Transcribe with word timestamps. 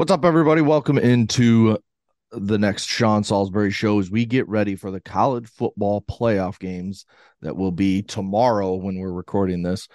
What's 0.00 0.12
up, 0.12 0.24
everybody? 0.24 0.62
Welcome 0.62 0.96
into 0.96 1.76
the 2.32 2.56
next 2.56 2.86
Sean 2.86 3.22
Salisbury 3.22 3.70
show 3.70 3.98
as 3.98 4.10
we 4.10 4.24
get 4.24 4.48
ready 4.48 4.74
for 4.74 4.90
the 4.90 4.98
college 4.98 5.46
football 5.46 6.00
playoff 6.00 6.58
games 6.58 7.04
that 7.42 7.54
will 7.54 7.70
be 7.70 8.00
tomorrow 8.00 8.76
when 8.76 8.98
we're 8.98 9.12
recording 9.12 9.62
this. 9.62 9.88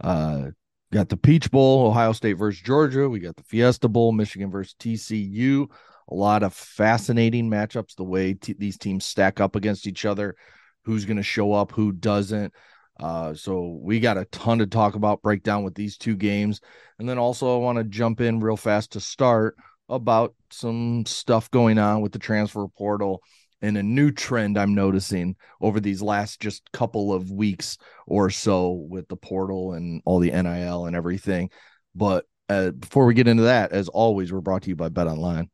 Uh, 0.00 0.50
got 0.92 1.08
the 1.08 1.16
Peach 1.16 1.50
Bowl, 1.50 1.88
Ohio 1.88 2.12
State 2.12 2.34
versus 2.34 2.60
Georgia. 2.60 3.08
We 3.08 3.18
got 3.18 3.34
the 3.34 3.42
Fiesta 3.42 3.88
Bowl, 3.88 4.12
Michigan 4.12 4.48
versus 4.48 4.76
TCU. 4.78 5.66
A 6.08 6.14
lot 6.14 6.44
of 6.44 6.54
fascinating 6.54 7.50
matchups, 7.50 7.96
the 7.96 8.04
way 8.04 8.34
t- 8.34 8.54
these 8.56 8.78
teams 8.78 9.06
stack 9.06 9.40
up 9.40 9.56
against 9.56 9.88
each 9.88 10.04
other, 10.04 10.36
who's 10.84 11.04
going 11.04 11.16
to 11.16 11.24
show 11.24 11.52
up, 11.52 11.72
who 11.72 11.90
doesn't. 11.90 12.54
Uh, 12.98 13.32
so 13.34 13.78
we 13.80 14.00
got 14.00 14.18
a 14.18 14.24
ton 14.26 14.58
to 14.58 14.66
talk 14.66 14.94
about, 14.94 15.22
breakdown 15.22 15.62
with 15.62 15.74
these 15.74 15.96
two 15.96 16.16
games. 16.16 16.60
And 16.98 17.08
then 17.08 17.18
also, 17.18 17.54
I 17.54 17.62
want 17.62 17.78
to 17.78 17.84
jump 17.84 18.20
in 18.20 18.40
real 18.40 18.56
fast 18.56 18.92
to 18.92 19.00
start 19.00 19.56
about 19.88 20.34
some 20.50 21.04
stuff 21.06 21.50
going 21.50 21.78
on 21.78 22.00
with 22.00 22.12
the 22.12 22.18
transfer 22.18 22.66
portal 22.68 23.22
and 23.60 23.76
a 23.76 23.82
new 23.82 24.10
trend 24.10 24.58
I'm 24.58 24.74
noticing 24.74 25.36
over 25.60 25.80
these 25.80 26.02
last 26.02 26.40
just 26.40 26.70
couple 26.72 27.12
of 27.12 27.30
weeks 27.30 27.78
or 28.06 28.30
so 28.30 28.72
with 28.72 29.08
the 29.08 29.16
portal 29.16 29.72
and 29.72 30.02
all 30.04 30.18
the 30.20 30.30
NIL 30.30 30.86
and 30.86 30.94
everything. 30.94 31.50
But 31.94 32.26
uh, 32.48 32.70
before 32.70 33.06
we 33.06 33.14
get 33.14 33.28
into 33.28 33.44
that, 33.44 33.72
as 33.72 33.88
always, 33.88 34.32
we're 34.32 34.40
brought 34.40 34.62
to 34.62 34.68
you 34.68 34.76
by 34.76 34.88
Bet 34.88 35.06
Online. 35.06 35.48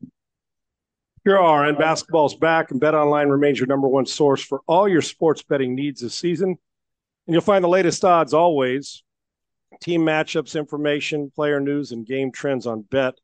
Here 1.23 1.37
are, 1.37 1.65
and 1.65 1.77
basketball's 1.77 2.35
back, 2.35 2.69
and 2.69 2.79
Bet 2.79 2.93
Online 2.93 3.29
remains 3.29 3.59
your 3.59 3.67
number 3.67 3.87
one 3.87 4.05
source 4.05 4.43
for 4.43 4.61
all 4.67 4.87
your 4.87 5.01
sports 5.01 5.41
betting 5.41 5.73
needs 5.73 6.01
this 6.01 6.13
season. 6.13 6.57
And 7.27 7.33
you'll 7.33 7.41
find 7.41 7.63
the 7.63 7.69
latest 7.69 8.05
odds 8.05 8.33
always, 8.33 9.03
team 9.81 10.01
matchups, 10.01 10.57
information, 10.57 11.31
player 11.31 11.59
news, 11.59 11.91
and 11.91 12.05
game 12.05 12.31
trends 12.31 12.67
on 12.67 12.81
Bet. 12.81 13.15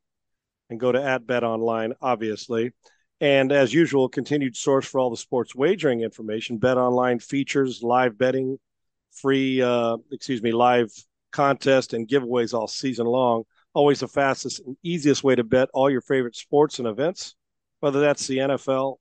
And 0.69 0.79
go 0.79 0.91
to 0.91 1.03
at 1.03 1.27
Bet 1.27 1.43
Online, 1.43 1.93
obviously. 2.01 2.71
And 3.19 3.51
as 3.51 3.73
usual, 3.73 4.09
continued 4.09 4.55
source 4.55 4.87
for 4.87 4.99
all 4.99 5.09
the 5.09 5.17
sports 5.17 5.53
wagering 5.53 6.01
information. 6.01 6.57
Bet 6.57 6.77
Online 6.77 7.19
features 7.19 7.83
live 7.83 8.17
betting, 8.17 8.57
free, 9.11 9.61
uh, 9.61 9.97
excuse 10.11 10.41
me, 10.41 10.51
live 10.51 10.89
contest 11.31 11.93
and 11.93 12.07
giveaways 12.07 12.53
all 12.53 12.67
season 12.67 13.05
long. 13.05 13.43
Always 13.73 13.99
the 13.99 14.07
fastest 14.07 14.61
and 14.65 14.75
easiest 14.81 15.23
way 15.23 15.35
to 15.35 15.43
bet 15.43 15.69
all 15.73 15.89
your 15.89 16.01
favorite 16.01 16.35
sports 16.35 16.79
and 16.79 16.87
events, 16.87 17.35
whether 17.79 17.99
that's 17.99 18.25
the 18.27 18.39
NFL, 18.39 18.97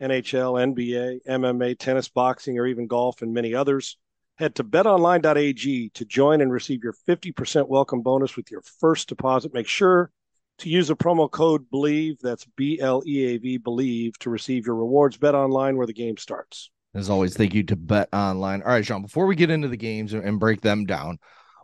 NHL, 0.00 0.74
NBA, 0.74 1.20
MMA, 1.28 1.78
tennis, 1.78 2.08
boxing, 2.08 2.58
or 2.58 2.66
even 2.66 2.86
golf 2.86 3.22
and 3.22 3.34
many 3.34 3.54
others. 3.54 3.98
Head 4.38 4.54
to 4.56 4.64
betonline.ag 4.64 5.88
to 5.94 6.04
join 6.04 6.42
and 6.42 6.52
receive 6.52 6.84
your 6.84 6.94
50% 7.08 7.68
welcome 7.68 8.02
bonus 8.02 8.36
with 8.36 8.50
your 8.50 8.60
first 8.60 9.08
deposit. 9.08 9.54
Make 9.54 9.66
sure 9.66 10.10
to 10.58 10.68
use 10.68 10.88
the 10.88 10.96
promo 10.96 11.30
code 11.30 11.70
BELIEVE, 11.70 12.18
that's 12.20 12.46
B 12.54 12.78
L 12.78 13.02
E 13.06 13.24
A 13.24 13.38
V, 13.38 13.56
BELIEVE, 13.56 14.18
to 14.18 14.28
receive 14.28 14.66
your 14.66 14.74
rewards. 14.74 15.16
Bet 15.16 15.34
online 15.34 15.78
where 15.78 15.86
the 15.86 15.94
game 15.94 16.18
starts. 16.18 16.70
As 16.94 17.08
always, 17.08 17.34
thank 17.34 17.54
you 17.54 17.62
to 17.62 17.76
Bet 17.76 18.10
Online. 18.12 18.62
All 18.62 18.68
right, 18.68 18.84
Sean, 18.84 19.02
before 19.02 19.26
we 19.26 19.36
get 19.36 19.50
into 19.50 19.68
the 19.68 19.76
games 19.76 20.12
and 20.12 20.38
break 20.38 20.60
them 20.60 20.84
down, 20.84 21.18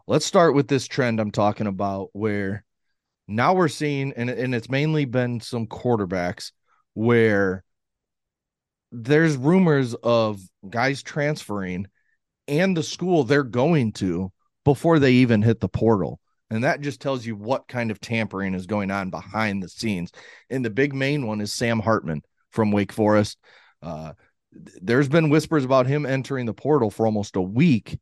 let's 0.07 0.25
start 0.25 0.55
with 0.55 0.69
this 0.69 0.87
trend 0.87 1.21
I'm 1.21 1.31
talking 1.31 1.67
about 1.67 2.09
where 2.13 2.65
now 3.29 3.53
we're 3.53 3.69
seeing, 3.69 4.15
and, 4.15 4.31
and 4.31 4.55
it's 4.55 4.71
mainly 4.71 5.05
been 5.05 5.41
some 5.41 5.67
quarterbacks 5.67 6.53
where 6.95 7.65
there's 8.91 9.37
rumors 9.37 9.95
of 9.95 10.41
guys 10.69 11.03
transferring 11.03 11.87
and 12.49 12.77
the 12.77 12.83
school 12.83 13.25
they're 13.25 13.43
going 13.45 13.93
to 13.93 14.33
before 14.65 14.99
they 14.99 15.13
even 15.13 15.43
hit 15.43 15.61
the 15.61 15.69
portal. 15.69 16.21
And 16.51 16.65
that 16.65 16.83
just 16.83 17.01
tells 17.01 17.25
you 17.25 17.35
what 17.35 17.67
kind 17.67 17.91
of 17.91 18.01
tampering 18.01 18.55
is 18.55 18.67
going 18.67 18.91
on 18.91 19.11
behind 19.11 19.63
the 19.63 19.69
scenes. 19.69 20.13
And 20.51 20.65
the 20.65 20.71
big 20.71 20.95
main 20.95 21.27
one 21.27 21.41
is 21.41 21.53
Sam 21.53 21.81
Hartman 21.81 22.23
from 22.51 22.73
Wake 22.73 22.93
Forest. 22.93 23.39
Uh, 23.81 24.13
there's 24.53 25.09
been 25.09 25.31
whispers 25.31 25.65
about 25.65 25.87
him 25.87 26.05
entering 26.05 26.45
the 26.45 26.53
portal 26.53 26.91
for 26.91 27.07
almost 27.07 27.37
a 27.37 27.41
week. 27.41 27.99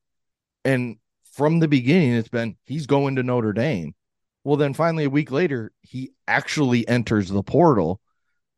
And 0.65 0.97
from 1.33 1.61
the 1.61 1.69
beginning, 1.69 2.15
it's 2.15 2.29
been 2.29 2.57
he's 2.65 2.87
going 2.87 3.17
to 3.17 3.23
Notre 3.23 3.53
Dame. 3.53 3.95
Well, 4.43 4.57
then 4.57 4.75
finally, 4.75 5.05
a 5.05 5.11
week 5.11 5.31
later, 5.31 5.71
he 5.83 6.11
actually 6.27 6.89
enters 6.89 7.29
the 7.29 7.43
portal. 7.43 8.01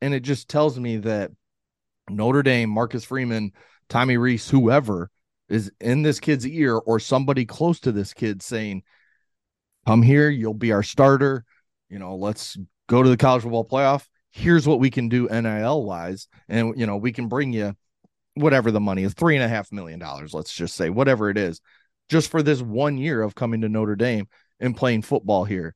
And 0.00 0.14
it 0.14 0.20
just 0.20 0.48
tells 0.48 0.78
me 0.78 0.96
that 0.98 1.32
Notre 2.08 2.42
Dame, 2.42 2.70
Marcus 2.70 3.04
Freeman, 3.04 3.52
Tommy 3.88 4.16
Rees, 4.16 4.48
whoever 4.48 5.10
is 5.48 5.70
in 5.80 6.02
this 6.02 6.20
kid's 6.20 6.46
ear 6.46 6.76
or 6.76 6.98
somebody 6.98 7.44
close 7.44 7.80
to 7.80 7.92
this 7.92 8.14
kid 8.14 8.42
saying, 8.42 8.82
come 9.86 10.02
here, 10.02 10.30
you'll 10.30 10.54
be 10.54 10.72
our 10.72 10.82
starter. 10.82 11.44
You 11.88 11.98
know, 11.98 12.16
let's 12.16 12.56
go 12.88 13.02
to 13.02 13.08
the 13.08 13.16
college 13.16 13.42
football 13.42 13.68
playoff. 13.68 14.06
Here's 14.30 14.66
what 14.66 14.80
we 14.80 14.90
can 14.90 15.08
do 15.08 15.28
NIL 15.28 15.84
wise. 15.84 16.28
And, 16.48 16.78
you 16.78 16.86
know, 16.86 16.96
we 16.96 17.12
can 17.12 17.28
bring 17.28 17.52
you 17.52 17.74
whatever 18.34 18.70
the 18.70 18.80
money 18.80 19.02
is 19.02 19.14
three 19.14 19.36
and 19.36 19.44
a 19.44 19.48
half 19.48 19.70
million 19.72 19.98
dollars, 19.98 20.32
let's 20.32 20.54
just 20.54 20.74
say, 20.74 20.88
whatever 20.88 21.28
it 21.28 21.36
is, 21.36 21.60
just 22.08 22.30
for 22.30 22.42
this 22.42 22.62
one 22.62 22.96
year 22.96 23.22
of 23.22 23.34
coming 23.34 23.60
to 23.60 23.68
Notre 23.68 23.96
Dame 23.96 24.26
and 24.58 24.76
playing 24.76 25.02
football 25.02 25.44
here. 25.44 25.74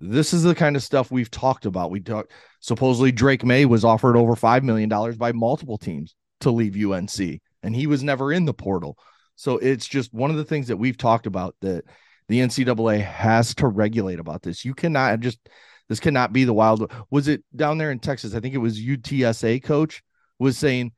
This 0.00 0.32
is 0.32 0.42
the 0.42 0.54
kind 0.54 0.76
of 0.76 0.82
stuff 0.82 1.10
we've 1.10 1.30
talked 1.30 1.66
about. 1.66 1.90
We 1.90 2.00
talked 2.00 2.32
supposedly 2.60 3.10
Drake 3.10 3.44
Maye 3.44 3.64
was 3.64 3.84
offered 3.84 4.16
over 4.16 4.36
five 4.36 4.62
million 4.62 4.88
dollars 4.88 5.16
by 5.16 5.32
multiple 5.32 5.78
teams 5.78 6.14
to 6.40 6.50
leave 6.50 6.76
UNC, 6.76 7.40
and 7.62 7.74
he 7.74 7.86
was 7.86 8.02
never 8.02 8.32
in 8.32 8.44
the 8.44 8.54
portal. 8.54 8.98
So 9.36 9.58
it's 9.58 9.86
just 9.86 10.12
one 10.12 10.30
of 10.30 10.36
the 10.36 10.44
things 10.44 10.68
that 10.68 10.76
we've 10.76 10.96
talked 10.96 11.26
about 11.26 11.54
that 11.60 11.84
the 12.28 12.40
NCAA 12.40 13.02
has 13.04 13.54
to 13.56 13.66
regulate 13.66 14.18
about 14.18 14.42
this. 14.42 14.64
You 14.64 14.74
cannot 14.74 15.20
just 15.20 15.38
this 15.88 16.00
cannot 16.00 16.32
be 16.32 16.44
the 16.44 16.52
wild. 16.52 16.92
Was 17.10 17.28
it 17.28 17.42
down 17.56 17.78
there 17.78 17.90
in 17.90 17.98
Texas? 17.98 18.34
I 18.34 18.40
think 18.40 18.54
it 18.54 18.58
was 18.58 18.78
UTSA 18.78 19.62
coach 19.62 20.02
was 20.38 20.58
saying 20.58 20.92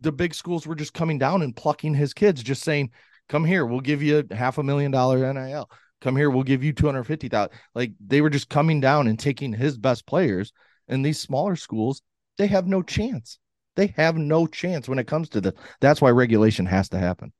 the 0.00 0.12
big 0.12 0.34
schools 0.34 0.66
were 0.66 0.76
just 0.76 0.94
coming 0.94 1.18
down 1.18 1.42
and 1.42 1.56
plucking 1.56 1.94
his 1.94 2.14
kids, 2.14 2.42
just 2.42 2.62
saying, 2.62 2.90
"Come 3.28 3.44
here, 3.44 3.66
we'll 3.66 3.80
give 3.80 4.02
you 4.02 4.24
half 4.30 4.58
a 4.58 4.62
million 4.62 4.90
dollar 4.90 5.32
NIL. 5.32 5.68
Come 6.00 6.16
here, 6.16 6.30
we'll 6.30 6.44
give 6.44 6.62
you 6.62 6.72
two 6.72 6.86
hundred 6.86 7.04
fifty 7.04 7.28
thousand. 7.28 7.52
Like 7.74 7.92
they 8.04 8.20
were 8.20 8.30
just 8.30 8.48
coming 8.48 8.80
down 8.80 9.08
and 9.08 9.18
taking 9.18 9.52
his 9.52 9.78
best 9.78 10.06
players, 10.06 10.52
and 10.86 11.04
these 11.04 11.18
smaller 11.20 11.56
schools 11.56 12.02
they 12.36 12.46
have 12.48 12.66
no 12.66 12.82
chance. 12.82 13.38
They 13.76 13.88
have 13.96 14.16
no 14.16 14.46
chance 14.46 14.88
when 14.88 14.98
it 14.98 15.06
comes 15.06 15.28
to 15.30 15.40
this. 15.40 15.54
That's 15.80 16.00
why 16.00 16.10
regulation 16.10 16.66
has 16.66 16.88
to 16.90 16.98
happen. 16.98 17.32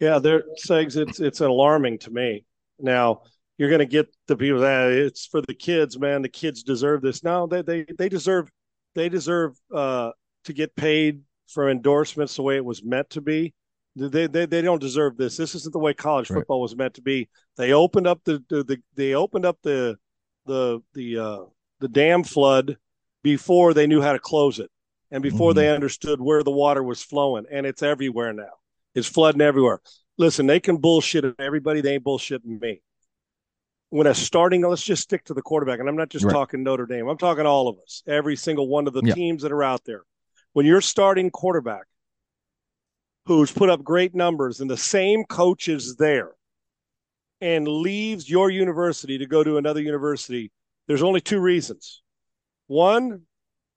Yeah, 0.00 0.18
there, 0.18 0.42
Segs, 0.66 0.96
it's 0.96 1.20
it's 1.20 1.40
alarming 1.40 1.98
to 2.00 2.10
me. 2.10 2.44
Now 2.78 3.22
you're 3.58 3.68
going 3.68 3.80
to 3.80 3.86
get 3.86 4.14
the 4.26 4.36
people 4.36 4.60
that 4.60 4.90
it's 4.90 5.26
for 5.26 5.40
the 5.42 5.54
kids, 5.54 5.98
man. 5.98 6.22
The 6.22 6.28
kids 6.28 6.62
deserve 6.62 7.02
this. 7.02 7.22
No, 7.22 7.46
they 7.46 7.62
they 7.62 7.84
they 7.96 8.08
deserve 8.08 8.50
they 8.94 9.08
deserve 9.08 9.56
uh, 9.72 10.10
to 10.44 10.52
get 10.52 10.74
paid 10.76 11.22
for 11.48 11.70
endorsements 11.70 12.36
the 12.36 12.42
way 12.42 12.56
it 12.56 12.64
was 12.64 12.84
meant 12.84 13.10
to 13.10 13.20
be. 13.20 13.54
They 13.96 14.26
they 14.26 14.46
they 14.46 14.62
don't 14.62 14.80
deserve 14.80 15.16
this. 15.16 15.36
This 15.36 15.54
isn't 15.54 15.72
the 15.72 15.78
way 15.78 15.94
college 15.94 16.28
football 16.28 16.60
was 16.60 16.76
meant 16.76 16.94
to 16.94 17.02
be. 17.02 17.28
They 17.56 17.72
opened 17.72 18.08
up 18.08 18.20
the, 18.24 18.42
the, 18.48 18.64
the 18.64 18.82
they 18.96 19.14
opened 19.14 19.46
up 19.46 19.58
the 19.62 19.96
the 20.46 20.80
the 20.94 21.18
uh, 21.18 21.44
the 21.78 21.88
dam 21.88 22.24
flood 22.24 22.76
before 23.22 23.72
they 23.72 23.86
knew 23.86 24.02
how 24.02 24.12
to 24.12 24.18
close 24.18 24.58
it 24.58 24.70
and 25.14 25.22
before 25.22 25.52
mm-hmm. 25.52 25.60
they 25.60 25.74
understood 25.74 26.20
where 26.20 26.42
the 26.42 26.50
water 26.50 26.82
was 26.82 27.02
flowing 27.02 27.46
and 27.50 27.64
it's 27.64 27.82
everywhere 27.82 28.34
now 28.34 28.52
it's 28.94 29.08
flooding 29.08 29.40
everywhere. 29.40 29.80
Listen, 30.16 30.46
they 30.46 30.60
can 30.60 30.76
bullshit 30.76 31.24
everybody. 31.38 31.80
They 31.80 31.94
ain't 31.94 32.04
bullshitting 32.04 32.60
me. 32.60 32.80
When 33.90 34.06
a 34.06 34.14
starting, 34.14 34.62
let's 34.62 34.82
just 34.82 35.02
stick 35.02 35.24
to 35.24 35.34
the 35.34 35.42
quarterback. 35.42 35.80
And 35.80 35.88
I'm 35.88 35.96
not 35.96 36.08
just 36.08 36.24
right. 36.24 36.32
talking 36.32 36.62
Notre 36.62 36.86
Dame. 36.86 37.08
I'm 37.08 37.18
talking 37.18 37.46
all 37.46 37.68
of 37.68 37.76
us, 37.78 38.02
every 38.06 38.36
single 38.36 38.68
one 38.68 38.86
of 38.86 38.92
the 38.92 39.02
yeah. 39.04 39.14
teams 39.14 39.42
that 39.42 39.52
are 39.52 39.62
out 39.62 39.84
there. 39.84 40.02
When 40.52 40.66
you're 40.66 40.80
starting 40.80 41.30
quarterback 41.30 41.84
who's 43.26 43.50
put 43.50 43.70
up 43.70 43.82
great 43.82 44.14
numbers 44.14 44.60
and 44.60 44.70
the 44.70 44.76
same 44.76 45.24
coach 45.24 45.68
is 45.68 45.96
there 45.96 46.32
and 47.40 47.66
leaves 47.66 48.28
your 48.28 48.50
university 48.50 49.18
to 49.18 49.26
go 49.26 49.42
to 49.42 49.58
another 49.58 49.80
university, 49.80 50.52
there's 50.86 51.02
only 51.02 51.20
two 51.20 51.40
reasons. 51.40 52.02
One, 52.66 53.22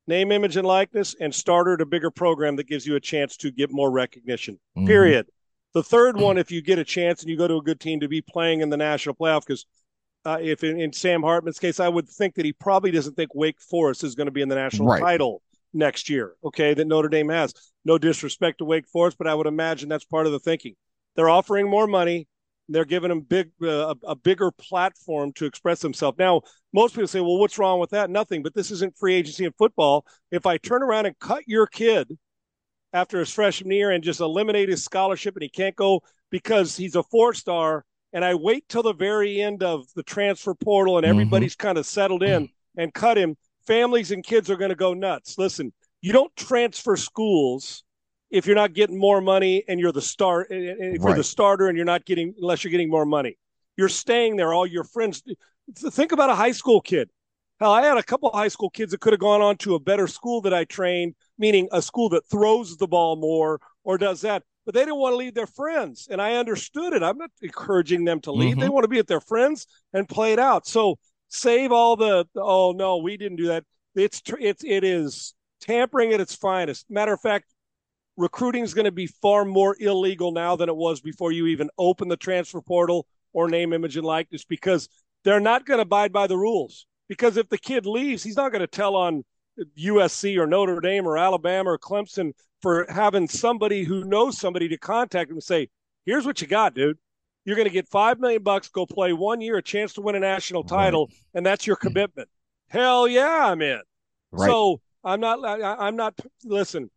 name, 0.08 0.32
image, 0.32 0.58
and 0.58 0.68
likeness, 0.68 1.16
and 1.20 1.34
starter 1.34 1.74
at 1.74 1.82
a 1.82 1.86
bigger 1.86 2.10
program 2.10 2.56
that 2.56 2.68
gives 2.68 2.86
you 2.88 2.96
a 2.96 3.00
chance 3.00 3.38
to 3.38 3.52
get 3.52 3.72
more 3.72 3.92
recognition. 3.92 4.56
Mm-hmm. 4.78 4.88
Period. 4.88 5.28
The 5.74 5.84
third 5.84 6.18
one, 6.18 6.38
if 6.38 6.50
you 6.50 6.62
get 6.62 6.80
a 6.80 6.84
chance 6.84 7.22
and 7.22 7.30
you 7.30 7.38
go 7.38 7.48
to 7.48 7.58
a 7.58 7.62
good 7.62 7.80
team 7.80 8.00
to 8.00 8.08
be 8.08 8.22
playing 8.22 8.62
in 8.62 8.70
the 8.70 8.78
national 8.78 9.16
playoff, 9.16 9.46
because 9.46 9.66
uh, 10.26 10.40
if 10.42 10.64
in, 10.64 10.80
in, 10.80 10.92
Sam 10.92 11.22
Hartman's 11.22 11.60
case, 11.60 11.80
I 11.80 11.88
would 11.88 12.10
think 12.10 12.36
that 12.36 12.46
he 12.46 12.54
probably 12.54 12.92
doesn't 12.92 13.16
think 13.16 13.36
Wake 13.36 13.62
Forest 13.62 14.04
is 14.04 14.16
going 14.16 14.26
to 14.26 14.32
be 14.32 14.42
in 14.42 14.50
the 14.50 14.56
national 14.56 14.88
right. 14.88 15.02
title 15.02 15.42
next 15.74 16.10
year. 16.10 16.34
Okay, 16.44 16.74
that 16.74 16.88
Notre 16.88 17.10
Dame 17.10 17.30
has. 17.30 17.54
No 17.86 17.98
disrespect 17.98 18.58
to 18.58 18.66
Wake 18.66 18.88
Forest, 18.88 19.18
but 19.18 19.28
I 19.28 19.36
would 19.36 19.48
imagine 19.48 19.88
that's 19.88 20.06
part 20.06 20.26
of 20.26 20.32
the 20.32 20.40
thinking. 20.40 20.76
They're 21.16 21.30
offering 21.30 21.70
more 21.70 21.88
money. 21.88 22.28
They're 22.70 22.86
giving 22.86 23.10
them 23.10 23.22
big 23.22 23.52
uh, 23.62 23.96
a, 24.04 24.08
a 24.08 24.16
bigger 24.16 24.52
platform 24.52 25.32
to 25.34 25.46
express 25.46 25.80
themselves. 25.80 26.18
Now, 26.18 26.42
most 26.74 26.94
people 26.94 27.08
say, 27.08 27.22
"Well, 27.22 27.38
what's 27.38 27.58
wrong 27.58 27.80
with 27.80 27.92
that?" 27.92 28.10
Nothing. 28.10 28.44
But 28.44 28.54
this 28.54 28.72
isn't 28.72 28.98
free 28.98 29.16
agency 29.16 29.46
in 29.46 29.52
football. 29.54 30.06
If 30.32 30.46
I 30.46 30.58
turn 30.58 30.84
around 30.84 31.06
and 31.06 31.18
cut 31.20 31.44
your 31.48 31.68
kid 31.68 32.18
after 32.94 33.20
his 33.20 33.32
freshman 33.32 33.72
year 33.72 33.92
and 33.92 34.04
just 34.04 34.20
eliminate 34.20 34.70
his 34.70 34.84
scholarship 34.84 35.36
and 35.36 35.44
he 35.44 35.50
can't 35.50 35.76
go 35.76 36.02
because 36.30 36.76
he's 36.76 36.96
a 36.96 37.04
four 37.04 37.34
star, 37.34 37.86
and 38.14 38.26
I 38.26 38.36
wait 38.36 38.68
till 38.68 38.84
the 38.84 38.94
very 38.94 39.42
end 39.42 39.64
of 39.64 39.86
the 39.96 40.04
transfer 40.04 40.54
portal 40.54 40.98
and 40.98 41.06
mm-hmm. 41.06 41.12
everybody's 41.12 41.56
mm-hmm. 41.56 41.68
kind 41.68 41.78
of 41.78 41.86
settled 41.86 42.24
in, 42.24 42.50
and 42.78 42.94
cut 42.94 43.18
him, 43.18 43.36
families 43.66 44.12
and 44.12 44.24
kids 44.24 44.50
are 44.50 44.58
going 44.58 44.70
to 44.70 44.76
go 44.76 44.94
nuts. 44.94 45.38
Listen, 45.38 45.74
you 46.02 46.14
don't 46.14 46.36
transfer 46.36 46.96
schools 46.96 47.84
if 48.30 48.46
you're 48.46 48.56
not 48.56 48.74
getting 48.74 48.98
more 48.98 49.22
money 49.22 49.64
and 49.68 49.80
you're 49.80 49.92
the 49.92 50.02
start 50.02 50.48
eh, 50.52 50.56
eh, 50.56 50.70
eh, 50.70 50.76
if 50.96 51.02
you're 51.02 51.16
the 51.16 51.24
starter 51.24 51.68
and 51.68 51.78
you're 51.78 51.86
not 51.86 52.06
getting 52.06 52.34
unless 52.40 52.64
you're 52.64 52.72
getting 52.72 52.90
more 52.90 53.06
money. 53.06 53.38
You're 53.78 53.90
staying 53.90 54.36
there. 54.38 54.54
All 54.54 54.66
your 54.66 54.84
friends. 54.84 55.24
Think 55.76 56.12
about 56.12 56.30
a 56.30 56.36
high 56.36 56.52
school 56.52 56.82
kid. 56.82 57.10
Hell, 57.60 57.72
I 57.72 57.84
had 57.84 57.98
a 57.98 58.04
couple 58.04 58.30
of 58.30 58.36
high 58.36 58.48
school 58.48 58.70
kids 58.70 58.92
that 58.92 59.02
could 59.02 59.14
have 59.14 59.20
gone 59.20 59.42
on 59.42 59.58
to 59.58 59.76
a 59.76 59.80
better 59.80 60.08
school 60.08 60.42
that 60.42 60.54
I 60.54 60.64
trained, 60.66 61.16
meaning 61.38 61.68
a 61.72 61.82
school 61.82 62.10
that 62.10 62.28
throws 62.30 62.78
the 62.78 62.88
ball 62.88 63.16
more 63.16 63.60
or 63.84 63.98
does 63.98 64.22
that. 64.22 64.44
But 64.66 64.76
they 64.76 64.82
didn't 64.82 64.98
want 64.98 65.14
to 65.14 65.18
leave 65.18 65.34
their 65.34 65.48
friends, 65.48 66.08
and 66.12 66.22
I 66.22 66.34
understood 66.34 66.94
it. 66.94 67.02
I'm 67.02 67.18
not 67.18 67.32
encouraging 67.42 68.04
them 68.04 68.20
to 68.22 68.32
leave. 68.32 68.52
Mm-hmm. 68.52 68.60
They 68.60 68.70
want 68.70 68.84
to 68.84 68.90
be 68.90 68.98
with 68.98 69.08
their 69.08 69.22
friends 69.22 69.66
and 69.94 70.10
play 70.10 70.34
it 70.34 70.40
out. 70.40 70.68
So 70.68 71.00
save 71.30 71.72
all 71.72 71.96
the 71.96 72.28
oh 72.36 72.74
no, 72.74 72.98
we 72.98 73.16
didn't 73.16 73.38
do 73.38 73.48
that. 73.48 73.64
It's 73.96 74.22
it's 74.40 74.64
it 74.64 74.84
is 74.84 75.34
tampering 75.62 76.14
at 76.14 76.20
its 76.20 76.36
finest. 76.36 76.86
Matter 76.90 77.14
of 77.14 77.22
fact, 77.22 77.46
recruiting 78.18 78.64
is 78.64 78.74
going 78.74 78.86
to 78.86 78.92
be 78.92 79.08
far 79.08 79.46
more 79.46 79.78
illegal 79.80 80.32
now 80.32 80.56
than 80.56 80.68
it 80.68 80.76
was 80.76 81.00
before 81.00 81.32
you 81.32 81.48
even 81.48 81.70
open 81.78 82.08
the 82.08 82.18
transfer 82.18 82.62
portal 82.62 83.08
or 83.32 83.48
name, 83.48 83.72
image, 83.72 83.96
and 83.96 84.06
likeness 84.06 84.44
because 84.44 84.90
they're 85.24 85.40
not 85.40 85.66
going 85.66 85.78
to 85.78 85.84
abide 85.84 86.12
by 86.12 86.28
the 86.28 86.38
rules. 86.38 86.86
Because 87.08 87.38
if 87.38 87.48
the 87.48 87.58
kid 87.58 87.86
leaves, 87.86 88.24
he's 88.24 88.36
not 88.36 88.52
going 88.52 88.62
to 88.62 88.68
tell 88.68 88.96
on 88.96 89.24
USC 89.80 90.38
or 90.38 90.48
Notre 90.48 90.82
Dame 90.82 91.08
or 91.08 91.18
Alabama 91.18 91.72
or 91.72 91.78
Clemson 91.78 92.34
for 92.62 92.86
having 92.90 93.28
somebody 93.28 93.84
who 93.84 94.04
knows 94.04 94.38
somebody 94.38 94.68
to 94.70 94.78
contact 94.78 95.30
him 95.30 95.38
and 95.38 95.44
say, 95.44 95.70
"Here's 96.06 96.26
what 96.26 96.42
you 96.42 96.48
got, 96.48 96.74
dude. 96.74 96.98
You're 97.46 97.56
going 97.56 97.68
to 97.68 97.74
get 97.74 97.88
five 97.88 98.20
million 98.20 98.44
bucks, 98.44 98.68
go 98.68 98.86
play 98.86 99.14
one 99.14 99.40
year, 99.40 99.58
a 99.58 99.64
chance 99.64 99.94
to 99.94 100.02
win 100.02 100.16
a 100.16 100.20
national 100.20 100.64
title, 100.64 101.08
right. 101.08 101.18
and 101.36 101.46
that's 101.46 101.66
your 101.66 101.76
commitment." 101.76 102.30
Hell 102.68 103.08
yeah, 103.08 103.46
I'm 103.46 103.62
in. 103.62 103.82
Right. 104.32 104.48
So 104.48 104.82
I'm 105.04 105.20
not. 105.20 105.44
I, 105.46 105.88
I'm 105.88 105.96
not. 105.96 106.20
Listen, 106.44 106.90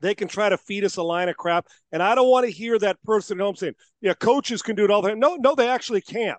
they 0.00 0.14
can 0.14 0.28
try 0.28 0.48
to 0.48 0.58
feed 0.58 0.84
us 0.84 0.96
a 0.96 1.02
line 1.02 1.28
of 1.28 1.36
crap, 1.36 1.66
and 1.92 2.02
I 2.02 2.14
don't 2.14 2.28
want 2.28 2.46
to 2.46 2.52
hear 2.52 2.78
that 2.78 3.02
person 3.02 3.40
at 3.40 3.44
home 3.44 3.56
saying, 3.56 3.74
"Yeah, 4.00 4.14
coaches 4.14 4.62
can 4.62 4.76
do 4.76 4.84
it 4.84 4.90
all 4.90 5.02
the 5.02 5.10
time." 5.10 5.20
No, 5.20 5.36
no, 5.36 5.54
they 5.54 5.68
actually 5.68 6.00
can't 6.00 6.38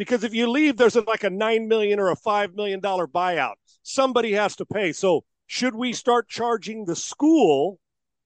because 0.00 0.24
if 0.24 0.32
you 0.32 0.48
leave, 0.48 0.78
there's 0.78 0.96
like 0.96 1.24
a 1.24 1.30
nine 1.30 1.68
million 1.68 2.00
or 2.00 2.10
a 2.10 2.16
five 2.16 2.54
million 2.54 2.80
dollar 2.80 3.06
buyout. 3.06 3.56
Somebody 3.82 4.32
has 4.32 4.56
to 4.56 4.64
pay. 4.64 4.92
So 4.92 5.24
should 5.46 5.74
we 5.74 5.92
start 5.92 6.26
charging 6.26 6.86
the 6.86 6.96
school 6.96 7.78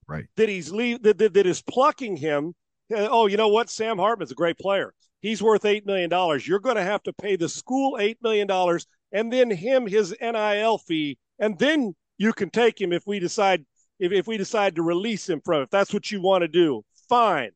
right 0.07 0.27
that 0.37 0.49
he's 0.49 0.71
leave 0.71 1.03
that, 1.03 1.19
that, 1.19 1.35
that 1.35 1.47
is 1.47 1.63
plucking 1.63 2.17
him? 2.17 2.55
Uh, 2.95 3.09
oh, 3.11 3.27
you 3.27 3.37
know 3.37 3.49
what? 3.49 3.71
Sam 3.71 3.99
Hartman's 3.99 4.31
a 4.31 4.37
great 4.37 4.57
player. 4.57 4.95
He's 5.21 5.43
worth 5.43 5.65
eight 5.65 5.85
million 5.85 6.09
dollars. 6.09 6.47
You're 6.47 6.61
going 6.61 6.77
to 6.77 6.85
have 6.85 7.03
to 7.05 7.13
pay 7.13 7.35
the 7.35 7.49
school 7.49 7.99
eight 7.99 8.19
million 8.23 8.47
dollars, 8.47 8.87
and 9.11 9.33
then 9.33 9.51
him 9.51 9.89
his 9.89 10.15
NIL 10.21 10.79
fee, 10.79 11.19
and 11.41 11.59
then 11.59 11.97
you 12.19 12.33
can 12.33 12.51
take 12.51 12.81
him 12.81 12.93
if 12.93 13.03
we 13.05 13.19
decide 13.19 13.67
if, 13.99 14.13
if 14.13 14.27
we 14.27 14.37
decide 14.37 14.77
to 14.77 14.83
release 14.83 15.29
him 15.29 15.41
from. 15.45 15.63
If 15.63 15.71
that's 15.71 15.93
what 15.93 16.11
you 16.11 16.21
want 16.21 16.43
to 16.43 16.49
do, 16.49 16.85
fine. 17.09 17.51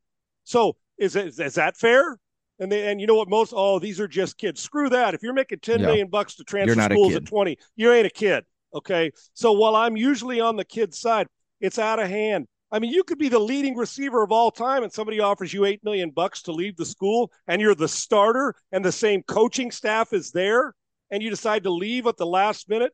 So 0.44 0.76
is, 0.99 1.17
it, 1.17 1.38
is 1.38 1.55
that 1.55 1.76
fair? 1.76 2.19
And 2.58 2.73
they, 2.73 2.90
and 2.90 3.00
you 3.00 3.06
know 3.06 3.14
what? 3.14 3.29
Most 3.29 3.52
oh, 3.56 3.79
these 3.79 4.00
are 4.00 4.08
just 4.08 4.37
kids. 4.37 4.61
Screw 4.61 4.88
that. 4.88 5.14
If 5.14 5.23
you're 5.23 5.32
making 5.32 5.61
ten 5.61 5.81
yeah. 5.81 5.87
million 5.87 6.08
bucks 6.08 6.35
to 6.37 6.44
transfer 6.44 6.81
schools 6.82 7.14
at 7.14 7.25
twenty, 7.25 7.56
you 7.76 7.93
ain't 7.93 8.06
a 8.06 8.11
kid. 8.11 8.44
Okay. 8.75 9.12
So 9.35 9.52
while 9.52 9.76
I'm 9.76 9.96
usually 9.96 10.40
on 10.40 10.56
the 10.56 10.64
kid 10.64 10.93
side, 10.94 11.29
it's 11.61 11.79
out 11.79 12.00
of 12.00 12.08
hand. 12.08 12.46
I 12.70 12.81
mean, 12.81 12.93
you 12.93 13.05
could 13.05 13.19
be 13.19 13.29
the 13.29 13.38
leading 13.38 13.76
receiver 13.76 14.23
of 14.23 14.32
all 14.32 14.50
time, 14.50 14.82
and 14.82 14.93
somebody 14.93 15.20
offers 15.20 15.55
you 15.55 15.64
eight 15.64 15.82
million 15.85 16.11
bucks 16.11 16.43
to 16.43 16.52
leave 16.52 16.76
the 16.76 16.85
school, 16.85 17.31
and 17.46 17.62
you're 17.62 17.75
the 17.75 17.88
starter, 17.88 18.55
and 18.73 18.85
the 18.85 18.93
same 18.93 19.23
coaching 19.23 19.70
staff 19.70 20.12
is 20.12 20.32
there, 20.32 20.75
and 21.11 21.23
you 21.23 21.31
decide 21.31 21.62
to 21.62 21.70
leave 21.70 22.06
at 22.06 22.17
the 22.17 22.26
last 22.26 22.69
minute 22.69 22.93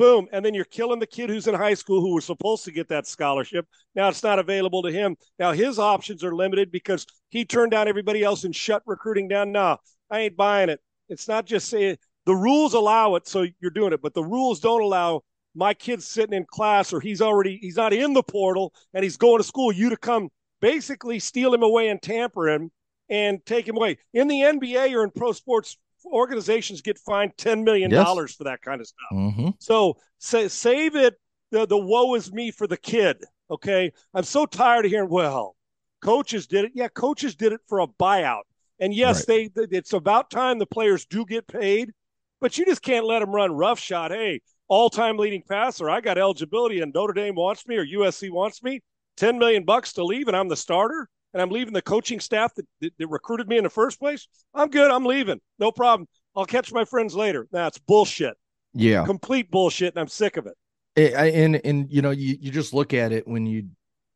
boom. 0.00 0.26
And 0.32 0.42
then 0.42 0.54
you're 0.54 0.64
killing 0.64 0.98
the 0.98 1.06
kid 1.06 1.28
who's 1.28 1.46
in 1.46 1.54
high 1.54 1.74
school 1.74 2.00
who 2.00 2.14
was 2.14 2.24
supposed 2.24 2.64
to 2.64 2.72
get 2.72 2.88
that 2.88 3.06
scholarship. 3.06 3.66
Now 3.94 4.08
it's 4.08 4.22
not 4.22 4.38
available 4.38 4.82
to 4.82 4.90
him. 4.90 5.14
Now 5.38 5.52
his 5.52 5.78
options 5.78 6.24
are 6.24 6.34
limited 6.34 6.72
because 6.72 7.04
he 7.28 7.44
turned 7.44 7.72
down 7.72 7.86
everybody 7.86 8.24
else 8.24 8.44
and 8.44 8.56
shut 8.56 8.82
recruiting 8.86 9.28
down. 9.28 9.52
No 9.52 9.76
i 10.10 10.20
ain't 10.20 10.38
buying 10.38 10.70
it. 10.70 10.80
It's 11.10 11.28
not 11.28 11.44
just 11.44 11.68
saying 11.68 11.98
the 12.24 12.34
rules 12.34 12.72
allow 12.72 13.16
it 13.16 13.28
so 13.28 13.46
you're 13.60 13.70
doing 13.70 13.92
it 13.92 14.00
but 14.00 14.14
the 14.14 14.24
rules 14.24 14.58
don't 14.60 14.80
allow 14.80 15.20
my 15.54 15.74
kid's 15.74 16.06
sitting 16.06 16.34
in 16.34 16.46
class 16.46 16.94
or 16.94 17.00
he's 17.00 17.20
already 17.20 17.58
he's 17.60 17.76
not 17.76 17.92
in 17.92 18.14
the 18.14 18.22
portal 18.22 18.72
and 18.94 19.02
he's 19.02 19.18
going 19.18 19.38
to 19.38 19.44
school 19.44 19.70
you 19.70 19.90
to 19.90 19.98
come 19.98 20.30
basically 20.62 21.18
steal 21.18 21.52
him 21.52 21.62
away 21.62 21.88
and 21.88 22.00
tamper 22.00 22.48
him 22.48 22.70
and 23.10 23.44
take 23.44 23.68
him 23.68 23.76
away. 23.76 23.98
In 24.14 24.28
the 24.28 24.40
nba 24.40 24.94
or 24.94 25.04
in 25.04 25.10
pro 25.10 25.32
sports 25.32 25.76
organizations 26.06 26.82
get 26.82 26.98
fined 26.98 27.32
$10 27.36 27.64
million 27.64 27.90
yes. 27.90 28.34
for 28.34 28.44
that 28.44 28.60
kind 28.62 28.80
of 28.80 28.86
stuff. 28.86 29.12
Mm-hmm. 29.12 29.48
So 29.58 29.96
say, 30.18 30.48
save 30.48 30.96
it. 30.96 31.14
The, 31.50 31.66
the 31.66 31.78
woe 31.78 32.14
is 32.14 32.32
me 32.32 32.50
for 32.50 32.66
the 32.66 32.76
kid. 32.76 33.24
Okay. 33.50 33.92
I'm 34.14 34.22
so 34.22 34.46
tired 34.46 34.84
of 34.84 34.90
hearing, 34.90 35.10
well, 35.10 35.56
coaches 36.02 36.46
did 36.46 36.66
it. 36.66 36.72
Yeah. 36.74 36.88
Coaches 36.88 37.34
did 37.34 37.52
it 37.52 37.60
for 37.68 37.80
a 37.80 37.86
buyout. 37.86 38.42
And 38.78 38.94
yes, 38.94 39.28
right. 39.28 39.50
they, 39.54 39.76
it's 39.76 39.92
about 39.92 40.30
time 40.30 40.58
the 40.58 40.66
players 40.66 41.04
do 41.04 41.26
get 41.26 41.46
paid, 41.46 41.92
but 42.40 42.56
you 42.56 42.64
just 42.64 42.82
can't 42.82 43.04
let 43.04 43.18
them 43.18 43.30
run 43.30 43.52
roughshod. 43.52 44.10
Hey, 44.10 44.40
all 44.68 44.88
time 44.88 45.18
leading 45.18 45.42
passer. 45.42 45.90
I 45.90 46.00
got 46.00 46.16
eligibility 46.16 46.80
and 46.80 46.92
Notre 46.94 47.12
Dame 47.12 47.34
wants 47.34 47.66
me 47.66 47.76
or 47.76 47.84
USC 47.84 48.30
wants 48.30 48.62
me. 48.62 48.80
10 49.16 49.38
million 49.38 49.64
bucks 49.64 49.92
to 49.94 50.04
leave 50.04 50.28
and 50.28 50.36
I'm 50.36 50.48
the 50.48 50.56
starter 50.56 51.08
and 51.32 51.42
I'm 51.42 51.50
leaving 51.50 51.72
the 51.72 51.82
coaching 51.82 52.20
staff 52.20 52.54
that, 52.54 52.66
that, 52.80 52.92
that, 52.98 53.08
recruited 53.08 53.48
me 53.48 53.58
in 53.58 53.64
the 53.64 53.70
first 53.70 53.98
place, 53.98 54.26
I'm 54.54 54.68
good. 54.68 54.90
I'm 54.90 55.04
leaving. 55.04 55.40
No 55.58 55.72
problem. 55.72 56.08
I'll 56.34 56.46
catch 56.46 56.72
my 56.72 56.84
friends 56.84 57.14
later. 57.14 57.46
That's 57.52 57.78
bullshit. 57.78 58.34
Yeah. 58.74 59.04
Complete 59.04 59.50
bullshit. 59.50 59.94
And 59.94 60.00
I'm 60.00 60.08
sick 60.08 60.36
of 60.36 60.46
it. 60.46 60.54
it 60.96 61.14
and, 61.14 61.60
and, 61.64 61.86
you 61.90 62.02
know, 62.02 62.10
you, 62.10 62.36
you 62.40 62.50
just 62.50 62.74
look 62.74 62.94
at 62.94 63.12
it 63.12 63.26
when 63.26 63.46
you 63.46 63.68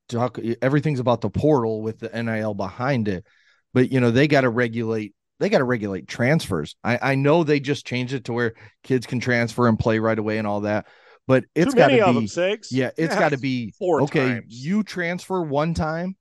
talk, 0.08 0.38
everything's 0.62 1.00
about 1.00 1.20
the 1.20 1.30
portal 1.30 1.82
with 1.82 1.98
the 1.98 2.22
NIL 2.22 2.54
behind 2.54 3.08
it. 3.08 3.24
But, 3.72 3.90
you 3.90 4.00
know, 4.00 4.10
they 4.10 4.28
got 4.28 4.42
to 4.42 4.50
regulate 4.50 5.14
they 5.40 5.48
got 5.48 5.58
to 5.58 5.64
regulate 5.64 6.06
transfers. 6.06 6.76
I, 6.84 6.98
I 7.02 7.14
know 7.16 7.44
they 7.44 7.60
just 7.60 7.86
changed 7.86 8.14
it 8.14 8.24
to 8.26 8.32
where 8.32 8.54
kids 8.82 9.06
can 9.06 9.20
transfer 9.20 9.66
and 9.66 9.78
play 9.78 9.98
right 9.98 10.18
away 10.18 10.38
and 10.38 10.46
all 10.46 10.62
that, 10.62 10.86
but 11.26 11.44
it's 11.54 11.74
got 11.74 11.88
to 11.88 11.94
be 11.94 12.00
them, 12.00 12.60
yeah, 12.70 12.90
it's 12.96 13.14
yeah, 13.14 13.18
got 13.18 13.30
to 13.30 13.38
be 13.38 13.72
four. 13.78 14.02
okay. 14.02 14.28
Times. 14.28 14.44
You 14.48 14.82
transfer 14.82 15.42
one 15.42 15.74
time, 15.74 16.16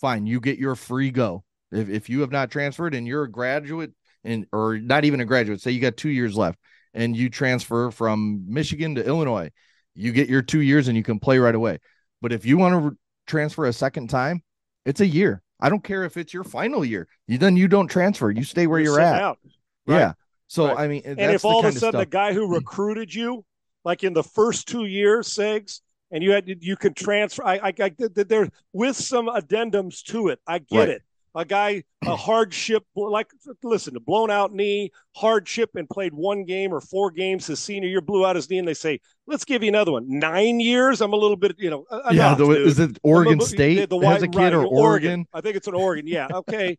fine, 0.00 0.26
you 0.26 0.40
get 0.40 0.58
your 0.58 0.74
free 0.74 1.10
go. 1.10 1.44
If, 1.72 1.88
if 1.88 2.08
you 2.08 2.20
have 2.20 2.32
not 2.32 2.50
transferred 2.50 2.94
and 2.94 3.06
you're 3.06 3.24
a 3.24 3.30
graduate 3.30 3.92
and 4.24 4.46
or 4.52 4.78
not 4.78 5.04
even 5.04 5.20
a 5.20 5.24
graduate, 5.24 5.60
say 5.60 5.70
you 5.70 5.80
got 5.80 5.96
two 5.96 6.08
years 6.08 6.36
left 6.36 6.58
and 6.94 7.16
you 7.16 7.30
transfer 7.30 7.90
from 7.90 8.44
Michigan 8.48 8.96
to 8.96 9.06
Illinois, 9.06 9.50
you 9.94 10.12
get 10.12 10.28
your 10.28 10.42
two 10.42 10.60
years 10.60 10.88
and 10.88 10.96
you 10.96 11.02
can 11.02 11.18
play 11.18 11.38
right 11.38 11.54
away. 11.54 11.78
But 12.20 12.32
if 12.32 12.44
you 12.44 12.58
want 12.58 12.72
to 12.72 12.78
re- 12.78 12.96
transfer 13.26 13.66
a 13.66 13.72
second 13.72 14.08
time, 14.08 14.42
it's 14.84 15.00
a 15.00 15.06
year. 15.06 15.42
I 15.60 15.68
don't 15.68 15.84
care 15.84 16.04
if 16.04 16.16
it's 16.16 16.32
your 16.32 16.44
final 16.44 16.84
year. 16.84 17.06
You 17.28 17.38
then 17.38 17.56
you 17.56 17.68
don't 17.68 17.88
transfer. 17.88 18.30
You 18.30 18.44
stay 18.44 18.66
where 18.66 18.80
you're, 18.80 18.98
you're 18.98 19.00
at. 19.00 19.22
Out. 19.22 19.38
Right. 19.86 19.98
Yeah. 19.98 20.12
So 20.48 20.66
right. 20.66 20.78
I 20.78 20.88
mean, 20.88 21.02
and 21.04 21.20
if 21.20 21.44
all 21.44 21.60
of 21.60 21.66
a 21.66 21.72
sudden 21.72 22.00
of 22.00 22.06
the 22.06 22.10
guy 22.10 22.32
who 22.32 22.48
mm. 22.48 22.54
recruited 22.54 23.14
you, 23.14 23.44
like 23.84 24.02
in 24.02 24.12
the 24.12 24.22
first 24.22 24.68
two 24.68 24.86
years, 24.86 25.28
Segs, 25.28 25.80
and 26.10 26.22
you 26.22 26.32
had 26.32 26.44
you 26.60 26.76
can 26.76 26.94
transfer. 26.94 27.44
I, 27.44 27.56
I, 27.56 27.72
I 27.80 27.92
there 28.14 28.48
with 28.72 28.96
some 28.96 29.26
addendums 29.26 30.02
to 30.04 30.28
it. 30.28 30.40
I 30.46 30.58
get 30.58 30.78
right. 30.78 30.88
it. 30.88 31.02
A 31.32 31.44
guy, 31.44 31.84
a 32.04 32.16
hardship, 32.16 32.84
like 32.96 33.30
listen, 33.62 33.94
a 33.94 34.00
blown 34.00 34.32
out 34.32 34.52
knee, 34.52 34.90
hardship, 35.14 35.70
and 35.76 35.88
played 35.88 36.12
one 36.12 36.44
game 36.44 36.74
or 36.74 36.80
four 36.80 37.12
games 37.12 37.46
his 37.46 37.60
senior 37.60 37.88
year, 37.88 38.00
blew 38.00 38.26
out 38.26 38.34
his 38.34 38.50
knee, 38.50 38.58
and 38.58 38.66
they 38.66 38.74
say, 38.74 38.98
"Let's 39.28 39.44
give 39.44 39.62
you 39.62 39.68
another 39.68 39.92
one." 39.92 40.06
Nine 40.08 40.58
years. 40.58 41.00
I'm 41.00 41.12
a 41.12 41.16
little 41.16 41.36
bit, 41.36 41.54
you 41.58 41.70
know. 41.70 41.86
Enough, 41.88 42.12
yeah, 42.12 42.32
uh, 42.32 42.34
the, 42.34 42.50
is 42.50 42.80
it 42.80 42.98
Oregon 43.04 43.40
State? 43.40 43.76
The, 43.76 43.86
the 43.86 43.96
white, 43.96 44.24
a 44.24 44.26
kid 44.26 44.38
right, 44.38 44.52
or 44.52 44.64
Oregon? 44.64 44.80
Oregon? 44.80 45.26
I 45.32 45.40
think 45.40 45.54
it's 45.54 45.68
an 45.68 45.74
Oregon. 45.74 46.06
Yeah. 46.06 46.26
Okay. 46.40 46.78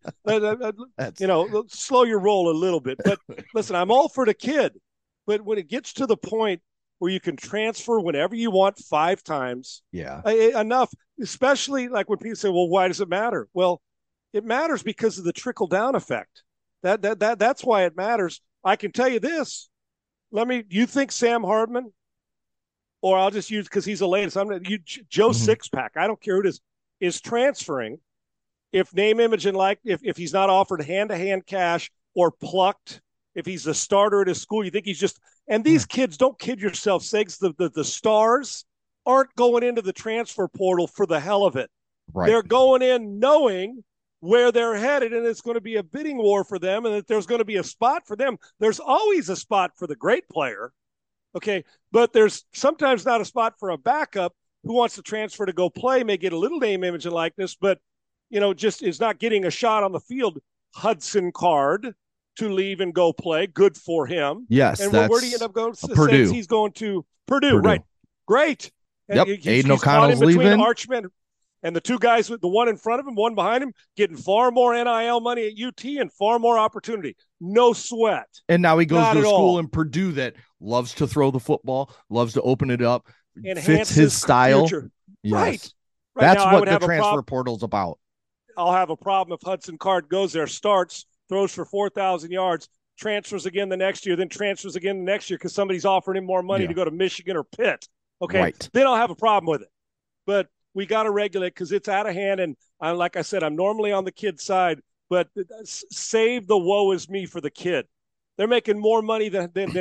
you 1.19 1.27
know, 1.27 1.63
slow 1.67 2.03
your 2.03 2.19
roll 2.19 2.49
a 2.49 2.57
little 2.57 2.79
bit. 2.79 2.99
But 3.03 3.19
listen, 3.53 3.75
I'm 3.75 3.91
all 3.91 4.09
for 4.09 4.25
the 4.25 4.33
kid, 4.33 4.73
but 5.27 5.41
when 5.41 5.59
it 5.59 5.69
gets 5.69 5.93
to 5.93 6.07
the 6.07 6.17
point 6.17 6.61
where 7.01 7.11
you 7.11 7.19
can 7.19 7.35
transfer 7.35 7.99
whenever 7.99 8.35
you 8.35 8.51
want 8.51 8.77
five 8.77 9.23
times. 9.23 9.81
Yeah. 9.91 10.21
enough, 10.29 10.93
especially 11.19 11.87
like 11.87 12.07
when 12.07 12.19
people 12.19 12.35
say, 12.35 12.49
well, 12.49 12.69
why 12.69 12.89
does 12.89 13.01
it 13.01 13.09
matter? 13.09 13.47
Well, 13.55 13.81
it 14.33 14.45
matters 14.45 14.83
because 14.83 15.17
of 15.17 15.23
the 15.23 15.33
trickle 15.33 15.65
down 15.65 15.95
effect. 15.95 16.43
That, 16.83 17.01
that, 17.01 17.17
that, 17.21 17.39
that's 17.39 17.63
why 17.63 17.85
it 17.85 17.97
matters. 17.97 18.39
I 18.63 18.75
can 18.75 18.91
tell 18.91 19.09
you 19.09 19.19
this. 19.19 19.67
Let 20.31 20.47
me, 20.47 20.63
you 20.69 20.85
think 20.85 21.11
Sam 21.11 21.41
Hartman, 21.41 21.91
or 23.01 23.17
I'll 23.17 23.31
just 23.31 23.49
use 23.49 23.65
because 23.65 23.83
he's 23.83 23.99
the 23.99 24.07
latest. 24.07 24.37
I'm 24.37 24.49
to, 24.49 24.59
Joe 25.09 25.31
mm-hmm. 25.31 25.51
Sixpack, 25.51 25.97
I 25.97 26.05
don't 26.05 26.21
care 26.21 26.35
who 26.35 26.41
it 26.41 26.49
is, 26.49 26.61
is 26.99 27.19
transferring 27.19 27.97
if 28.71 28.93
name, 28.93 29.19
image, 29.19 29.47
and 29.47 29.57
like, 29.57 29.79
if, 29.83 30.01
if 30.03 30.17
he's 30.17 30.33
not 30.33 30.51
offered 30.51 30.83
hand 30.83 31.09
to 31.09 31.17
hand 31.17 31.47
cash 31.47 31.89
or 32.13 32.29
plucked 32.29 33.01
if 33.35 33.45
he's 33.45 33.67
a 33.67 33.73
starter 33.73 34.21
at 34.21 34.27
his 34.27 34.41
school. 34.41 34.63
You 34.63 34.71
think 34.71 34.85
he's 34.85 34.99
just 34.99 35.19
and 35.47 35.63
these 35.63 35.85
kids 35.85 36.17
don't 36.17 36.37
kid 36.39 36.61
yourself, 36.61 37.03
Segs. 37.03 37.39
The, 37.39 37.53
the 37.57 37.69
the 37.69 37.83
stars 37.83 38.65
aren't 39.05 39.35
going 39.35 39.63
into 39.63 39.81
the 39.81 39.93
transfer 39.93 40.47
portal 40.47 40.87
for 40.87 41.05
the 41.05 41.19
hell 41.19 41.45
of 41.45 41.55
it. 41.55 41.69
Right. 42.13 42.27
They're 42.27 42.43
going 42.43 42.81
in 42.81 43.19
knowing 43.19 43.83
where 44.19 44.51
they're 44.51 44.75
headed, 44.75 45.13
and 45.13 45.25
it's 45.25 45.41
going 45.41 45.55
to 45.55 45.61
be 45.61 45.77
a 45.77 45.83
bidding 45.83 46.17
war 46.17 46.43
for 46.43 46.59
them, 46.59 46.85
and 46.85 46.95
that 46.95 47.07
there's 47.07 47.25
going 47.25 47.39
to 47.39 47.45
be 47.45 47.57
a 47.57 47.63
spot 47.63 48.03
for 48.05 48.15
them. 48.15 48.37
There's 48.59 48.79
always 48.79 49.29
a 49.29 49.35
spot 49.35 49.71
for 49.77 49.87
the 49.87 49.95
great 49.95 50.27
player. 50.29 50.71
Okay. 51.35 51.63
But 51.91 52.13
there's 52.13 52.45
sometimes 52.53 53.05
not 53.05 53.21
a 53.21 53.25
spot 53.25 53.55
for 53.59 53.69
a 53.69 53.77
backup 53.77 54.35
who 54.63 54.73
wants 54.73 54.95
to 54.95 55.01
transfer 55.01 55.45
to 55.45 55.53
go 55.53 55.69
play, 55.69 56.03
may 56.03 56.17
get 56.17 56.33
a 56.33 56.37
little 56.37 56.59
name, 56.59 56.83
image, 56.83 57.05
and 57.05 57.15
likeness, 57.15 57.55
but 57.55 57.79
you 58.29 58.39
know, 58.39 58.53
just 58.53 58.81
is 58.81 58.99
not 58.99 59.19
getting 59.19 59.45
a 59.45 59.51
shot 59.51 59.83
on 59.83 59.91
the 59.91 59.99
field. 59.99 60.39
Hudson 60.73 61.31
Card 61.33 61.93
to 62.37 62.49
leave 62.49 62.81
and 62.81 62.93
go 62.93 63.13
play. 63.13 63.47
Good 63.47 63.77
for 63.77 64.05
him. 64.05 64.45
Yes. 64.49 64.79
And 64.79 64.91
where, 64.91 65.07
where 65.07 65.21
do 65.21 65.27
you 65.27 65.33
end 65.33 65.41
up 65.41 65.53
going? 65.53 65.73
Purdue. 65.93 66.31
He's 66.31 66.47
going 66.47 66.71
to 66.73 67.05
Purdue, 67.27 67.55
Purdue. 67.55 67.67
right? 67.67 67.81
Great. 68.27 68.71
And 69.09 69.17
yep. 69.17 69.27
He's, 69.27 69.47
Aidan 69.47 69.71
he's 69.71 69.81
O'Connell's 69.81 70.19
leaving. 70.19 70.61
Arch 70.61 70.87
Manning 70.87 71.11
and 71.63 71.75
the 71.75 71.81
two 71.81 71.99
guys 71.99 72.29
with 72.29 72.41
the 72.41 72.47
one 72.47 72.67
in 72.67 72.77
front 72.77 72.99
of 72.99 73.07
him, 73.07 73.15
one 73.15 73.35
behind 73.35 73.63
him, 73.63 73.73
getting 73.95 74.17
far 74.17 74.51
more 74.51 74.73
NIL 74.73 75.19
money 75.19 75.47
at 75.47 75.53
UT 75.61 75.83
and 75.83 76.11
far 76.11 76.39
more 76.39 76.57
opportunity. 76.57 77.15
No 77.39 77.73
sweat. 77.73 78.27
And 78.49 78.61
now 78.61 78.77
he 78.77 78.85
goes 78.85 78.99
Not 78.99 79.13
to 79.13 79.19
a 79.19 79.23
school 79.23 79.33
all. 79.33 79.59
in 79.59 79.67
Purdue 79.67 80.13
that 80.13 80.35
loves 80.59 80.93
to 80.95 81.07
throw 81.07 81.31
the 81.31 81.39
football, 81.39 81.93
loves 82.09 82.33
to 82.33 82.41
open 82.41 82.71
it 82.71 82.81
up, 82.81 83.07
Enhances 83.37 83.65
fits 83.65 83.89
his 83.91 84.13
style. 84.13 84.67
Yes. 85.23 85.33
Right. 85.33 85.41
right. 85.51 85.73
That's 86.15 86.43
now, 86.43 86.53
what 86.53 86.67
the 86.67 86.79
transfer 86.79 87.21
portal's 87.21 87.63
about. 87.63 87.99
I'll 88.57 88.73
have 88.73 88.89
a 88.89 88.97
problem 88.97 89.37
if 89.39 89.45
Hudson 89.45 89.77
Card 89.77 90.09
goes 90.09 90.33
there, 90.33 90.47
starts, 90.47 91.05
throws 91.31 91.53
for 91.53 91.63
4,000 91.63 92.29
yards, 92.29 92.67
transfers 92.97 93.45
again 93.45 93.69
the 93.69 93.77
next 93.77 94.05
year, 94.05 94.17
then 94.17 94.27
transfers 94.27 94.75
again 94.75 94.97
the 94.97 95.11
next 95.11 95.29
year 95.29 95.37
because 95.37 95.55
somebody's 95.55 95.85
offering 95.85 96.17
him 96.17 96.25
more 96.25 96.43
money 96.43 96.65
yeah. 96.65 96.69
to 96.69 96.73
go 96.73 96.83
to 96.83 96.91
Michigan 96.91 97.37
or 97.37 97.45
Pitt. 97.45 97.87
Okay. 98.21 98.39
Right. 98.39 98.69
Then 98.73 98.85
I'll 98.85 98.97
have 98.97 99.09
a 99.09 99.15
problem 99.15 99.49
with 99.49 99.61
it. 99.61 99.69
But 100.27 100.47
we 100.73 100.85
got 100.85 101.03
to 101.03 101.11
regulate 101.11 101.49
because 101.49 101.71
it's 101.71 101.87
out 101.87 102.07
of 102.07 102.13
hand. 102.13 102.41
And 102.41 102.57
I, 102.81 102.91
like 102.91 103.15
I 103.15 103.21
said, 103.21 103.43
I'm 103.43 103.55
normally 103.55 103.93
on 103.93 104.03
the 104.03 104.11
kid 104.11 104.39
side, 104.41 104.81
but 105.09 105.29
save 105.63 106.47
the 106.47 106.57
woe 106.57 106.91
is 106.91 107.09
me 107.09 107.25
for 107.25 107.39
the 107.39 107.49
kid. 107.49 107.87
They're 108.37 108.47
making 108.47 108.79
more 108.79 109.01
money 109.01 109.29
than, 109.29 109.51
than, 109.53 109.71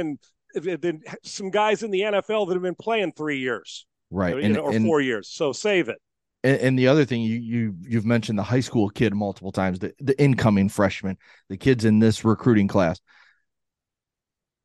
than, 0.54 0.80
than 0.80 1.02
some 1.24 1.50
guys 1.50 1.82
in 1.82 1.90
the 1.90 2.00
NFL 2.00 2.46
that 2.48 2.54
have 2.54 2.62
been 2.62 2.74
playing 2.76 3.12
three 3.12 3.38
years. 3.38 3.86
Right. 4.10 4.36
You 4.36 4.42
know, 4.42 4.46
and, 4.46 4.58
or 4.58 4.72
and, 4.72 4.86
four 4.86 5.00
years. 5.00 5.28
So 5.28 5.52
save 5.52 5.88
it. 5.88 5.98
And, 6.42 6.56
and, 6.58 6.78
the 6.78 6.88
other 6.88 7.04
thing 7.04 7.22
you 7.22 7.36
you 7.36 7.74
you've 7.82 8.06
mentioned 8.06 8.38
the 8.38 8.42
high 8.42 8.60
school 8.60 8.88
kid 8.88 9.14
multiple 9.14 9.52
times, 9.52 9.78
the, 9.78 9.92
the 10.00 10.20
incoming 10.20 10.68
freshman, 10.68 11.18
the 11.48 11.56
kids 11.56 11.84
in 11.84 11.98
this 11.98 12.24
recruiting 12.24 12.68
class. 12.68 13.00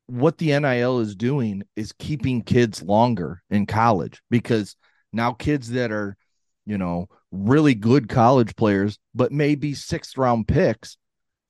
What 0.06 0.38
the 0.38 0.58
NIL 0.58 1.00
is 1.00 1.16
doing 1.16 1.64
is 1.74 1.92
keeping 1.92 2.42
kids 2.42 2.82
longer 2.82 3.42
in 3.50 3.66
college 3.66 4.22
because 4.30 4.76
now 5.12 5.32
kids 5.32 5.70
that 5.70 5.90
are, 5.90 6.16
you 6.64 6.78
know, 6.78 7.08
really 7.32 7.74
good 7.74 8.08
college 8.08 8.54
players, 8.56 8.98
but 9.14 9.32
maybe 9.32 9.74
sixth 9.74 10.16
round 10.16 10.46
picks 10.46 10.96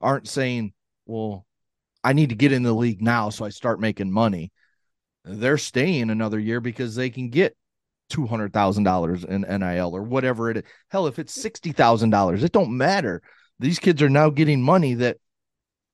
aren't 0.01 0.29
saying, 0.29 0.73
well, 1.05 1.47
I 2.03 2.13
need 2.13 2.31
to 2.31 2.37
get 2.37 2.53
in 2.53 2.63
the 2.63 2.73
league 2.73 3.03
now 3.03 3.31
so 3.31 3.45
I 3.45 3.51
start 3.51 3.81
making 3.81 4.11
money. 4.11 4.53
They're 5.25 5.59
staying 5.59 6.11
another 6.11 6.39
year 6.39 6.61
because 6.61 6.95
they 6.95 7.11
can 7.11 7.31
get 7.31 7.57
two 8.09 8.27
hundred 8.27 8.53
thousand 8.53 8.85
dollars 8.85 9.25
in 9.25 9.43
NIL 9.43 9.95
or 9.95 10.03
whatever 10.03 10.51
it 10.51 10.59
is. 10.59 10.63
Hell, 10.89 11.07
if 11.07 11.19
it's 11.19 11.35
sixty 11.35 11.73
thousand 11.73 12.11
dollars, 12.11 12.43
it 12.45 12.53
don't 12.53 12.77
matter. 12.77 13.23
These 13.59 13.79
kids 13.79 14.03
are 14.03 14.09
now 14.09 14.31
getting 14.31 14.63
money 14.63 14.95
that 14.95 15.19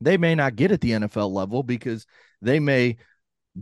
they 0.00 0.16
may 0.16 0.35
not 0.35 0.57
get 0.57 0.73
at 0.73 0.81
the 0.81 0.90
NFL 0.90 1.31
level 1.31 1.62
because 1.62 2.07
they 2.40 2.59
may 2.59 2.97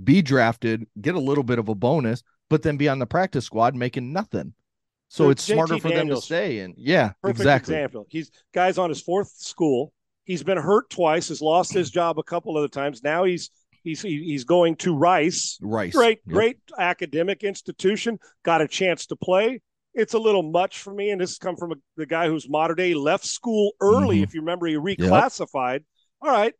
be 0.04 0.22
drafted, 0.22 0.86
get 1.00 1.14
a 1.14 1.20
little 1.20 1.44
bit 1.44 1.58
of 1.58 1.68
a 1.68 1.74
bonus, 1.74 2.22
but 2.48 2.62
then 2.62 2.76
be 2.76 2.88
on 2.88 2.98
the 2.98 3.06
practice 3.06 3.44
squad 3.44 3.74
making 3.74 4.12
nothing. 4.12 4.54
So, 5.08 5.30
it's 5.30 5.46
JT 5.46 5.54
smarter 5.54 5.78
for 5.78 5.88
Daniels, 5.88 6.08
them 6.08 6.16
to 6.16 6.22
stay. 6.22 6.58
And 6.60 6.74
yeah, 6.76 7.12
perfect 7.20 7.40
exactly. 7.40 7.74
example. 7.74 8.06
He's 8.08 8.30
guys 8.54 8.78
on 8.78 8.88
his 8.88 9.02
fourth 9.02 9.32
school. 9.36 9.92
He's 10.24 10.44
been 10.44 10.58
hurt 10.58 10.88
twice. 10.88 11.28
Has 11.28 11.42
lost 11.42 11.72
his 11.72 11.90
job 11.98 12.18
a 12.18 12.22
couple 12.22 12.56
of 12.56 12.62
the 12.62 12.68
times. 12.68 13.02
Now 13.02 13.24
he's 13.24 13.50
He's 13.82 14.02
he's 14.02 14.44
going 14.44 14.76
to 14.76 14.94
Rice. 14.94 15.58
Rice, 15.60 15.92
great, 15.92 16.20
yep. 16.26 16.34
great 16.34 16.58
academic 16.78 17.42
institution. 17.44 18.18
Got 18.44 18.60
a 18.60 18.68
chance 18.68 19.06
to 19.06 19.16
play. 19.16 19.60
It's 19.94 20.14
a 20.14 20.18
little 20.18 20.42
much 20.42 20.78
for 20.78 20.94
me, 20.94 21.10
and 21.10 21.20
this 21.20 21.30
has 21.30 21.38
come 21.38 21.56
from 21.56 21.72
a, 21.72 21.74
the 21.96 22.06
guy 22.06 22.28
who's 22.28 22.48
modern 22.48 22.76
day 22.76 22.94
left 22.94 23.24
school 23.24 23.72
early. 23.80 24.16
Mm-hmm. 24.16 24.24
If 24.24 24.34
you 24.34 24.40
remember, 24.40 24.66
he 24.66 24.74
reclassified. 24.74 25.72
Yep. 25.72 25.82
All 26.22 26.30
right, 26.30 26.54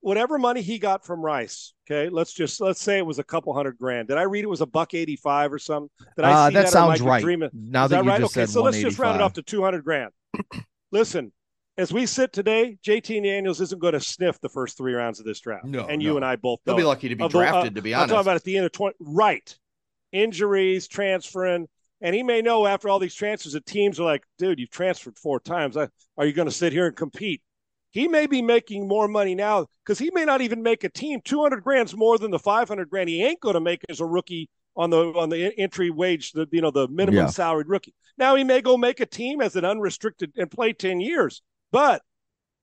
whatever 0.00 0.38
money 0.38 0.62
he 0.62 0.78
got 0.78 1.04
from 1.04 1.20
Rice. 1.20 1.74
Okay, 1.90 2.08
let's 2.08 2.32
just 2.32 2.60
let's 2.60 2.80
say 2.80 2.98
it 2.98 3.06
was 3.06 3.18
a 3.18 3.24
couple 3.24 3.52
hundred 3.54 3.78
grand. 3.78 4.08
Did 4.08 4.18
I 4.18 4.22
read 4.22 4.44
it 4.44 4.48
was 4.48 4.60
a 4.60 4.66
buck 4.66 4.94
eighty 4.94 5.16
five 5.16 5.52
or 5.52 5.58
something? 5.58 5.90
Did 6.16 6.24
I 6.24 6.32
uh, 6.32 6.50
that, 6.50 6.52
that 6.52 6.68
sounds 6.68 7.00
right. 7.00 7.24
Now 7.52 7.84
Is 7.84 7.90
that, 7.90 8.04
that 8.04 8.04
right? 8.04 8.22
okay, 8.22 8.46
so 8.46 8.62
let's 8.62 8.78
just 8.78 8.98
round 8.98 9.16
it 9.16 9.22
off 9.22 9.34
to 9.34 9.42
two 9.42 9.62
hundred 9.62 9.84
grand. 9.84 10.10
Listen, 10.92 11.32
as 11.78 11.92
we 11.92 12.04
sit 12.06 12.32
today, 12.32 12.76
JT 12.84 13.22
Daniels 13.22 13.60
isn't 13.60 13.80
going 13.80 13.92
to 13.94 14.00
sniff 14.00 14.40
the 14.40 14.48
first 14.48 14.76
three 14.76 14.92
rounds 14.92 15.20
of 15.20 15.26
this 15.26 15.40
draft. 15.40 15.64
No, 15.64 15.86
and 15.86 16.02
no. 16.02 16.04
you 16.04 16.16
and 16.16 16.24
I 16.24 16.36
both. 16.36 16.58
Know. 16.66 16.74
He'll 16.74 16.82
be 16.82 16.86
lucky 16.86 17.08
to 17.08 17.16
be 17.16 17.28
drafted. 17.28 17.72
Uh, 17.72 17.74
to 17.76 17.82
be 17.82 17.94
honest, 17.94 18.10
I'm 18.10 18.16
talking 18.16 18.26
about 18.26 18.36
at 18.36 18.44
the 18.44 18.56
end 18.56 18.66
of 18.66 18.72
twenty. 18.72 18.96
Right, 19.00 19.56
injuries, 20.12 20.88
transferring, 20.88 21.68
and 22.00 22.14
he 22.14 22.22
may 22.22 22.42
know 22.42 22.66
after 22.66 22.88
all 22.88 22.98
these 22.98 23.14
transfers 23.14 23.52
that 23.52 23.64
teams 23.64 24.00
are 24.00 24.04
like, 24.04 24.24
"Dude, 24.38 24.58
you've 24.58 24.70
transferred 24.70 25.16
four 25.16 25.40
times. 25.40 25.76
Are 25.76 25.90
you 26.18 26.32
going 26.32 26.48
to 26.48 26.54
sit 26.54 26.72
here 26.72 26.86
and 26.86 26.96
compete?" 26.96 27.42
He 27.90 28.06
may 28.06 28.26
be 28.26 28.42
making 28.42 28.86
more 28.86 29.08
money 29.08 29.34
now 29.34 29.66
because 29.84 29.98
he 29.98 30.10
may 30.12 30.24
not 30.24 30.42
even 30.42 30.62
make 30.62 30.84
a 30.84 30.90
team. 30.90 31.20
Two 31.24 31.42
hundred 31.42 31.62
grand's 31.62 31.96
more 31.96 32.18
than 32.18 32.30
the 32.30 32.38
five 32.38 32.68
hundred 32.68 32.90
grand 32.90 33.08
he 33.08 33.24
ain't 33.24 33.40
going 33.40 33.54
to 33.54 33.60
make 33.60 33.82
as 33.88 34.00
a 34.00 34.04
rookie 34.04 34.50
on 34.76 34.90
the 34.90 35.12
on 35.14 35.28
the 35.28 35.52
entry 35.58 35.90
wage, 35.90 36.32
the 36.32 36.46
you 36.50 36.60
know 36.60 36.70
the 36.70 36.88
minimum 36.88 37.14
yeah. 37.18 37.26
salaried 37.26 37.68
rookie. 37.68 37.94
Now 38.16 38.34
he 38.34 38.44
may 38.44 38.60
go 38.60 38.76
make 38.76 39.00
a 39.00 39.06
team 39.06 39.40
as 39.40 39.56
an 39.56 39.64
unrestricted 39.64 40.32
and 40.36 40.50
play 40.50 40.72
ten 40.72 41.00
years, 41.00 41.42
but 41.72 42.02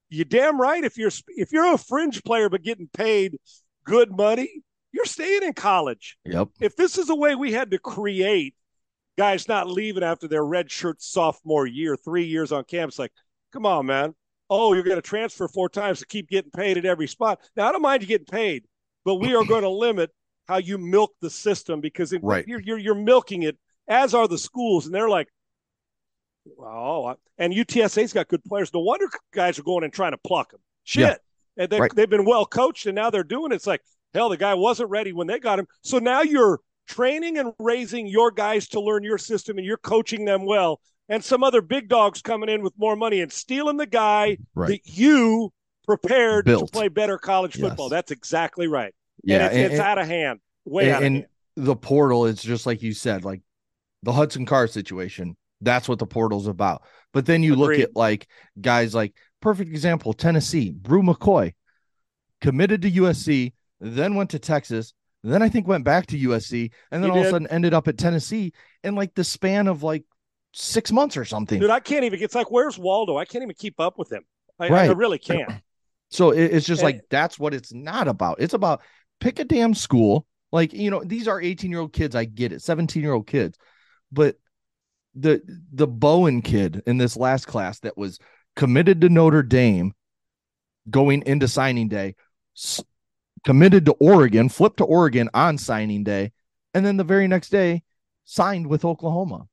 you 0.10 0.26
damn 0.26 0.60
right. 0.60 0.84
If 0.84 0.98
you're 0.98 1.12
if 1.30 1.52
you're 1.52 1.74
a 1.74 1.78
fringe 1.78 2.24
player 2.24 2.50
but 2.50 2.64
getting 2.64 2.90
paid 2.94 3.38
good 3.86 4.12
money, 4.12 4.64
you're 4.92 5.06
staying 5.06 5.44
in 5.44 5.54
college. 5.54 6.18
Yep. 6.26 6.50
If 6.62 6.76
this 6.76 6.98
is 6.98 7.10
a 7.10 7.16
way 7.16 7.36
we 7.36 7.52
had 7.52 7.72
to 7.72 7.80
create 7.80 8.56
guys 9.18 9.48
not 9.48 9.70
leaving 9.70 10.04
after 10.04 10.28
their 10.28 10.46
red 10.46 10.72
shirt 10.72 11.02
sophomore 11.02 11.68
year, 11.68 11.96
three 11.96 12.26
years 12.26 12.52
on 12.52 12.64
campus, 12.64 13.00
like, 13.00 13.12
come 13.52 13.66
on, 13.66 13.86
man. 13.86 14.14
Oh, 14.50 14.74
you're 14.74 14.84
going 14.84 14.98
to 14.98 15.02
transfer 15.02 15.48
four 15.48 15.70
times 15.70 16.00
to 16.00 16.06
keep 16.06 16.30
getting 16.30 16.52
paid 16.52 16.78
at 16.78 16.86
every 16.86 17.08
spot. 17.08 17.40
Now, 17.56 17.68
I 17.68 17.72
don't 17.72 17.82
mind 17.82 18.04
you 18.04 18.08
getting 18.08 18.26
paid, 18.26 18.66
but 19.04 19.16
we 19.16 19.36
are 19.36 19.44
going 19.48 19.64
to 19.64 19.70
limit 19.70 20.12
how 20.48 20.58
you 20.58 20.78
milk 20.78 21.12
the 21.22 21.30
system 21.30 21.82
because 21.82 22.14
it, 22.14 22.22
right. 22.24 22.46
you're, 22.48 22.62
you're, 22.62 22.78
you're 22.78 22.96
milking 22.96 23.44
it, 23.44 23.58
as 23.88 24.14
are 24.14 24.28
the 24.28 24.38
schools. 24.38 24.86
And 24.86 24.94
they're 24.94 25.10
like, 25.10 25.30
Oh, 26.60 27.16
and 27.38 27.54
UTSA's 27.54 28.14
got 28.14 28.28
good 28.28 28.44
players. 28.44 28.74
No 28.74 28.82
wonder 28.82 29.08
guys 29.34 29.60
are 29.60 29.64
going 29.64 29.84
and 29.84 29.94
trying 29.94 30.12
to 30.12 30.18
pluck 30.18 30.52
them. 30.52 30.60
Shit. 30.84 31.02
Yeah. 31.02 31.16
And 31.64 31.70
they, 31.70 31.80
right. 31.80 31.96
they've 31.96 32.10
been 32.10 32.26
well 32.26 32.46
coached, 32.46 32.86
and 32.86 32.96
now 32.96 33.10
they're 33.10 33.24
doing 33.24 33.52
it. 33.52 33.56
It's 33.56 33.68
like, 33.68 33.82
hell, 34.14 34.30
the 34.30 34.38
guy 34.38 34.54
wasn't 34.54 34.90
ready 34.90 35.14
when 35.14 35.28
they 35.28 35.40
got 35.40 35.58
him. 35.58 35.68
So 35.82 36.00
now 36.00 36.22
you're 36.22 36.60
training 36.88 37.38
and 37.38 37.54
raising 37.60 38.08
your 38.08 38.32
guys 38.32 38.68
to 38.70 38.82
learn 38.82 39.04
your 39.04 39.18
system, 39.18 39.58
and 39.58 39.66
you're 39.66 39.78
coaching 39.78 40.26
them 40.26 40.46
well. 40.46 40.82
And 41.08 41.24
some 41.24 41.44
other 41.44 41.62
big 41.62 41.88
dogs 41.88 42.22
coming 42.22 42.50
in 42.50 42.64
with 42.64 42.74
more 42.78 42.96
money 42.96 43.22
and 43.22 43.32
stealing 43.32 43.78
the 43.78 43.86
guy 43.86 44.38
right. 44.56 44.70
that 44.70 44.82
you 44.86 45.54
prepared 45.86 46.46
Built. 46.46 46.68
to 46.68 46.72
play 46.72 46.88
better 46.88 47.18
college 47.18 47.58
football. 47.60 47.86
Yes. 47.86 47.92
That's 47.92 48.12
exactly 48.12 48.68
right. 48.68 48.94
Yeah, 49.24 49.38
and 49.38 49.46
it's, 49.46 49.56
and, 49.56 49.74
it's 49.74 49.82
out 49.82 49.98
of 49.98 50.08
hand. 50.08 50.40
Way 50.66 50.86
and, 50.86 50.92
out 50.92 50.98
of 50.98 51.04
hand. 51.04 51.26
the 51.56 51.76
portal 51.76 52.26
is 52.26 52.42
just 52.42 52.66
like 52.66 52.82
you 52.82 52.94
said, 52.94 53.24
like 53.24 53.42
the 54.04 54.12
Hudson 54.12 54.46
Card 54.46 54.72
situation 54.72 55.38
that's 55.62 55.88
what 55.88 56.00
the 56.00 56.06
portal's 56.06 56.48
about. 56.48 56.84
But 57.14 57.26
then 57.26 57.44
you 57.44 57.54
Agreed. 57.54 57.80
look 57.80 57.90
at 57.90 57.96
like 57.96 58.28
guys 58.60 58.94
like 58.94 59.16
perfect 59.42 59.70
example, 59.70 60.14
Tennessee, 60.14 60.72
Bru 60.72 61.02
McCoy, 61.02 61.54
committed 62.42 62.82
to 62.82 62.92
USC, 62.92 63.54
then 63.80 64.16
went 64.16 64.32
to 64.32 64.40
Texas, 64.40 64.94
then 65.24 65.42
I 65.42 65.50
think 65.50 65.68
went 65.68 65.84
back 65.84 66.06
to 66.08 66.18
USC, 66.18 66.72
and 66.92 67.04
then 67.04 67.12
he 67.12 67.18
all 67.18 67.24
did. 67.24 67.28
of 67.28 67.28
a 67.28 67.32
sudden 67.32 67.48
ended 67.48 67.74
up 67.74 67.88
at 67.88 67.98
Tennessee 67.98 68.54
in 68.84 68.96
like 68.96 69.16
the 69.16 69.24
span 69.24 69.68
of 69.68 69.82
like 69.82 70.04
six 70.54 70.92
months 70.92 71.18
or 71.18 71.26
something. 71.26 71.60
Dude, 71.60 71.70
I 71.70 71.80
can't 71.80 72.04
even. 72.04 72.22
It's 72.22 72.36
like 72.36 72.52
where's 72.52 72.78
Waldo? 72.78 73.18
I 73.18 73.26
can't 73.26 73.44
even 73.44 73.56
keep 73.58 73.80
up 73.80 73.98
with 73.98 74.12
him. 74.12 74.24
I, 74.60 74.70
right. 74.70 74.90
I 74.90 74.94
really 74.94 75.20
can't. 75.20 75.52
So 76.12 76.30
it's 76.30 76.66
just 76.66 76.82
and, 76.82 76.94
like 76.94 77.02
that's 77.10 77.40
what 77.40 77.54
it's 77.54 77.74
not 77.74 78.08
about. 78.08 78.38
It's 78.40 78.54
about 78.54 78.82
pick 79.20 79.40
a 79.40 79.44
damn 79.44 79.74
school. 79.74 80.28
Like 80.52 80.72
you 80.72 80.92
know, 80.92 81.04
these 81.04 81.28
are 81.28 81.42
eighteen 81.42 81.72
year 81.72 81.80
old 81.80 81.94
kids. 81.94 82.16
I 82.16 82.26
get 82.26 82.54
it, 82.54 82.62
seventeen 82.62 83.02
year 83.02 83.14
old 83.14 83.28
kids, 83.28 83.58
but 84.12 84.38
the 85.16 85.42
the 85.72 85.88
Bowen 85.88 86.42
kid 86.42 86.84
in 86.86 86.98
this 86.98 87.16
last 87.18 87.48
class 87.48 87.80
that 87.80 87.98
was 87.98 88.20
committed 88.56 89.02
to 89.02 89.10
Notre 89.10 89.44
Dame 89.44 89.94
going 90.90 91.24
into 91.26 91.48
signing 91.48 91.88
day, 91.88 92.16
s- 92.56 92.84
committed 93.44 93.86
to 93.86 93.94
Oregon, 93.94 94.50
flipped 94.50 94.78
to 94.78 94.86
Oregon 94.86 95.30
on 95.34 95.58
signing 95.58 96.04
day, 96.04 96.32
and 96.74 96.86
then 96.86 96.98
the 96.98 97.04
very 97.04 97.28
next 97.28 97.50
day 97.50 97.84
signed 98.26 98.68
with 98.68 98.86
Oklahoma. 98.86 99.48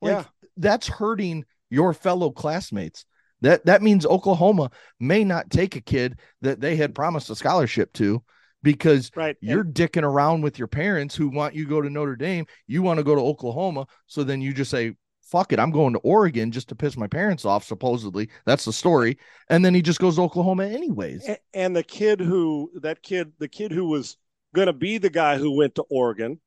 Like, 0.00 0.12
yeah, 0.12 0.24
that's 0.56 0.88
hurting 0.88 1.44
your 1.70 1.92
fellow 1.94 2.30
classmates. 2.30 3.04
That 3.42 3.66
that 3.66 3.82
means 3.82 4.06
Oklahoma 4.06 4.70
may 4.98 5.22
not 5.22 5.50
take 5.50 5.76
a 5.76 5.80
kid 5.80 6.18
that 6.42 6.60
they 6.60 6.76
had 6.76 6.94
promised 6.94 7.30
a 7.30 7.36
scholarship 7.36 7.92
to 7.94 8.22
because 8.66 9.12
right. 9.14 9.36
you're 9.40 9.60
and, 9.60 9.72
dicking 9.72 10.02
around 10.02 10.42
with 10.42 10.58
your 10.58 10.66
parents 10.66 11.14
who 11.14 11.28
want 11.28 11.54
you 11.54 11.62
to 11.62 11.70
go 11.70 11.80
to 11.80 11.88
Notre 11.88 12.16
Dame. 12.16 12.46
You 12.66 12.82
want 12.82 12.98
to 12.98 13.04
go 13.04 13.14
to 13.14 13.20
Oklahoma. 13.20 13.86
So 14.06 14.24
then 14.24 14.40
you 14.40 14.52
just 14.52 14.72
say, 14.72 14.96
fuck 15.22 15.52
it, 15.52 15.60
I'm 15.60 15.70
going 15.70 15.92
to 15.92 16.00
Oregon 16.00 16.50
just 16.50 16.68
to 16.70 16.74
piss 16.74 16.96
my 16.96 17.06
parents 17.06 17.44
off, 17.44 17.62
supposedly. 17.62 18.28
That's 18.44 18.64
the 18.64 18.72
story. 18.72 19.18
And 19.48 19.64
then 19.64 19.72
he 19.72 19.82
just 19.82 20.00
goes 20.00 20.16
to 20.16 20.22
Oklahoma 20.22 20.66
anyways. 20.66 21.30
And, 21.54 21.76
the 21.76 21.84
kid 21.84 22.18
who, 22.18 22.72
that 22.80 23.04
kid, 23.04 23.30
the 23.38 23.46
kid 23.46 23.70
who 23.70 23.84
was 23.84 24.16
going 24.52 24.66
to 24.66 24.72
be 24.72 24.98
the 24.98 25.10
guy 25.10 25.38
who 25.38 25.56
went 25.56 25.76
to 25.76 25.84
Oregon 25.88 26.40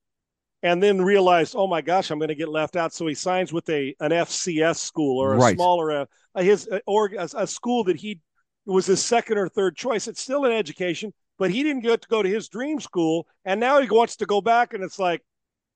and 0.61 0.83
then 0.83 1.01
realized, 1.01 1.55
oh 1.57 1.67
my 1.67 1.79
gosh, 1.79 2.11
I'm 2.11 2.19
going 2.19 2.27
to 2.27 2.35
get 2.35 2.49
left 2.49 2.75
out. 2.75 2.91
So 2.93 3.07
he 3.07 3.15
signs 3.15 3.53
with 3.53 3.69
a 3.69 3.95
an 4.01 4.11
FCS 4.11 4.75
school 4.75 5.19
or 5.19 5.35
a 5.35 5.37
right. 5.37 5.55
smaller 5.55 6.01
uh, 6.01 6.05
his 6.35 6.67
uh, 6.69 6.79
or 6.85 7.11
a, 7.17 7.29
a, 7.37 7.47
school 7.47 7.85
that 7.85 7.95
he 7.95 8.19
was 8.65 8.87
his 8.87 9.03
second 9.03 9.37
or 9.37 9.47
third 9.47 9.77
choice. 9.77 10.09
It's 10.09 10.21
still 10.21 10.43
an 10.43 10.51
education, 10.51 11.13
but 11.39 11.49
he 11.49 11.63
didn't 11.63 11.81
get 11.81 12.01
to 12.01 12.07
go 12.09 12.21
to 12.21 12.29
his 12.29 12.49
dream 12.49 12.79
school, 12.79 13.25
and 13.45 13.59
now 13.59 13.81
he 13.81 13.89
wants 13.89 14.17
to 14.17 14.25
go 14.25 14.41
back, 14.41 14.73
and 14.73 14.83
it's 14.83 14.99
like 14.99 15.23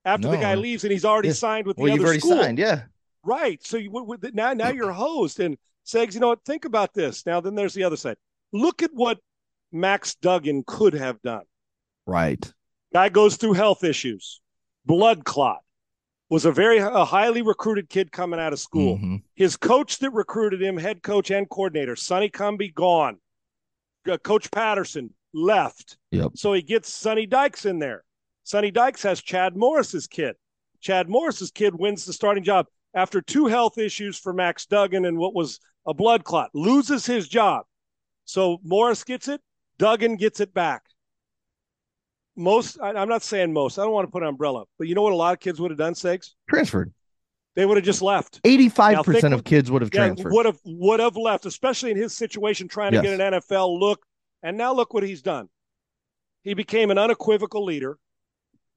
after 0.05 0.27
no. 0.27 0.31
the 0.31 0.37
guy 0.37 0.55
leaves 0.55 0.83
and 0.83 0.91
he's 0.91 1.05
already 1.05 1.29
yeah. 1.29 1.33
signed 1.33 1.65
with 1.65 1.77
the 1.77 1.83
well, 1.83 1.93
other 1.93 2.19
school. 2.19 2.43
Signed, 2.43 2.59
yeah, 2.59 2.83
right. 3.23 3.65
So 3.65 3.77
you, 3.77 4.17
now 4.33 4.53
now 4.53 4.69
you're 4.69 4.91
hosed 4.91 5.39
and 5.39 5.57
Segs. 5.85 6.13
You 6.13 6.19
know 6.19 6.27
what? 6.27 6.43
Think 6.45 6.65
about 6.65 6.93
this. 6.93 7.25
Now 7.25 7.39
then, 7.39 7.55
there's 7.55 7.73
the 7.73 7.85
other 7.85 7.97
side. 7.97 8.17
Look 8.51 8.83
at 8.83 8.91
what 8.93 9.17
Max 9.71 10.15
Duggan 10.15 10.63
could 10.67 10.93
have 10.93 11.21
done. 11.21 11.43
Right. 12.05 12.53
Guy 12.93 13.09
goes 13.09 13.37
through 13.37 13.53
health 13.53 13.83
issues 13.83 14.41
blood 14.85 15.23
clot. 15.23 15.59
Was 16.29 16.45
a 16.45 16.51
very 16.51 16.79
a 16.79 17.05
highly 17.05 17.41
recruited 17.41 17.89
kid 17.89 18.11
coming 18.11 18.39
out 18.39 18.53
of 18.53 18.59
school. 18.59 18.97
Mm-hmm. 18.97 19.17
His 19.35 19.55
coach 19.55 19.99
that 19.99 20.11
recruited 20.11 20.61
him, 20.61 20.77
head 20.77 21.03
coach 21.03 21.29
and 21.29 21.47
coordinator, 21.47 21.95
Sonny 21.95 22.29
Cumbie, 22.29 22.73
gone. 22.73 23.19
Uh, 24.09 24.17
coach 24.17 24.49
Patterson 24.51 25.13
left. 25.33 25.97
Yep. 26.11 26.31
So 26.35 26.53
he 26.53 26.61
gets 26.61 26.91
Sonny 26.91 27.25
Dykes 27.25 27.65
in 27.65 27.79
there. 27.79 28.03
Sonny 28.43 28.71
Dykes 28.71 29.03
has 29.03 29.21
Chad 29.21 29.55
Morris's 29.55 30.07
kid. 30.07 30.35
Chad 30.81 31.09
Morris's 31.09 31.51
kid 31.51 31.75
wins 31.75 32.05
the 32.05 32.13
starting 32.13 32.43
job 32.43 32.67
after 32.93 33.21
two 33.21 33.47
health 33.47 33.77
issues 33.77 34.17
for 34.17 34.33
Max 34.33 34.65
Duggan 34.65 35.05
and 35.05 35.17
what 35.17 35.33
was 35.33 35.59
a 35.87 35.93
blood 35.93 36.23
clot. 36.23 36.49
Loses 36.53 37.05
his 37.05 37.27
job. 37.27 37.65
So 38.25 38.59
Morris 38.63 39.03
gets 39.03 39.27
it. 39.27 39.41
Duggan 39.77 40.17
gets 40.17 40.39
it 40.39 40.53
back 40.53 40.83
most 42.35 42.79
I, 42.81 43.01
am 43.01 43.09
not 43.09 43.23
saying 43.23 43.53
most. 43.53 43.77
I 43.77 43.83
don't 43.83 43.91
want 43.91 44.07
to 44.07 44.11
put 44.11 44.23
an 44.23 44.29
umbrella, 44.29 44.65
but 44.77 44.87
you 44.87 44.95
know 44.95 45.01
what 45.01 45.13
a 45.13 45.17
lot 45.17 45.33
of 45.33 45.39
kids 45.39 45.59
would 45.59 45.71
have 45.71 45.77
done, 45.77 45.93
Segs? 45.93 46.31
Transferred. 46.49 46.93
They 47.55 47.65
would 47.65 47.77
have 47.77 47.85
just 47.85 48.01
left. 48.01 48.41
85% 48.43 49.33
of 49.33 49.43
kids 49.43 49.69
would 49.69 49.83
have 49.83 49.91
yeah, 49.93 50.07
transferred. 50.07 50.33
Would 50.33 50.45
have 50.47 50.59
would 50.65 50.99
have 50.99 51.15
left, 51.15 51.45
especially 51.45 51.91
in 51.91 51.97
his 51.97 52.15
situation 52.15 52.67
trying 52.67 52.93
to 52.93 53.01
get 53.01 53.19
an 53.19 53.33
NFL 53.33 53.79
look. 53.79 54.03
And 54.43 54.57
now 54.57 54.73
look 54.73 54.93
what 54.93 55.03
he's 55.03 55.21
done. 55.21 55.49
He 56.43 56.53
became 56.53 56.91
an 56.91 56.97
unequivocal 56.97 57.63
leader. 57.63 57.97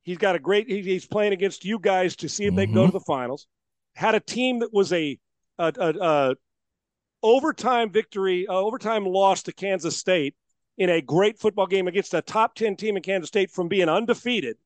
He's 0.05 0.19
got 0.19 0.37
a 0.37 0.39
great 0.39 0.69
he's 0.69 1.05
playing 1.05 1.33
against 1.33 1.65
you 1.65 1.81
guys 1.81 2.15
to 2.17 2.29
see 2.29 2.45
if 2.45 2.51
mm-hmm. 2.51 2.57
they 2.57 2.67
go 2.67 2.73
to 2.75 2.81
mm-hmm. 2.89 2.93
the 2.93 3.01
finals. 3.01 3.49
Had 3.95 4.15
a 4.15 4.21
team 4.21 4.61
that 4.61 4.73
was 4.73 4.93
a 4.93 5.19
a, 5.59 5.73
a, 5.77 5.91
a 6.01 6.35
overtime 7.23 7.91
victory, 7.91 8.47
overtime 8.47 9.05
loss 9.05 9.43
to 9.45 9.53
Kansas 9.53 9.97
State 9.97 10.37
in 10.79 10.91
a 10.91 11.01
great 11.01 11.39
football 11.39 11.67
game 11.67 11.89
against 11.89 12.15
a 12.15 12.23
top 12.23 12.55
10 12.55 12.77
team 12.77 12.97
in 12.97 13.03
Kansas 13.03 13.29
State 13.29 13.51
from 13.51 13.67
being 13.67 13.89
undefeated. 13.89 14.57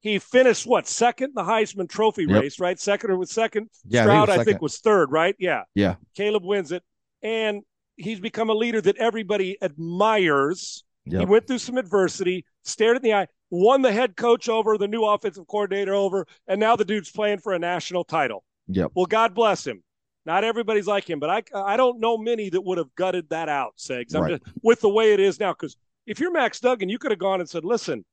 He 0.00 0.20
finished 0.20 0.64
what 0.64 0.86
second 0.86 1.30
in 1.30 1.34
the 1.34 1.42
Heisman 1.42 1.88
Trophy 1.88 2.24
yep. 2.24 2.42
race, 2.42 2.60
right? 2.60 2.78
Second 2.78 3.10
or 3.10 3.16
with 3.16 3.30
second. 3.30 3.68
Yeah, 3.84 4.02
Stroud. 4.02 4.30
I 4.30 4.44
think, 4.44 4.62
was 4.62 4.78
third, 4.78 5.10
right? 5.10 5.34
Yeah. 5.40 5.62
Yeah. 5.74 5.96
Caleb 6.14 6.44
wins 6.44 6.70
it. 6.70 6.84
And 7.20 7.62
he's 7.98 8.20
become 8.20 8.48
a 8.48 8.54
leader 8.54 8.80
that 8.80 8.96
everybody 8.96 9.58
admires. 9.60 10.84
Yep. 11.06 11.20
He 11.20 11.26
went 11.26 11.46
through 11.46 11.58
some 11.58 11.76
adversity, 11.76 12.44
stared 12.62 12.96
in 12.96 13.02
the 13.02 13.14
eye, 13.14 13.26
won 13.50 13.82
the 13.82 13.92
head 13.92 14.16
coach 14.16 14.48
over, 14.48 14.78
the 14.78 14.88
new 14.88 15.04
offensive 15.04 15.46
coordinator 15.46 15.94
over, 15.94 16.26
and 16.46 16.60
now 16.60 16.76
the 16.76 16.84
dude's 16.84 17.10
playing 17.10 17.38
for 17.38 17.52
a 17.52 17.58
national 17.58 18.04
title. 18.04 18.44
Yep. 18.68 18.92
Well, 18.94 19.06
God 19.06 19.34
bless 19.34 19.66
him. 19.66 19.82
Not 20.26 20.44
everybody's 20.44 20.86
like 20.86 21.08
him, 21.08 21.20
but 21.20 21.30
I 21.30 21.42
I 21.54 21.76
don't 21.78 22.00
know 22.00 22.18
many 22.18 22.50
that 22.50 22.60
would 22.60 22.76
have 22.76 22.94
gutted 22.94 23.30
that 23.30 23.48
out, 23.48 23.74
Segs. 23.78 24.14
Right. 24.14 24.32
Just, 24.32 24.42
with 24.62 24.80
the 24.80 24.88
way 24.90 25.14
it 25.14 25.20
is 25.20 25.40
now, 25.40 25.54
because 25.54 25.76
if 26.06 26.20
you're 26.20 26.30
Max 26.30 26.60
Duggan, 26.60 26.90
you 26.90 26.98
could 26.98 27.10
have 27.10 27.18
gone 27.18 27.40
and 27.40 27.48
said, 27.48 27.64
"Listen, 27.64 28.04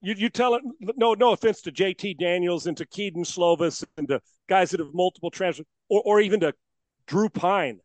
you 0.00 0.14
you 0.16 0.28
tell 0.28 0.56
it." 0.56 0.62
No, 0.96 1.14
no 1.14 1.32
offense 1.32 1.60
to 1.62 1.70
J.T. 1.70 2.14
Daniels 2.14 2.66
and 2.66 2.76
to 2.76 2.86
Kedon 2.86 3.22
Slovis 3.22 3.84
and 3.96 4.08
to 4.08 4.20
guys 4.48 4.72
that 4.72 4.80
have 4.80 4.92
multiple 4.94 5.30
transfers, 5.30 5.66
or 5.88 6.02
or 6.04 6.20
even 6.20 6.40
to 6.40 6.54
Drew 7.06 7.28
Pyne. 7.28 7.78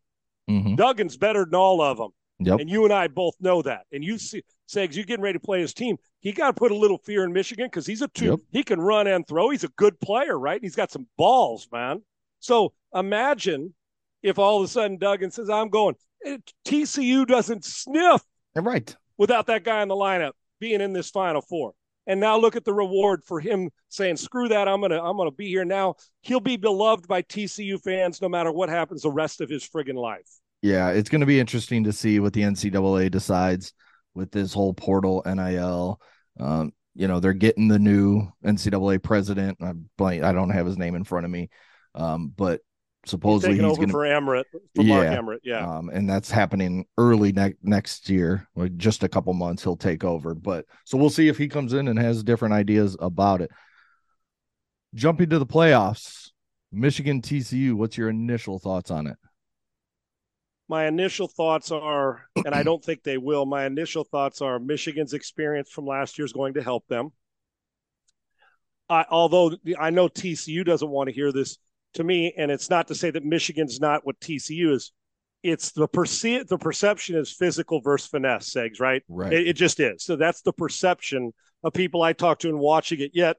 Mm-hmm. 0.49 0.75
Duggan's 0.75 1.17
better 1.17 1.45
than 1.45 1.55
all 1.55 1.81
of 1.81 1.97
them. 1.97 2.11
Yep. 2.39 2.59
And 2.59 2.69
you 2.69 2.83
and 2.83 2.93
I 2.93 3.07
both 3.07 3.35
know 3.39 3.61
that. 3.63 3.85
And 3.91 4.03
you 4.03 4.17
see, 4.17 4.43
Segs, 4.69 4.95
you're 4.95 5.05
getting 5.05 5.23
ready 5.23 5.39
to 5.39 5.43
play 5.43 5.59
his 5.59 5.73
team. 5.73 5.97
He 6.19 6.31
got 6.31 6.47
to 6.47 6.53
put 6.53 6.71
a 6.71 6.75
little 6.75 6.99
fear 6.99 7.23
in 7.23 7.33
Michigan 7.33 7.65
because 7.65 7.85
he's 7.85 8.01
a 8.01 8.07
two. 8.09 8.25
Yep. 8.25 8.39
He 8.51 8.63
can 8.63 8.79
run 8.79 9.07
and 9.07 9.27
throw. 9.27 9.49
He's 9.49 9.63
a 9.63 9.69
good 9.69 9.99
player, 9.99 10.37
right? 10.37 10.61
He's 10.61 10.75
got 10.75 10.91
some 10.91 11.07
balls, 11.17 11.67
man. 11.71 12.03
So 12.39 12.73
imagine 12.93 13.73
if 14.21 14.37
all 14.37 14.59
of 14.59 14.65
a 14.65 14.67
sudden 14.67 14.97
Duggan 14.97 15.31
says, 15.31 15.49
I'm 15.49 15.69
going. 15.69 15.95
TCU 16.65 17.25
doesn't 17.25 17.65
sniff. 17.65 18.21
Right. 18.55 18.95
Without 19.17 19.47
that 19.47 19.63
guy 19.63 19.81
in 19.81 19.87
the 19.87 19.95
lineup 19.95 20.33
being 20.59 20.81
in 20.81 20.93
this 20.93 21.09
final 21.09 21.41
four. 21.41 21.73
And 22.07 22.19
now 22.19 22.37
look 22.37 22.55
at 22.55 22.65
the 22.65 22.73
reward 22.73 23.23
for 23.23 23.39
him 23.39 23.69
saying, 23.89 24.15
"Screw 24.15 24.47
that! 24.47 24.67
I'm 24.67 24.81
gonna 24.81 25.03
I'm 25.03 25.17
gonna 25.17 25.29
be 25.29 25.49
here 25.49 25.65
now." 25.65 25.95
He'll 26.21 26.39
be 26.39 26.57
beloved 26.57 27.07
by 27.07 27.21
TCU 27.21 27.77
fans 27.77 28.21
no 28.21 28.29
matter 28.29 28.51
what 28.51 28.69
happens 28.69 29.01
the 29.01 29.11
rest 29.11 29.41
of 29.41 29.49
his 29.49 29.67
friggin' 29.67 29.95
life. 29.95 30.27
Yeah, 30.61 30.89
it's 30.89 31.09
to 31.09 31.25
be 31.25 31.39
interesting 31.39 31.83
to 31.83 31.93
see 31.93 32.19
what 32.19 32.33
the 32.33 32.41
NCAA 32.41 33.11
decides 33.11 33.73
with 34.15 34.31
this 34.31 34.53
whole 34.53 34.73
portal 34.73 35.21
NIL. 35.25 36.01
Um, 36.39 36.73
you 36.95 37.07
know, 37.07 37.19
they're 37.19 37.33
getting 37.33 37.67
the 37.67 37.77
new 37.77 38.27
NCAA 38.43 39.03
president. 39.03 39.57
I 39.61 39.73
blank, 39.97 40.23
I 40.23 40.31
don't 40.31 40.49
have 40.49 40.65
his 40.65 40.77
name 40.77 40.95
in 40.95 41.03
front 41.03 41.25
of 41.25 41.31
me. 41.31 41.49
Um, 41.93 42.33
but 42.35 42.61
supposedly 43.07 43.57
he's, 43.57 43.65
he's 43.65 43.77
gonna, 43.77 43.91
for 43.91 44.05
Emmert, 44.05 44.47
for 44.51 44.81
yeah, 44.81 45.19
Mark 45.21 45.39
yeah. 45.43 45.65
Um, 45.65 45.89
and 45.89 46.09
that's 46.09 46.29
happening 46.29 46.85
early 46.97 47.31
ne- 47.31 47.55
next 47.63 48.09
year, 48.09 48.47
like 48.55 48.75
just 48.77 49.03
a 49.03 49.09
couple 49.09 49.33
months, 49.33 49.63
he'll 49.63 49.77
take 49.77 50.03
over. 50.03 50.33
But 50.33 50.65
so 50.85 50.97
we'll 50.97 51.09
see 51.09 51.27
if 51.27 51.37
he 51.37 51.47
comes 51.47 51.73
in 51.73 51.87
and 51.87 51.99
has 51.99 52.23
different 52.23 52.53
ideas 52.53 52.97
about 52.99 53.41
it. 53.41 53.51
Jumping 54.93 55.29
to 55.29 55.39
the 55.39 55.45
playoffs, 55.45 56.31
Michigan 56.71 57.21
TCU. 57.21 57.73
What's 57.73 57.97
your 57.97 58.09
initial 58.09 58.59
thoughts 58.59 58.91
on 58.91 59.07
it? 59.07 59.17
My 60.69 60.87
initial 60.87 61.27
thoughts 61.27 61.71
are, 61.71 62.23
and 62.35 62.53
I 62.53 62.63
don't 62.63 62.83
think 62.83 63.03
they 63.03 63.17
will. 63.17 63.45
My 63.45 63.65
initial 63.65 64.03
thoughts 64.03 64.41
are 64.41 64.59
Michigan's 64.59 65.13
experience 65.13 65.69
from 65.69 65.85
last 65.85 66.17
year 66.17 66.25
is 66.25 66.33
going 66.33 66.55
to 66.55 66.63
help 66.63 66.85
them. 66.87 67.11
I, 68.89 69.05
although 69.09 69.53
I 69.77 69.89
know 69.89 70.07
TCU 70.07 70.65
doesn't 70.65 70.89
want 70.89 71.07
to 71.07 71.13
hear 71.13 71.31
this, 71.31 71.57
to 71.97 72.03
me, 72.03 72.33
and 72.37 72.49
it's 72.49 72.69
not 72.69 72.87
to 72.87 72.95
say 72.95 73.11
that 73.11 73.25
Michigan's 73.25 73.79
not 73.79 74.05
what 74.05 74.19
TCU 74.19 74.71
is. 74.71 74.91
It's 75.43 75.71
the 75.71 75.87
perce- 75.87 76.47
the 76.47 76.57
perception 76.59 77.15
is 77.15 77.31
physical 77.31 77.81
versus 77.81 78.07
finesse, 78.07 78.49
Segs, 78.49 78.79
right? 78.79 79.03
Right. 79.07 79.33
It, 79.33 79.49
it 79.49 79.53
just 79.53 79.79
is. 79.79 80.03
So 80.03 80.15
that's 80.15 80.41
the 80.41 80.53
perception 80.53 81.33
of 81.63 81.73
people 81.73 82.01
I 82.01 82.13
talk 82.13 82.39
to 82.39 82.49
and 82.49 82.59
watching 82.59 83.01
it. 83.01 83.11
Yet, 83.13 83.37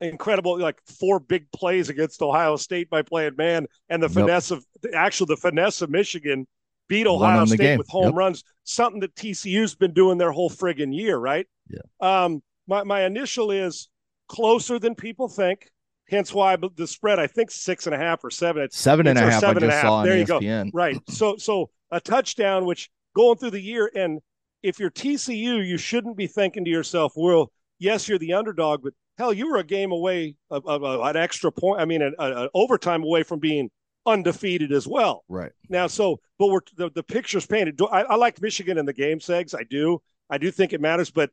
incredible, 0.00 0.58
like 0.58 0.80
four 0.98 1.20
big 1.20 1.50
plays 1.52 1.88
against 1.88 2.20
Ohio 2.22 2.56
State 2.56 2.90
by 2.90 3.02
playing 3.02 3.36
man, 3.36 3.66
and 3.88 4.02
the 4.02 4.08
finesse 4.08 4.50
of 4.50 4.64
actually 4.94 5.34
the 5.34 5.36
finesse 5.36 5.82
of 5.82 5.90
Michigan 5.90 6.46
beat 6.88 7.06
Ohio 7.06 7.44
State 7.44 7.78
with 7.78 7.88
home 7.88 8.06
yep. 8.06 8.14
runs, 8.14 8.44
something 8.64 9.00
that 9.00 9.14
TCU's 9.14 9.74
been 9.74 9.92
doing 9.92 10.18
their 10.18 10.32
whole 10.32 10.50
friggin' 10.50 10.94
year, 10.94 11.16
right? 11.16 11.46
Yeah. 11.68 11.80
Um, 12.00 12.42
my 12.66 12.84
my 12.84 13.04
initial 13.04 13.50
is 13.50 13.88
closer 14.28 14.78
than 14.78 14.94
people 14.94 15.28
think. 15.28 15.70
Hence 16.08 16.32
why 16.32 16.56
the 16.56 16.86
spread, 16.86 17.18
I 17.18 17.26
think 17.26 17.50
six 17.50 17.86
and 17.86 17.94
a 17.94 17.98
half 17.98 18.22
or 18.22 18.30
seven. 18.30 18.62
It's, 18.62 18.78
seven 18.78 19.06
and 19.08 19.18
a 19.18 19.22
half. 19.22 19.40
Seven 19.40 19.64
I 19.64 19.66
just 19.66 19.80
saw 19.82 20.02
there 20.02 20.16
you 20.16 20.24
ESPN. 20.24 20.70
go. 20.72 20.76
Right. 20.76 21.00
So 21.08 21.36
so 21.36 21.70
a 21.90 22.00
touchdown, 22.00 22.64
which 22.64 22.90
going 23.14 23.38
through 23.38 23.50
the 23.50 23.60
year, 23.60 23.90
and 23.94 24.20
if 24.62 24.78
you're 24.78 24.90
TCU, 24.90 25.66
you 25.66 25.78
shouldn't 25.78 26.16
be 26.16 26.26
thinking 26.26 26.64
to 26.64 26.70
yourself, 26.70 27.14
"Well, 27.16 27.50
yes, 27.78 28.08
you're 28.08 28.18
the 28.18 28.34
underdog, 28.34 28.82
but 28.82 28.92
hell, 29.18 29.32
you 29.32 29.50
were 29.50 29.58
a 29.58 29.64
game 29.64 29.92
away 29.92 30.36
of, 30.50 30.66
of, 30.66 30.84
of 30.84 31.00
an 31.00 31.16
extra 31.16 31.50
point. 31.50 31.80
I 31.80 31.84
mean, 31.84 32.02
an, 32.02 32.14
an, 32.18 32.48
overtime 32.54 33.02
away 33.02 33.22
from 33.22 33.38
being 33.38 33.70
undefeated 34.04 34.72
as 34.72 34.86
well. 34.86 35.24
Right 35.28 35.52
now, 35.68 35.86
so 35.86 36.20
but 36.38 36.48
we're 36.48 36.60
the, 36.76 36.90
the 36.90 37.02
picture's 37.02 37.46
painted. 37.46 37.80
I, 37.90 38.02
I 38.02 38.14
like 38.16 38.40
Michigan 38.40 38.78
in 38.78 38.86
the 38.86 38.92
game, 38.92 39.18
Segs. 39.18 39.54
I 39.58 39.64
do. 39.64 40.00
I 40.30 40.38
do 40.38 40.50
think 40.50 40.72
it 40.72 40.80
matters, 40.80 41.10
but 41.10 41.30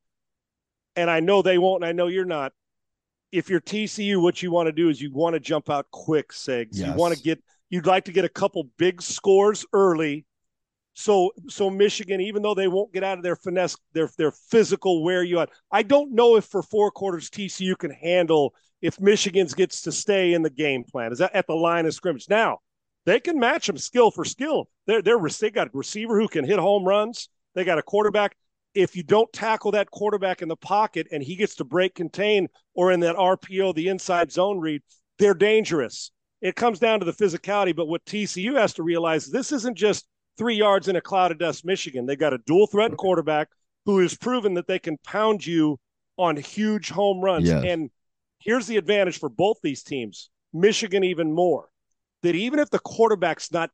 and 0.95 1.09
I 1.09 1.19
know 1.19 1.41
they 1.41 1.57
won't. 1.57 1.83
And 1.83 1.89
I 1.89 1.91
know 1.91 2.07
you're 2.07 2.25
not 2.25 2.53
if 3.33 3.49
you're 3.49 3.59
TCU, 3.59 4.21
what 4.21 4.43
you 4.43 4.51
want 4.51 4.67
to 4.67 4.71
do 4.71 4.89
is 4.89 5.01
you 5.01 5.11
want 5.11 5.33
to 5.33 5.39
jump 5.39 5.67
out 5.67 5.87
quick, 5.91 6.31
Segs. 6.31 6.67
Yes. 6.71 6.87
You 6.87 6.93
want 6.93 7.15
to 7.17 7.21
get 7.21 7.43
you'd 7.69 7.87
like 7.87 8.05
to 8.05 8.11
get 8.11 8.23
a 8.23 8.29
couple 8.29 8.69
big 8.77 9.01
scores 9.01 9.65
early. 9.73 10.25
So 10.93 11.31
so 11.49 11.71
Michigan, 11.71 12.21
even 12.21 12.43
though 12.43 12.53
they 12.53 12.67
won't 12.67 12.93
get 12.93 13.03
out 13.03 13.17
of 13.17 13.23
their 13.23 13.35
finesse, 13.35 13.75
their 13.93 14.09
their 14.19 14.31
physical 14.31 15.03
wear 15.03 15.23
you 15.23 15.39
out. 15.39 15.49
I 15.71 15.81
don't 15.81 16.13
know 16.13 16.35
if 16.35 16.45
for 16.45 16.61
four 16.61 16.91
quarters 16.91 17.31
TCU 17.31 17.75
can 17.75 17.89
handle 17.89 18.53
if 18.83 19.01
Michigan's 19.01 19.55
gets 19.55 19.81
to 19.81 19.91
stay 19.91 20.33
in 20.33 20.43
the 20.43 20.51
game 20.51 20.83
plan. 20.83 21.11
Is 21.11 21.17
that 21.17 21.33
at 21.33 21.47
the 21.47 21.55
line 21.55 21.87
of 21.87 21.95
scrimmage? 21.95 22.29
Now 22.29 22.59
they 23.07 23.19
can 23.19 23.39
match 23.39 23.65
them 23.65 23.79
skill 23.79 24.11
for 24.11 24.23
skill. 24.23 24.69
They're 24.85 25.01
they're 25.01 25.19
they 25.19 25.49
got 25.49 25.69
a 25.69 25.71
receiver 25.73 26.19
who 26.19 26.27
can 26.27 26.45
hit 26.45 26.59
home 26.59 26.83
runs. 26.83 27.29
They 27.55 27.63
got 27.63 27.79
a 27.79 27.83
quarterback 27.83 28.37
if 28.73 28.95
you 28.95 29.03
don't 29.03 29.31
tackle 29.33 29.71
that 29.71 29.91
quarterback 29.91 30.41
in 30.41 30.47
the 30.47 30.55
pocket 30.55 31.07
and 31.11 31.21
he 31.21 31.35
gets 31.35 31.55
to 31.55 31.63
break 31.63 31.95
contain 31.95 32.47
or 32.73 32.91
in 32.91 32.99
that 33.01 33.15
RPO, 33.15 33.75
the 33.75 33.89
inside 33.89 34.31
zone 34.31 34.59
read, 34.59 34.81
they're 35.19 35.33
dangerous. 35.33 36.11
It 36.41 36.55
comes 36.55 36.79
down 36.79 36.99
to 36.99 37.05
the 37.05 37.13
physicality. 37.13 37.75
But 37.75 37.87
what 37.87 38.03
TCU 38.05 38.57
has 38.57 38.73
to 38.73 38.83
realize 38.83 39.27
this 39.27 39.51
isn't 39.51 39.77
just 39.77 40.07
three 40.37 40.55
yards 40.55 40.87
in 40.87 40.95
a 40.95 41.01
cloud 41.01 41.31
of 41.31 41.39
dust, 41.39 41.65
Michigan. 41.65 42.05
They've 42.05 42.17
got 42.17 42.33
a 42.33 42.39
dual 42.39 42.67
threat 42.67 42.97
quarterback 42.97 43.49
who 43.85 43.99
has 43.99 44.15
proven 44.15 44.55
that 44.55 44.67
they 44.67 44.79
can 44.79 44.97
pound 45.05 45.45
you 45.45 45.79
on 46.17 46.37
huge 46.37 46.89
home 46.89 47.21
runs. 47.21 47.47
Yes. 47.47 47.63
And 47.65 47.89
here's 48.39 48.67
the 48.67 48.77
advantage 48.77 49.19
for 49.19 49.29
both 49.29 49.57
these 49.61 49.83
teams 49.83 50.29
Michigan, 50.53 51.03
even 51.03 51.33
more 51.33 51.69
that 52.23 52.35
even 52.35 52.59
if 52.59 52.69
the 52.69 52.79
quarterback's 52.79 53.51
not 53.51 53.69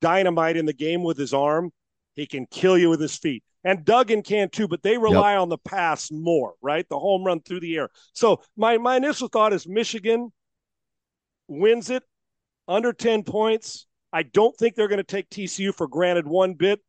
dynamite 0.00 0.56
in 0.56 0.66
the 0.66 0.72
game 0.72 1.02
with 1.02 1.16
his 1.16 1.32
arm, 1.32 1.72
he 2.14 2.26
can 2.26 2.46
kill 2.46 2.76
you 2.76 2.90
with 2.90 3.00
his 3.00 3.16
feet. 3.16 3.42
And 3.64 3.84
Duggan 3.84 4.22
can 4.22 4.50
too, 4.50 4.66
but 4.66 4.82
they 4.82 4.98
rely 4.98 5.32
yep. 5.32 5.42
on 5.42 5.48
the 5.48 5.58
pass 5.58 6.10
more, 6.10 6.54
right? 6.60 6.86
The 6.88 6.98
home 6.98 7.24
run 7.24 7.40
through 7.40 7.60
the 7.60 7.76
air. 7.76 7.90
So 8.12 8.42
my, 8.56 8.78
my 8.78 8.96
initial 8.96 9.28
thought 9.28 9.52
is 9.52 9.68
Michigan 9.68 10.32
wins 11.48 11.90
it 11.90 12.02
under 12.66 12.92
10 12.92 13.22
points. 13.22 13.86
I 14.12 14.24
don't 14.24 14.56
think 14.56 14.74
they're 14.74 14.88
going 14.88 14.98
to 14.98 15.04
take 15.04 15.30
TCU 15.30 15.74
for 15.74 15.86
granted 15.86 16.26
one 16.26 16.54
bit. 16.54 16.80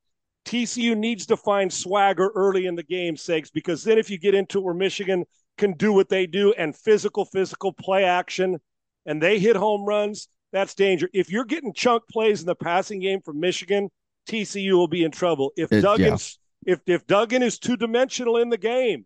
TCU 0.46 0.98
needs 0.98 1.28
to 1.28 1.38
find 1.38 1.72
swagger 1.72 2.32
early 2.36 2.66
in 2.66 2.76
the 2.76 2.84
game, 2.84 3.16
Segs, 3.16 3.50
because 3.54 3.84
then 3.84 3.98
if 3.98 4.10
you 4.10 4.18
get 4.18 4.36
into 4.36 4.60
where 4.60 4.74
Michigan 4.74 5.24
can 5.58 5.74
do 5.74 5.94
what 5.94 6.10
they 6.10 6.28
do 6.28 6.54
and 6.54 6.76
physical, 6.76 7.24
physical 7.26 7.72
play 7.72 8.04
action, 8.04 8.60
and 9.06 9.22
they 9.22 9.40
hit 9.40 9.56
home 9.56 9.86
runs, 9.86 10.28
that's 10.52 10.76
danger. 10.76 11.10
If 11.14 11.30
you're 11.30 11.46
getting 11.46 11.74
chunk 11.74 12.04
plays 12.10 12.42
in 12.42 12.46
the 12.46 12.56
passing 12.56 13.00
game 13.00 13.22
from 13.22 13.40
Michigan, 13.40 13.90
TCU 14.28 14.74
will 14.74 14.88
be 14.88 15.04
in 15.04 15.12
trouble. 15.12 15.52
If 15.56 15.72
it, 15.72 15.82
Duggan's 15.82 16.40
yeah. 16.66 16.74
if 16.74 16.82
if 16.86 17.08
Duggan 17.08 17.44
is 17.44 17.60
two 17.60 17.78
dimensional 17.78 18.38
in 18.38 18.50
the 18.50 18.58
game, 18.58 19.06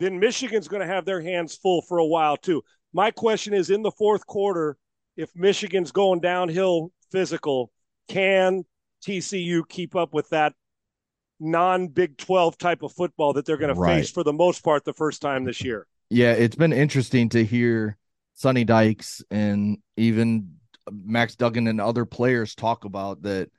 then 0.00 0.18
Michigan's 0.18 0.68
going 0.68 0.86
to 0.86 0.92
have 0.92 1.04
their 1.04 1.20
hands 1.20 1.56
full 1.56 1.82
for 1.82 1.98
a 1.98 2.06
while 2.06 2.36
too. 2.36 2.62
My 2.92 3.10
question 3.10 3.54
is 3.54 3.70
in 3.70 3.82
the 3.82 3.92
fourth 3.92 4.26
quarter, 4.26 4.76
if 5.16 5.30
Michigan's 5.34 5.92
going 5.92 6.20
downhill 6.20 6.92
physical, 7.10 7.70
can 8.08 8.64
TCU 9.04 9.62
keep 9.68 9.96
up 9.96 10.12
with 10.12 10.28
that 10.30 10.54
non 11.40 11.88
Big 11.88 12.16
12 12.16 12.58
type 12.58 12.82
of 12.82 12.92
football 12.92 13.32
that 13.34 13.44
they're 13.44 13.56
going 13.56 13.76
right. 13.76 13.94
to 13.94 14.00
face 14.00 14.10
for 14.10 14.24
the 14.24 14.32
most 14.32 14.64
part 14.64 14.84
the 14.84 14.92
first 14.92 15.22
time 15.22 15.44
this 15.44 15.62
year? 15.62 15.86
Yeah, 16.10 16.32
it's 16.32 16.56
been 16.56 16.72
interesting 16.72 17.30
to 17.30 17.44
hear 17.44 17.96
Sonny 18.34 18.64
Dykes 18.64 19.22
and 19.30 19.78
even 19.96 20.56
Max 20.90 21.36
Duggan 21.36 21.68
and 21.68 21.80
other 21.80 22.04
players 22.04 22.54
talk 22.54 22.84
about 22.84 23.22
that 23.22 23.50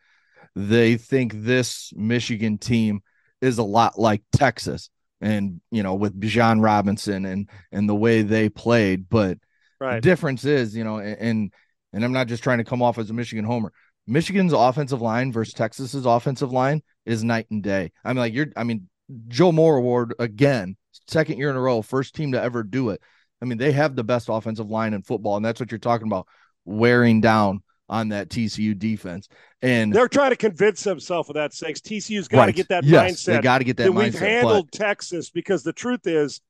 they 0.56 0.98
think 0.98 1.34
this 1.36 1.92
Michigan 1.96 2.58
team 2.58 3.02
is 3.42 3.58
a 3.58 3.64
lot 3.64 4.00
like 4.00 4.24
Texas 4.32 4.90
and 5.22 5.62
you 5.72 5.84
know 5.84 5.96
with 5.96 6.20
Bijan 6.20 6.64
Robinson 6.64 7.26
and 7.26 7.50
and 7.72 7.90
the 7.90 7.96
way 7.96 8.22
they 8.22 8.50
played 8.50 9.10
but 9.10 9.38
right. 9.80 9.96
the 9.96 10.02
difference 10.02 10.46
is 10.46 10.76
you 10.76 10.84
know 10.84 11.00
and 11.00 11.52
and 11.94 12.06
I'm 12.06 12.14
not 12.14 12.28
just 12.28 12.44
trying 12.44 12.58
to 12.60 12.64
come 12.64 12.82
off 12.82 12.98
as 12.98 13.10
a 13.10 13.14
Michigan 13.14 13.46
homer 13.46 13.72
Michigan's 14.08 14.54
offensive 14.54 15.02
line 15.02 15.32
versus 15.32 15.54
Texas's 15.54 16.06
offensive 16.06 16.52
line 16.52 16.82
is 17.06 17.24
night 17.24 17.48
and 17.50 17.64
day. 17.64 17.92
I 18.04 18.10
mean, 18.10 18.18
like 18.18 18.34
you're, 18.34 18.48
I 18.58 18.64
mean, 18.64 18.90
Joe 19.28 19.52
Moore 19.52 19.78
Award 19.78 20.14
again, 20.20 20.76
second 21.08 21.38
year 21.38 21.50
in 21.50 21.56
a 21.56 21.62
row, 21.62 21.82
first 21.82 22.16
team 22.16 22.34
to 22.34 22.42
ever 22.42 22.64
do 22.64 22.90
it. 22.90 23.02
I 23.42 23.46
mean, 23.46 23.58
they 23.58 23.72
have 23.72 23.96
the 23.96 24.04
best 24.04 24.30
offensive 24.30 24.70
line 24.70 24.94
in 24.94 25.04
football, 25.04 25.38
and 25.38 25.46
that's 25.46 25.60
what 25.60 25.72
you're 25.72 25.80
talking 25.80 26.08
about 26.08 26.28
wearing 26.66 27.22
down 27.22 27.62
on 27.94 28.10
that 28.10 28.30
TCU 28.30 28.78
defense. 28.78 29.28
And 29.62 29.94
they're 29.94 30.08
trying 30.08 30.32
to 30.32 30.36
convince 30.36 30.84
themselves 30.84 31.30
of 31.30 31.36
that 31.36 31.54
six. 31.54 31.80
TCU's 31.80 32.28
got 32.28 32.40
right. 32.40 32.46
to 32.48 32.52
get 32.52 32.70
that 32.70 32.84
yes, 32.84 33.12
mindset. 33.12 33.26
They 33.26 33.42
got 33.42 33.58
to 33.60 33.64
get 33.64 33.78
that, 33.78 33.84
that 33.84 33.92
mindset. 33.92 34.04
We've 34.04 34.20
handled 34.20 34.70
but... 34.72 34.78
Texas 34.78 35.30
because 35.30 35.64
the 35.64 35.74
truth 35.74 36.06
is, 36.06 36.42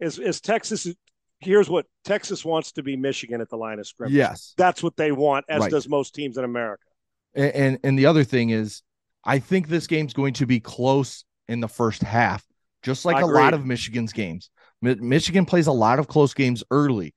is, 0.00 0.18
is 0.18 0.40
Texas 0.40 0.86
here's 1.40 1.68
what 1.68 1.86
Texas 2.04 2.44
wants 2.44 2.72
to 2.72 2.82
be 2.82 2.96
Michigan 2.96 3.40
at 3.40 3.50
the 3.50 3.56
line 3.56 3.78
of 3.78 3.86
scrimmage. 3.86 4.14
Yes. 4.14 4.54
That's 4.56 4.82
what 4.82 4.96
they 4.96 5.12
want, 5.12 5.44
as 5.48 5.62
right. 5.62 5.70
does 5.70 5.88
most 5.88 6.14
teams 6.14 6.38
in 6.38 6.44
America. 6.44 6.84
And, 7.34 7.52
and 7.52 7.78
and 7.82 7.98
the 7.98 8.06
other 8.06 8.24
thing 8.24 8.50
is, 8.50 8.82
I 9.24 9.38
think 9.38 9.68
this 9.68 9.86
game's 9.86 10.12
going 10.12 10.34
to 10.34 10.46
be 10.46 10.60
close 10.60 11.24
in 11.48 11.60
the 11.60 11.68
first 11.68 12.02
half, 12.02 12.44
just 12.82 13.04
like 13.04 13.22
a 13.22 13.26
lot 13.26 13.54
of 13.54 13.66
Michigan's 13.66 14.12
games. 14.12 14.50
Michigan 14.80 15.46
plays 15.46 15.66
a 15.66 15.72
lot 15.72 15.98
of 15.98 16.08
close 16.08 16.34
games 16.34 16.64
early, 16.70 17.14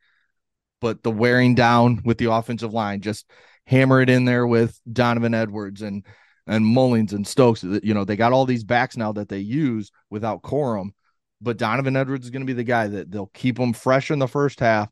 but 0.81 1.03
the 1.03 1.11
wearing 1.11 1.55
down 1.55 2.01
with 2.05 2.17
the 2.17 2.31
offensive 2.31 2.73
line, 2.73 3.01
just 3.01 3.29
hammer 3.65 4.01
it 4.01 4.09
in 4.09 4.25
there 4.25 4.45
with 4.45 4.79
Donovan 4.91 5.33
Edwards 5.33 5.81
and 5.81 6.05
and 6.47 6.63
Mullings 6.63 7.13
and 7.13 7.25
Stokes. 7.25 7.63
You 7.63 7.93
know, 7.93 8.05
they 8.05 8.15
got 8.15 8.31
all 8.31 8.45
these 8.45 8.63
backs 8.63 8.97
now 8.97 9.11
that 9.13 9.29
they 9.29 9.39
use 9.39 9.91
without 10.09 10.43
Corum, 10.43 10.89
but 11.41 11.57
Donovan 11.57 11.95
Edwards 11.95 12.25
is 12.25 12.31
going 12.31 12.43
to 12.43 12.47
be 12.47 12.53
the 12.53 12.63
guy 12.63 12.87
that 12.87 13.11
they'll 13.11 13.31
keep 13.33 13.57
them 13.57 13.73
fresh 13.73 14.11
in 14.11 14.19
the 14.19 14.27
first 14.27 14.59
half, 14.59 14.89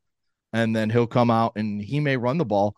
and 0.51 0.75
then 0.75 0.89
he'll 0.89 1.07
come 1.07 1.29
out 1.29 1.53
and 1.55 1.81
he 1.81 1.99
may 1.99 2.17
run 2.17 2.37
the 2.37 2.45
ball 2.45 2.75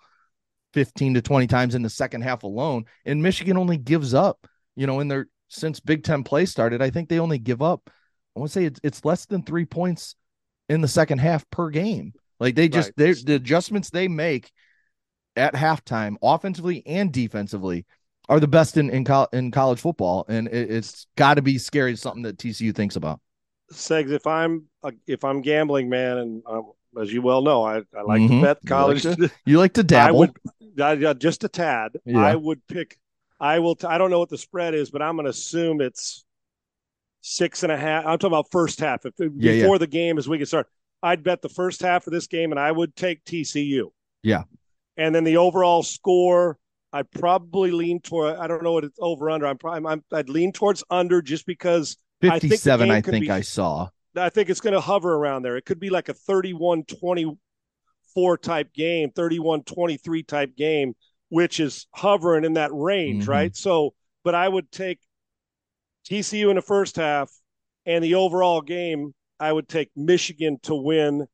15 0.73 1.13
to 1.15 1.21
20 1.21 1.47
times 1.47 1.73
in 1.73 1.81
the 1.81 1.89
second 1.89 2.21
half 2.21 2.43
alone. 2.43 2.85
And 3.05 3.23
Michigan 3.23 3.57
only 3.57 3.77
gives 3.77 4.13
up, 4.13 4.45
you 4.75 4.87
know, 4.87 4.99
in 4.99 5.07
their 5.07 5.27
since 5.47 5.79
Big 5.79 6.03
Ten 6.03 6.23
play 6.23 6.45
started, 6.45 6.81
I 6.81 6.89
think 6.89 7.07
they 7.07 7.19
only 7.19 7.37
give 7.37 7.61
up, 7.61 7.89
I 8.35 8.39
want 8.39 8.51
to 8.51 8.59
say 8.59 8.65
it's, 8.65 8.79
it's 8.83 9.05
less 9.05 9.25
than 9.25 9.43
three 9.43 9.65
points 9.65 10.15
in 10.67 10.81
the 10.81 10.87
second 10.87 11.19
half 11.19 11.49
per 11.49 11.69
game. 11.69 12.13
Like 12.39 12.55
they 12.55 12.67
just, 12.67 12.91
right. 12.97 13.15
the 13.25 13.35
adjustments 13.35 13.89
they 13.89 14.09
make 14.09 14.51
at 15.35 15.53
halftime, 15.53 16.15
offensively 16.21 16.83
and 16.85 17.11
defensively, 17.11 17.85
are 18.29 18.39
the 18.39 18.47
best 18.47 18.77
in 18.77 18.89
in, 18.89 19.05
co- 19.05 19.27
in 19.33 19.51
college 19.51 19.79
football, 19.79 20.25
and 20.27 20.47
it, 20.47 20.69
has 20.69 21.07
got 21.15 21.35
to 21.35 21.41
be 21.41 21.57
scary. 21.57 21.95
Something 21.95 22.23
that 22.23 22.37
TCU 22.37 22.73
thinks 22.73 22.95
about. 22.95 23.19
Segs, 23.71 24.11
if 24.11 24.27
I'm 24.27 24.65
uh, 24.83 24.91
if 25.07 25.23
I'm 25.23 25.41
gambling, 25.41 25.89
man, 25.89 26.17
and 26.17 26.43
um, 26.45 26.71
as 26.99 27.11
you 27.11 27.21
well 27.21 27.41
know, 27.41 27.63
I, 27.63 27.77
I 27.97 28.01
like 28.05 28.21
mm-hmm. 28.21 28.41
to 28.41 28.45
bet 28.45 28.57
college. 28.65 29.03
You 29.03 29.09
like 29.11 29.19
to, 29.19 29.31
you 29.45 29.57
like 29.57 29.73
to 29.73 29.83
dabble. 29.83 30.15
I 30.15 30.91
would, 30.91 31.05
I, 31.05 31.13
just 31.13 31.43
a 31.43 31.49
tad. 31.49 31.97
Yeah. 32.05 32.19
I 32.19 32.35
would 32.35 32.65
pick. 32.67 32.97
I 33.39 33.59
will. 33.59 33.75
T- 33.75 33.87
I 33.87 33.97
don't 33.97 34.11
know 34.11 34.19
what 34.19 34.29
the 34.29 34.37
spread 34.37 34.73
is, 34.73 34.91
but 34.91 35.01
I'm 35.01 35.15
going 35.15 35.25
to 35.25 35.31
assume 35.31 35.81
it's 35.81 36.25
six 37.21 37.63
and 37.63 37.71
a 37.71 37.77
half. 37.77 38.05
I'm 38.05 38.17
talking 38.17 38.33
about 38.33 38.51
first 38.51 38.79
half. 38.79 39.05
If 39.05 39.13
yeah, 39.19 39.27
before 39.53 39.75
yeah. 39.75 39.79
the 39.79 39.87
game, 39.87 40.17
as 40.17 40.27
we 40.29 40.37
get 40.37 40.47
started, 40.47 40.69
I'd 41.03 41.23
bet 41.23 41.41
the 41.41 41.49
first 41.49 41.81
half 41.81 42.07
of 42.07 42.13
this 42.13 42.27
game, 42.27 42.51
and 42.51 42.59
I 42.59 42.71
would 42.71 42.95
take 42.95 43.23
TCU. 43.25 43.89
Yeah. 44.23 44.43
And 44.97 45.13
then 45.13 45.23
the 45.23 45.37
overall 45.37 45.83
score, 45.83 46.57
I 46.93 47.03
probably 47.03 47.71
lean 47.71 47.99
toward. 48.01 48.37
I 48.37 48.47
don't 48.47 48.63
know 48.63 48.71
what 48.71 48.83
it's 48.83 48.97
over 48.99 49.29
under. 49.29 49.47
I'm 49.47 49.57
probably. 49.57 49.89
I'm, 49.89 50.03
I'd 50.11 50.29
lean 50.29 50.51
towards 50.51 50.83
under 50.89 51.21
just 51.21 51.45
because. 51.45 51.97
57, 52.21 52.89
I 52.89 52.95
think, 52.95 53.07
I, 53.07 53.11
think 53.11 53.25
be, 53.25 53.31
I 53.31 53.41
saw. 53.41 53.89
I 54.15 54.29
think 54.29 54.49
it's 54.49 54.61
going 54.61 54.73
to 54.73 54.79
hover 54.79 55.13
around 55.13 55.43
there. 55.43 55.57
It 55.57 55.65
could 55.65 55.79
be 55.79 55.89
like 55.89 56.07
a 56.07 56.13
31 56.13 56.85
24 56.85 58.37
type 58.37 58.73
game, 58.73 59.11
31 59.11 59.63
23 59.63 60.23
type 60.23 60.55
game, 60.55 60.93
which 61.29 61.59
is 61.59 61.87
hovering 61.93 62.45
in 62.45 62.53
that 62.53 62.71
range, 62.73 63.23
mm-hmm. 63.23 63.31
right? 63.31 63.55
So, 63.55 63.93
but 64.23 64.33
I 64.33 64.47
would 64.47 64.71
take 64.71 64.99
TCU 66.09 66.49
in 66.49 66.55
the 66.55 66.61
first 66.61 66.95
half 66.95 67.29
and 67.85 68.03
the 68.03 68.15
overall 68.15 68.61
game, 68.61 69.13
I 69.39 69.51
would 69.51 69.67
take 69.67 69.91
Michigan 69.95 70.57
to 70.63 70.75
win 70.75 71.27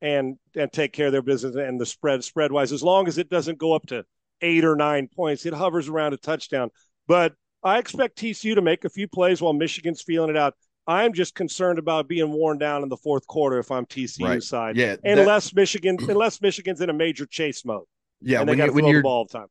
and 0.00 0.36
and 0.54 0.72
take 0.72 0.92
care 0.92 1.06
of 1.06 1.12
their 1.12 1.22
business 1.22 1.56
and 1.56 1.80
the 1.80 1.86
spread 1.86 2.22
spread 2.22 2.52
wise 2.52 2.72
as 2.72 2.82
long 2.82 3.08
as 3.08 3.18
it 3.18 3.28
doesn't 3.28 3.58
go 3.58 3.72
up 3.72 3.86
to 3.86 4.04
8 4.40 4.64
or 4.64 4.76
9 4.76 5.08
points. 5.14 5.46
It 5.46 5.52
hovers 5.52 5.88
around 5.88 6.12
a 6.12 6.16
touchdown. 6.16 6.70
But 7.06 7.34
I 7.62 7.78
expect 7.78 8.18
TCU 8.18 8.54
to 8.54 8.62
make 8.62 8.84
a 8.84 8.88
few 8.88 9.08
plays 9.08 9.40
while 9.40 9.52
Michigan's 9.52 10.02
feeling 10.02 10.30
it 10.30 10.36
out. 10.36 10.54
I'm 10.86 11.12
just 11.12 11.34
concerned 11.34 11.78
about 11.78 12.08
being 12.08 12.32
worn 12.32 12.56
down 12.58 12.82
in 12.82 12.88
the 12.88 12.96
fourth 12.96 13.26
quarter 13.26 13.58
if 13.58 13.70
I'm 13.70 13.84
TCU 13.84 14.24
right. 14.24 14.42
side. 14.42 14.76
Yeah, 14.76 14.96
unless 15.04 15.50
that, 15.50 15.56
Michigan, 15.56 15.98
unless 16.08 16.40
Michigan's 16.40 16.80
in 16.80 16.88
a 16.88 16.94
major 16.94 17.26
chase 17.26 17.64
mode. 17.64 17.84
Yeah, 18.20 18.42
when, 18.42 18.58
you, 18.58 18.72
when 18.72 18.86
you're 18.86 19.04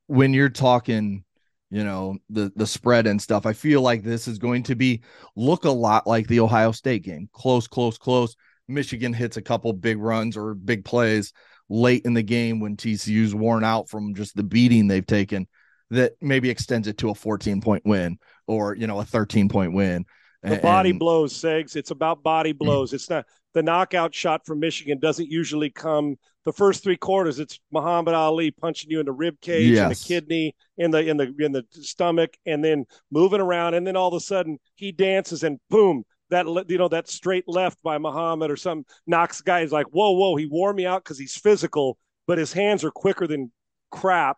when 0.07 0.33
you're 0.33 0.49
talking, 0.49 1.23
you 1.69 1.83
know 1.83 2.17
the 2.29 2.51
the 2.55 2.65
spread 2.65 3.05
and 3.05 3.21
stuff, 3.21 3.45
I 3.45 3.53
feel 3.53 3.81
like 3.81 4.03
this 4.03 4.27
is 4.27 4.39
going 4.39 4.63
to 4.63 4.75
be 4.75 5.03
look 5.35 5.65
a 5.65 5.69
lot 5.69 6.07
like 6.07 6.27
the 6.27 6.39
Ohio 6.39 6.71
State 6.71 7.03
game. 7.03 7.29
Close, 7.33 7.67
close, 7.67 7.97
close. 7.99 8.35
Michigan 8.67 9.13
hits 9.13 9.37
a 9.37 9.41
couple 9.41 9.71
big 9.73 9.97
runs 9.97 10.37
or 10.37 10.53
big 10.53 10.85
plays 10.85 11.33
late 11.69 12.03
in 12.05 12.13
the 12.13 12.23
game 12.23 12.59
when 12.59 12.77
TCU's 12.77 13.35
worn 13.35 13.63
out 13.63 13.89
from 13.89 14.13
just 14.13 14.35
the 14.35 14.43
beating 14.43 14.87
they've 14.87 15.05
taken 15.05 15.47
that 15.89 16.13
maybe 16.21 16.49
extends 16.49 16.87
it 16.87 16.97
to 16.97 17.09
a 17.09 17.15
14 17.15 17.61
point 17.61 17.83
win 17.85 18.17
or 18.45 18.75
you 18.75 18.87
know 18.87 18.99
a 18.99 19.05
13 19.05 19.49
point 19.49 19.73
win 19.73 20.05
the 20.43 20.57
body 20.57 20.91
and, 20.91 20.99
blows, 20.99 21.33
Segs. 21.33 21.75
It's 21.75 21.91
about 21.91 22.23
body 22.23 22.53
mm. 22.53 22.57
blows. 22.57 22.93
It's 22.93 23.09
not 23.09 23.25
the 23.53 23.63
knockout 23.63 24.13
shot 24.13 24.45
from 24.45 24.59
Michigan 24.59 24.99
doesn't 24.99 25.29
usually 25.29 25.69
come 25.69 26.15
the 26.45 26.53
first 26.53 26.83
three 26.83 26.97
quarters. 26.97 27.39
It's 27.39 27.59
Muhammad 27.71 28.13
Ali 28.13 28.51
punching 28.51 28.89
you 28.89 28.99
in 28.99 29.05
the 29.05 29.11
rib 29.11 29.39
cage 29.41 29.71
yes. 29.71 29.79
and 29.81 29.91
the 29.91 29.95
kidney, 29.95 30.55
in 30.77 30.91
the 30.91 30.99
in 30.99 31.17
the 31.17 31.33
in 31.39 31.51
the 31.51 31.65
stomach, 31.71 32.37
and 32.45 32.63
then 32.63 32.85
moving 33.11 33.41
around, 33.41 33.73
and 33.73 33.85
then 33.85 33.95
all 33.95 34.09
of 34.09 34.13
a 34.13 34.19
sudden 34.19 34.59
he 34.75 34.91
dances 34.91 35.43
and 35.43 35.59
boom, 35.69 36.03
that 36.29 36.45
you 36.67 36.77
know 36.77 36.87
that 36.87 37.09
straight 37.09 37.47
left 37.47 37.81
by 37.83 37.97
Muhammad 37.97 38.51
or 38.51 38.57
some 38.57 38.85
knocks 39.05 39.41
guy 39.41 39.61
is 39.61 39.71
like 39.71 39.87
whoa 39.87 40.11
whoa 40.11 40.35
he 40.35 40.45
wore 40.45 40.73
me 40.73 40.85
out 40.85 41.03
because 41.03 41.19
he's 41.19 41.37
physical, 41.37 41.97
but 42.25 42.37
his 42.37 42.53
hands 42.53 42.83
are 42.83 42.91
quicker 42.91 43.27
than 43.27 43.51
crap 43.91 44.37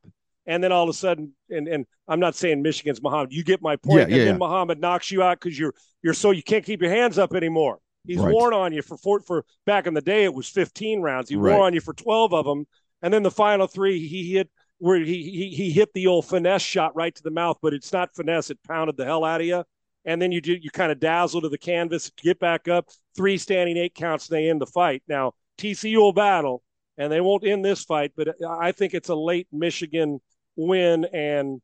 and 0.49 0.63
then 0.63 0.71
all 0.71 0.83
of 0.83 0.89
a 0.89 0.93
sudden, 0.93 1.31
and 1.51 1.67
and 1.67 1.85
I'm 2.07 2.19
not 2.19 2.35
saying 2.35 2.63
Michigan's 2.63 3.01
Muhammad. 3.03 3.31
You 3.31 3.43
get 3.43 3.61
my 3.61 3.75
point. 3.75 3.99
Yeah, 3.99 4.03
and 4.05 4.11
yeah, 4.11 4.25
then 4.25 4.33
yeah. 4.33 4.47
Muhammad 4.47 4.81
knocks 4.81 5.11
you 5.11 5.21
out 5.21 5.39
because 5.39 5.57
you're 5.57 5.75
you're 6.01 6.15
so 6.15 6.31
you 6.31 6.41
can't 6.41 6.65
keep 6.65 6.81
your 6.81 6.89
hands 6.89 7.19
up 7.19 7.35
anymore. 7.35 7.77
He's 8.05 8.17
right. 8.17 8.33
worn 8.33 8.55
on 8.55 8.73
you 8.73 8.81
for 8.81 8.97
four, 8.97 9.19
for 9.19 9.45
back 9.67 9.85
in 9.85 9.93
the 9.93 10.01
day 10.01 10.23
it 10.23 10.33
was 10.33 10.47
15 10.49 11.01
rounds. 11.01 11.29
He 11.29 11.35
right. 11.35 11.53
wore 11.53 11.65
on 11.65 11.73
you 11.73 11.81
for 11.81 11.93
12 11.93 12.33
of 12.33 12.45
them, 12.45 12.65
and 13.03 13.13
then 13.13 13.21
the 13.21 13.29
final 13.29 13.67
three 13.67 14.07
he 14.07 14.33
hit 14.33 14.49
where 14.79 14.97
he, 14.99 15.21
he 15.21 15.49
he 15.49 15.71
hit 15.71 15.93
the 15.93 16.07
old 16.07 16.25
finesse 16.25 16.63
shot 16.63 16.95
right 16.95 17.13
to 17.13 17.21
the 17.21 17.29
mouth, 17.29 17.59
but 17.61 17.75
it's 17.75 17.93
not 17.93 18.15
finesse. 18.15 18.49
It 18.49 18.57
pounded 18.67 18.97
the 18.97 19.05
hell 19.05 19.23
out 19.23 19.41
of 19.41 19.47
you. 19.47 19.63
And 20.05 20.21
then 20.21 20.31
you 20.31 20.41
do 20.41 20.53
you 20.53 20.69
kind 20.71 20.91
of 20.91 20.99
dazzle 20.99 21.41
to 21.41 21.49
the 21.49 21.57
canvas, 21.57 22.11
get 22.21 22.39
back 22.39 22.67
up, 22.67 22.87
three 23.15 23.37
standing 23.37 23.77
eight 23.77 23.95
counts, 23.95 24.29
and 24.29 24.37
they 24.37 24.49
end 24.49 24.61
the 24.61 24.67
fight. 24.67 25.03
Now 25.07 25.33
TCU 25.57 25.97
will 25.97 26.13
battle, 26.13 26.63
and 26.97 27.11
they 27.11 27.21
won't 27.21 27.45
end 27.45 27.63
this 27.63 27.83
fight, 27.83 28.11
but 28.15 28.29
uh, 28.41 28.57
I 28.59 28.71
think 28.71 28.93
it's 28.93 29.09
a 29.09 29.15
late 29.15 29.47
Michigan 29.51 30.19
win 30.55 31.05
and 31.05 31.61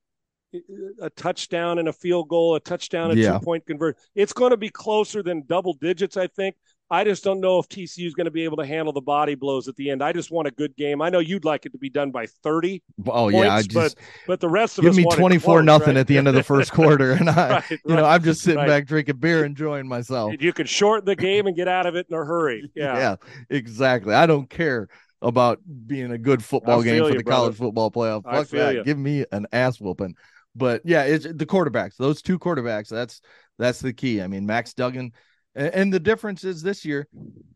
uh, 0.54 0.60
a 1.02 1.10
touchdown 1.12 1.80
and 1.80 1.88
a 1.88 1.93
field 1.93 2.30
goal, 2.30 2.56
a 2.56 2.60
touchdown 2.60 3.12
and 3.12 3.19
yeah. 3.19 3.34
two 3.34 3.45
point 3.45 3.65
convert. 3.65 3.98
It's 4.15 4.34
going 4.34 4.52
to 4.52 4.58
be 4.58 4.69
closer 4.69 5.24
than 5.24 5.43
double 5.48 5.74
digits, 5.74 6.17
I 6.17 6.28
think. 6.28 6.56
I 6.89 7.04
just 7.04 7.24
don't 7.24 7.39
know 7.39 7.58
if 7.58 7.67
TCU 7.67 8.06
is 8.06 8.13
going 8.13 8.26
to 8.26 8.32
be 8.32 8.43
able 8.43 8.58
to 8.58 8.65
handle 8.65 8.93
the 8.93 9.02
body 9.02 9.34
blows 9.34 9.67
at 9.67 9.76
the 9.76 9.89
end. 9.89 10.04
I 10.04 10.13
just 10.13 10.30
want 10.30 10.48
a 10.48 10.52
good 10.52 10.76
game. 10.76 11.02
I 11.02 11.10
know 11.10 11.17
you'd 11.17 11.43
like 11.43 11.65
it 11.65 11.71
to 11.71 11.80
be 11.80 11.89
done 11.89 12.12
by 12.12 12.28
30. 12.28 12.84
Oh 13.08 13.32
points, 13.32 13.38
yeah, 13.38 13.62
just, 13.62 13.74
but 13.74 13.95
but 14.28 14.39
the 14.39 14.50
rest 14.50 14.78
of 14.78 14.86
us 14.86 14.95
give 14.95 15.06
us 15.06 15.17
me 15.17 15.17
24 15.17 15.56
close, 15.56 15.65
nothing 15.65 15.95
right? 15.95 15.98
at 15.98 16.08
the 16.08 16.17
end 16.17 16.28
of 16.28 16.36
the 16.36 16.43
first 16.43 16.71
quarter 16.71 17.13
and 17.13 17.30
I 17.30 17.50
right, 17.50 17.71
you 17.71 17.78
right, 17.86 17.95
know, 17.95 18.06
I'm 18.06 18.21
just 18.21 18.41
sitting 18.41 18.65
back 18.65 18.86
drinking 18.86 19.17
beer 19.17 19.43
enjoying 19.43 19.88
myself. 19.88 20.36
You 20.39 20.54
can 20.54 20.67
shorten 20.67 21.06
the 21.06 21.15
game 21.15 21.48
and 21.48 21.56
get 21.56 21.67
out 21.67 21.88
of 21.88 21.95
it 21.95 22.06
in 22.10 22.15
a 22.15 22.24
hurry. 22.24 22.69
Yeah. 22.76 22.98
Yeah, 22.98 23.15
exactly. 23.50 24.13
I 24.13 24.26
don't 24.26 24.50
care 24.50 24.89
about 25.21 25.60
being 25.88 26.12
a 26.12 26.17
good 26.17 26.43
football 26.43 26.84
game 26.84 27.04
for 27.04 27.10
you, 27.10 27.17
the 27.17 27.24
brother. 27.24 27.41
college 27.43 27.56
football 27.56 27.89
playoff. 27.89 28.24
Fuck 28.24 28.50
that. 28.50 28.76
You. 28.76 28.84
Give 28.84 28.98
me 28.98 29.26
an 29.32 29.48
ass 29.54 29.80
whooping. 29.80 30.15
But 30.56 30.82
yeah, 30.84 31.04
it's 31.04 31.26
the 31.26 31.45
quarterbacks. 31.45 31.95
Those 31.98 32.21
two 32.21 32.38
quarterbacks. 32.38 32.89
That's 32.89 33.21
that's 33.58 33.80
the 33.80 33.93
key. 33.93 34.21
I 34.21 34.28
mean, 34.28 34.45
Max 34.45 34.74
Duggan, 34.74 35.13
and, 35.56 35.94
the 35.94 36.00
difference 36.00 36.44
is 36.44 36.62
this 36.62 36.86
year, 36.86 37.08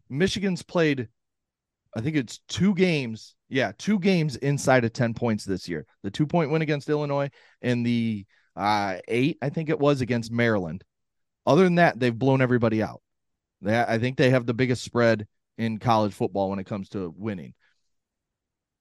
Michigan's 0.09 0.63
played. 0.63 1.07
I 1.95 2.01
think 2.01 2.15
it's 2.15 2.39
two 2.47 2.73
games. 2.75 3.35
Yeah, 3.49 3.71
two 3.77 3.99
games 3.99 4.35
inside 4.37 4.85
of 4.85 4.93
ten 4.93 5.13
points 5.13 5.43
this 5.43 5.67
year. 5.67 5.85
The 6.03 6.11
two 6.11 6.27
point 6.27 6.51
win 6.51 6.61
against 6.61 6.89
Illinois 6.89 7.29
and 7.61 7.85
the 7.85 8.25
uh, 8.55 8.97
eight, 9.07 9.37
I 9.41 9.49
think 9.49 9.69
it 9.69 9.79
was 9.79 10.01
against 10.01 10.31
Maryland. 10.31 10.83
Other 11.45 11.63
than 11.63 11.75
that, 11.75 11.99
they've 11.99 12.17
blown 12.17 12.41
everybody 12.41 12.83
out. 12.83 13.01
They, 13.61 13.79
I 13.79 13.97
think 13.97 14.17
they 14.17 14.29
have 14.29 14.45
the 14.45 14.53
biggest 14.53 14.83
spread 14.83 15.27
in 15.57 15.77
college 15.79 16.13
football 16.13 16.49
when 16.49 16.59
it 16.59 16.65
comes 16.65 16.89
to 16.89 17.13
winning. 17.17 17.53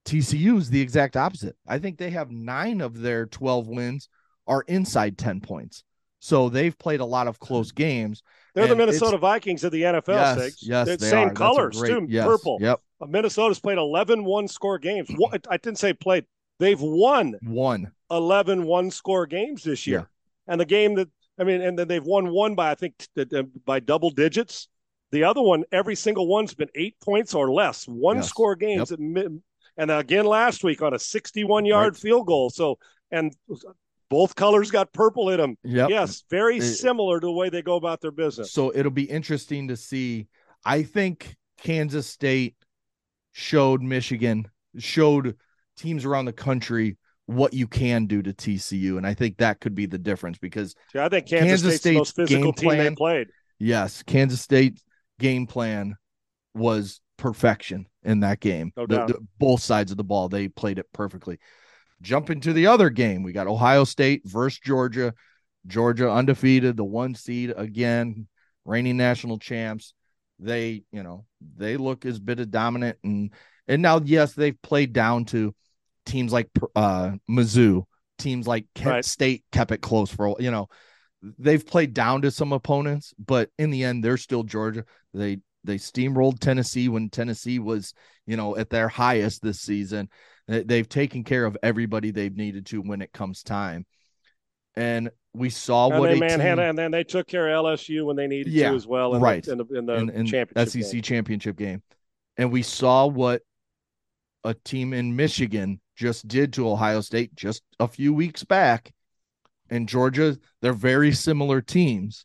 TCU 0.05 0.59
is 0.59 0.71
the 0.71 0.81
exact 0.81 1.17
opposite. 1.17 1.57
I 1.67 1.79
think 1.79 1.99
they 1.99 2.11
have 2.11 2.31
nine 2.31 2.81
of 2.81 2.99
their 2.99 3.27
12 3.27 3.69
wins 3.69 4.09
are 4.47 4.63
inside 4.63 5.19
10 5.19 5.41
points. 5.41 5.85
So 6.21 6.49
they've 6.49 6.77
played 6.77 7.01
a 7.01 7.05
lot 7.05 7.29
of 7.29 7.39
close 7.39 7.71
games. 7.71 8.23
They're 8.55 8.67
the 8.67 8.77
Minnesota 8.77 9.19
Vikings 9.19 9.63
of 9.63 9.71
the 9.71 9.83
NFL. 9.83 10.09
Yes, 10.09 10.63
yes, 10.63 10.87
They're 10.87 10.97
they 10.97 11.11
same 11.11 11.29
are. 11.29 11.35
colors 11.35 11.79
great, 11.79 11.91
too, 11.91 12.07
yes, 12.09 12.27
purple. 12.27 12.59
Yep. 12.61 12.81
Uh, 13.01 13.07
Minnesota's 13.07 13.61
played 13.61 13.79
11 13.79 14.25
one 14.25 14.49
score 14.49 14.79
games. 14.79 15.09
I 15.49 15.57
didn't 15.59 15.79
say 15.79 15.93
played. 15.93 16.25
They've 16.59 16.81
won 16.81 17.37
one 17.43 17.93
11 18.11 18.65
one 18.65 18.91
score 18.91 19.27
games 19.27 19.63
this 19.63 19.87
year. 19.87 20.09
Yeah. 20.49 20.53
And 20.53 20.61
the 20.61 20.65
game 20.65 20.95
that 20.97 21.09
I 21.39 21.45
mean, 21.45 21.61
and 21.61 21.79
then 21.79 21.87
they've 21.87 22.05
won 22.05 22.31
one 22.31 22.57
by 22.57 22.73
I 22.73 22.75
think 22.75 22.95
by 23.65 23.81
double 23.81 24.11
digits. 24.11 24.69
The 25.11 25.25
other 25.25 25.41
one, 25.41 25.65
every 25.73 25.95
single 25.95 26.27
one's 26.27 26.53
been 26.53 26.69
eight 26.75 26.97
points 27.01 27.33
or 27.33 27.51
less, 27.51 27.85
one 27.87 28.17
yes. 28.17 28.29
score 28.29 28.57
games. 28.57 28.91
Yep. 28.91 29.33
And 29.79 29.91
again 29.93 30.27
last 30.27 30.65
week 30.65 30.83
on 30.83 30.93
a 30.93 30.99
61 30.99 31.65
yard 31.65 31.95
right. 31.95 32.03
field 32.03 32.27
goal. 32.27 32.51
So, 32.51 32.79
and 33.13 33.33
both 34.11 34.35
colors 34.35 34.71
got 34.71 34.92
purple 34.92 35.31
in 35.31 35.38
them. 35.38 35.57
Yep. 35.64 35.90
Yes, 35.90 36.25
very 36.31 36.59
it, 36.59 36.62
similar 36.62 37.21
to 37.21 37.27
the 37.27 37.33
way 37.33 37.49
they 37.49 37.62
go 37.62 37.77
about 37.77 38.01
their 38.01 38.11
business. 38.11 38.53
So 38.53 38.73
it'll 38.75 38.90
be 38.90 39.05
interesting 39.05 39.68
to 39.68 39.77
see. 39.77 40.29
I 40.64 40.83
think 40.83 41.37
Kansas 41.59 42.07
State 42.07 42.57
showed 43.33 43.83
Michigan, 43.83 44.49
showed 44.79 45.37
teams 45.77 46.05
around 46.05 46.25
the 46.25 46.33
country 46.33 46.97
what 47.27 47.53
you 47.53 47.66
can 47.66 48.07
do 48.07 48.23
to 48.23 48.33
TCU, 48.33 48.97
and 48.97 49.07
I 49.07 49.12
think 49.12 49.37
that 49.37 49.61
could 49.61 49.75
be 49.75 49.87
the 49.87 49.99
difference 49.99 50.38
because 50.38 50.75
I 50.94 51.09
think 51.09 51.29
Kansas, 51.29 51.49
Kansas 51.49 51.61
State's, 51.61 51.81
State's 51.81 51.99
most 51.99 52.16
physical 52.16 52.53
team 52.53 52.71
plan, 52.71 52.85
they 52.85 52.94
played. 52.94 53.29
Yes, 53.59 54.03
Kansas 54.03 54.40
State 54.40 54.83
game 55.18 55.47
plan 55.47 55.97
was 56.55 57.01
perfection 57.18 57.87
in 58.03 58.21
that 58.21 58.40
game. 58.40 58.73
No 58.77 58.87
the, 58.87 59.07
the, 59.07 59.27
both 59.38 59.61
sides 59.61 59.90
of 59.90 59.99
the 59.99 60.05
ball, 60.05 60.29
they 60.29 60.49
played 60.49 60.79
it 60.79 60.87
perfectly. 60.92 61.38
Jump 62.01 62.31
into 62.31 62.53
the 62.53 62.67
other 62.67 62.91
game. 62.91 63.23
We 63.23 63.33
got 63.33 63.47
Ohio 63.47 63.85
State 63.85 64.23
versus 64.25 64.59
Georgia. 64.61 65.15
Georgia 65.67 66.11
undefeated, 66.11 66.77
the 66.77 66.85
one 66.85 67.15
seed 67.15 67.53
again, 67.57 68.29
reigning 68.65 68.97
national 68.97 69.39
champs. 69.39 69.93
They, 70.39 70.85
you 70.93 71.03
know, 71.03 71.27
they 71.57 71.77
look 71.77 72.07
as 72.07 72.21
bit 72.21 72.41
of 72.41 72.51
dominant 72.51 72.99
and 73.03 73.33
and 73.67 73.83
now 73.83 74.01
yes, 74.03 74.33
they've 74.33 74.61
played 74.63 74.93
down 74.93 75.27
to 75.27 75.55
teams 76.07 76.33
like 76.33 76.49
uh 76.75 77.13
Mizzou, 77.29 77.85
teams 78.19 78.47
like 78.47 78.67
Kent 78.75 78.91
right. 78.91 79.05
State 79.05 79.45
kept 79.53 79.73
it 79.73 79.83
close 79.83 80.11
for 80.11 80.37
you 80.39 80.51
know 80.51 80.69
they've 81.39 81.67
played 81.67 81.95
down 81.95 82.23
to 82.23 82.31
some 82.31 82.53
opponents, 82.53 83.13
but 83.19 83.51
in 83.59 83.71
the 83.71 83.85
end, 83.85 84.03
they're 84.03 84.17
still 84.17 84.43
Georgia. 84.43 84.85
They 85.15 85.39
they 85.64 85.77
steamrolled 85.77 86.38
Tennessee 86.38 86.88
when 86.88 87.11
Tennessee 87.11 87.59
was, 87.59 87.94
you 88.27 88.37
know, 88.37 88.57
at 88.57 88.71
their 88.71 88.88
highest 88.88 89.42
this 89.42 89.61
season. 89.61 90.09
They've 90.47 90.88
taken 90.88 91.25
care 91.25 91.44
of 91.44 91.59
everybody 91.62 92.11
they've 92.11 92.35
needed 92.35 92.66
to 92.66 92.81
when 92.81 93.03
it 93.03 93.12
comes 93.12 93.42
time. 93.42 93.85
And 94.77 95.11
we 95.35 95.51
saw 95.51 95.90
and 95.90 96.01
what 96.01 96.11
they 96.11 96.18
Manhattan, 96.18 96.59
and 96.59 96.79
then 96.79 96.90
they 96.90 97.05
took 97.05 97.27
care 97.27 97.49
of 97.49 97.64
LSU 97.64 98.07
when 98.07 98.16
they 98.16 98.27
needed 98.27 98.53
yeah, 98.53 98.71
to 98.71 98.77
as 98.77 98.87
well. 98.87 99.14
In 99.14 99.21
right 99.21 99.44
the, 99.44 99.53
in 99.53 99.59
the, 99.59 99.64
in 99.75 99.87
the 99.87 99.94
in, 99.94 100.11
in 100.11 100.27
championship 100.27 100.83
SEC 100.85 100.92
game. 100.92 101.03
championship 101.03 101.57
game, 101.57 101.83
and 102.37 102.51
we 102.51 102.62
saw 102.62 103.07
what 103.07 103.42
a 104.44 104.55
team 104.55 104.92
in 104.94 105.16
Michigan 105.16 105.81
just 105.97 106.29
did 106.29 106.53
to 106.55 106.68
Ohio 106.68 107.01
State 107.01 107.35
just 107.35 107.62
a 107.81 107.88
few 107.88 108.14
weeks 108.14 108.44
back. 108.44 108.92
And 109.68 109.88
Georgia, 109.88 110.38
they're 110.62 110.73
very 110.73 111.12
similar 111.12 111.61
teams 111.61 112.25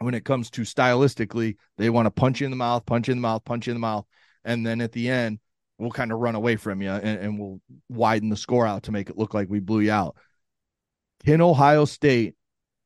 when 0.00 0.14
it 0.14 0.24
comes 0.24 0.50
to 0.50 0.62
stylistically, 0.62 1.56
they 1.76 1.90
want 1.90 2.06
to 2.06 2.10
punch 2.10 2.40
you 2.40 2.44
in 2.44 2.50
the 2.50 2.56
mouth, 2.56 2.86
punch 2.86 3.08
you 3.08 3.12
in 3.12 3.18
the 3.18 3.22
mouth, 3.22 3.44
punch 3.44 3.66
you 3.66 3.72
in 3.72 3.76
the 3.76 3.80
mouth. 3.80 4.06
And 4.44 4.66
then 4.66 4.80
at 4.80 4.92
the 4.92 5.08
end, 5.08 5.40
we'll 5.78 5.90
kind 5.90 6.12
of 6.12 6.18
run 6.18 6.34
away 6.34 6.56
from 6.56 6.82
you 6.82 6.90
and, 6.90 7.20
and 7.20 7.38
we'll 7.38 7.60
widen 7.88 8.28
the 8.28 8.36
score 8.36 8.66
out 8.66 8.84
to 8.84 8.92
make 8.92 9.10
it 9.10 9.18
look 9.18 9.34
like 9.34 9.48
we 9.48 9.60
blew 9.60 9.80
you 9.80 9.92
out. 9.92 10.16
Can 11.24 11.40
Ohio 11.40 11.84
State 11.84 12.34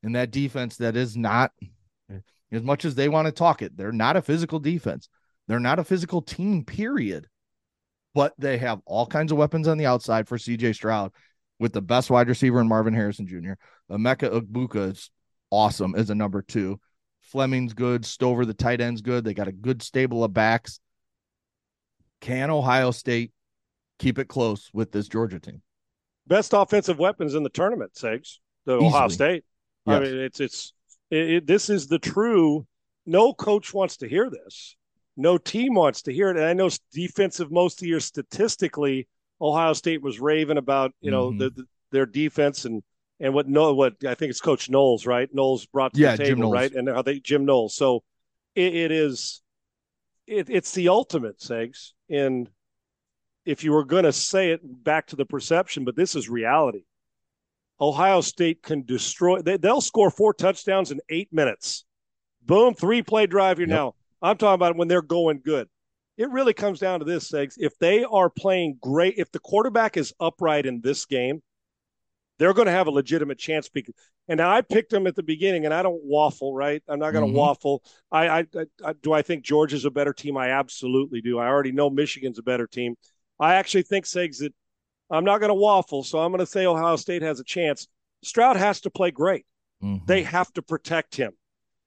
and 0.03 0.17
that 0.17 0.31
defense 0.31 0.77
that 0.79 0.97
is 0.97 1.17
not 1.17 1.53
as 2.53 2.63
much 2.63 2.85
as 2.85 2.95
they 2.95 3.09
want 3.09 3.27
to 3.27 3.33
talk 3.33 3.63
it, 3.63 3.77
they're 3.77 3.93
not 3.93 4.17
a 4.17 4.23
physical 4.23 4.59
defense. 4.59 5.09
They're 5.49 5.59
not 5.59 5.79
a 5.79 5.85
physical 5.85 6.23
team, 6.23 6.65
period. 6.65 7.27
But 8.15 8.35
they 8.39 8.59
have 8.59 8.81
all 8.85 9.07
kinds 9.07 9.33
of 9.33 9.39
weapons 9.39 9.67
on 9.67 9.79
the 9.79 9.87
outside 9.87 10.29
for 10.29 10.37
CJ 10.37 10.75
Stroud 10.75 11.13
with 11.59 11.73
the 11.73 11.81
best 11.81 12.11
wide 12.11 12.29
receiver 12.29 12.61
in 12.61 12.69
Marvin 12.69 12.93
Harrison 12.93 13.27
Jr. 13.27 13.53
Emeka 13.91 14.41
Egbuka 14.41 14.93
is 14.93 15.11
awesome 15.51 15.95
as 15.95 16.11
a 16.11 16.15
number 16.15 16.43
two. 16.43 16.79
Fleming's 17.33 17.73
good. 17.73 18.05
Stover, 18.05 18.45
the 18.45 18.53
tight 18.53 18.83
end's 18.83 19.01
good. 19.01 19.25
They 19.25 19.33
got 19.33 19.49
a 19.49 19.53
good 19.53 19.83
stable 19.83 20.23
of 20.23 20.35
backs. 20.35 20.81
Can 22.21 22.51
Ohio 22.51 22.91
State 22.91 23.33
keep 23.99 24.19
it 24.19 24.29
close 24.29 24.71
with 24.75 24.93
this 24.93 25.09
Georgia 25.09 25.41
team? 25.41 25.63
Best 26.27 26.53
offensive 26.53 26.99
weapons 26.99 27.35
in 27.35 27.43
the 27.43 27.49
tournament, 27.49 27.95
Segs. 27.95 28.37
The 28.67 28.77
Easily. 28.77 28.87
Ohio 28.87 29.09
State. 29.09 29.45
Yes. 29.87 29.97
I 29.97 30.01
mean, 30.01 30.19
it's 30.19 30.41
it's 30.41 30.73
it, 31.11 31.31
it, 31.31 31.47
this 31.47 31.71
is 31.71 31.89
the 31.89 31.99
true. 31.99 32.67
No 33.07 33.33
coach 33.33 33.73
wants 33.73 33.97
to 33.99 34.09
hear 34.09 34.29
this. 34.29 34.77
No 35.17 35.39
team 35.39 35.75
wants 35.75 36.03
to 36.03 36.13
hear 36.13 36.29
it. 36.29 36.37
And 36.37 36.45
I 36.45 36.53
know 36.53 36.69
defensive 36.93 37.51
most 37.51 37.79
of 37.79 37.81
the 37.81 37.89
year 37.89 38.01
statistically, 38.01 39.09
Ohio 39.41 39.73
State 39.73 40.03
was 40.03 40.21
raving 40.21 40.59
about 40.59 40.93
you 41.01 41.11
know 41.11 41.31
mm-hmm. 41.31 41.39
the, 41.39 41.51
the, 41.51 41.65
their 41.93 42.07
defense 42.07 42.67
and 42.67 42.83
and 43.23 43.33
what 43.33 43.49
no 43.49 43.73
what 43.73 43.95
I 44.07 44.15
think 44.15 44.31
it's 44.31 44.41
Coach 44.41 44.69
Knowles, 44.69 45.07
right? 45.07 45.33
Knowles 45.33 45.65
brought 45.65 45.95
to 45.95 46.01
yeah, 46.01 46.17
the 46.17 46.25
table, 46.25 46.51
right? 46.51 46.73
And 46.73 46.89
how 46.89 47.03
they 47.03 47.21
Jim 47.21 47.47
Knowles. 47.47 47.75
So 47.75 48.03
it, 48.57 48.75
it 48.75 48.91
is 48.91 49.41
it, 50.27 50.51
it's 50.51 50.73
the 50.73 50.89
ultimate, 50.89 51.39
Segs. 51.39 51.93
And 52.11 52.51
if 53.47 53.63
you 53.63 53.73
were 53.73 53.85
going 53.85 54.05
to 54.05 54.13
say 54.13 54.51
it 54.51 54.61
back 54.85 55.07
to 55.09 55.17
the 55.17 55.25
perception, 55.25 55.85
but 55.85 55.95
this 55.95 56.17
is 56.17 56.29
reality. 56.29 56.85
Ohio 57.81 58.21
State 58.21 58.63
can 58.63 58.85
destroy. 58.85 59.41
They, 59.41 59.57
will 59.57 59.81
score 59.81 60.11
four 60.11 60.35
touchdowns 60.35 60.91
in 60.91 61.01
eight 61.09 61.33
minutes. 61.33 61.85
Boom, 62.45 62.75
three 62.75 63.03
play 63.03 63.27
drive. 63.27 63.59
You're 63.59 63.69
yep. 63.69 63.77
now. 63.77 63.95
I'm 64.21 64.37
talking 64.37 64.55
about 64.55 64.77
when 64.77 64.89
they're 64.89 65.01
going 65.01 65.41
good. 65.45 65.69
It 66.17 66.31
really 66.31 66.55
comes 66.55 66.81
down 66.81 67.01
to 67.01 67.05
this, 67.05 67.31
Segs. 67.31 67.55
If 67.57 67.79
they 67.79 68.05
are 68.05 68.31
playing 68.31 68.79
great, 68.81 69.15
if 69.17 69.31
the 69.31 69.39
quarterback 69.39 69.97
is 69.97 70.13
upright 70.21 70.67
in 70.67 70.81
this 70.81 71.07
game, 71.07 71.41
they're 72.43 72.53
going 72.53 72.67
to 72.67 72.73
have 72.73 72.89
a 72.89 72.91
legitimate 72.91 73.39
chance. 73.39 73.69
Because, 73.69 73.95
and 74.27 74.39
now 74.39 74.51
I 74.51 74.63
picked 74.63 74.91
them 74.91 75.07
at 75.07 75.15
the 75.15 75.23
beginning, 75.23 75.65
and 75.65 75.73
I 75.73 75.81
don't 75.81 76.03
waffle, 76.03 76.53
right? 76.53 76.83
I'm 76.89 76.99
not 76.99 77.13
going 77.13 77.25
to 77.25 77.29
mm-hmm. 77.29 77.37
waffle. 77.37 77.85
I, 78.11 78.41
I, 78.41 78.47
I, 78.85 78.95
do 79.01 79.13
I 79.13 79.23
think 79.23 79.45
Georgia's 79.45 79.85
a 79.85 79.93
better 79.93 80.13
team? 80.13 80.37
I 80.37 80.49
absolutely 80.49 81.21
do. 81.21 81.39
I 81.39 81.47
already 81.47 81.71
know 81.71 81.89
Michigan's 81.89 82.41
a 82.41 82.43
better 82.43 82.67
team. 82.67 82.97
I 83.39 83.55
actually 83.55 83.85
think 83.85 84.07
Segs 84.07 84.39
that 84.39 84.53
I'm 85.09 85.25
not 85.25 85.39
going 85.39 85.51
to 85.51 85.55
waffle, 85.55 86.03
so 86.03 86.19
I'm 86.19 86.33
going 86.33 86.41
to 86.41 86.47
say 86.47 86.67
Ohio 86.67 86.97
State 86.97 87.23
has 87.23 87.39
a 87.39 87.45
chance. 87.45 87.87
Stroud 88.25 88.57
has 88.57 88.81
to 88.81 88.91
play 88.91 89.13
great. 89.13 89.47
Mm-hmm. 89.81 90.07
They 90.07 90.25
have 90.25 90.53
to 90.55 90.63
protect 90.63 91.15
him. 91.15 91.35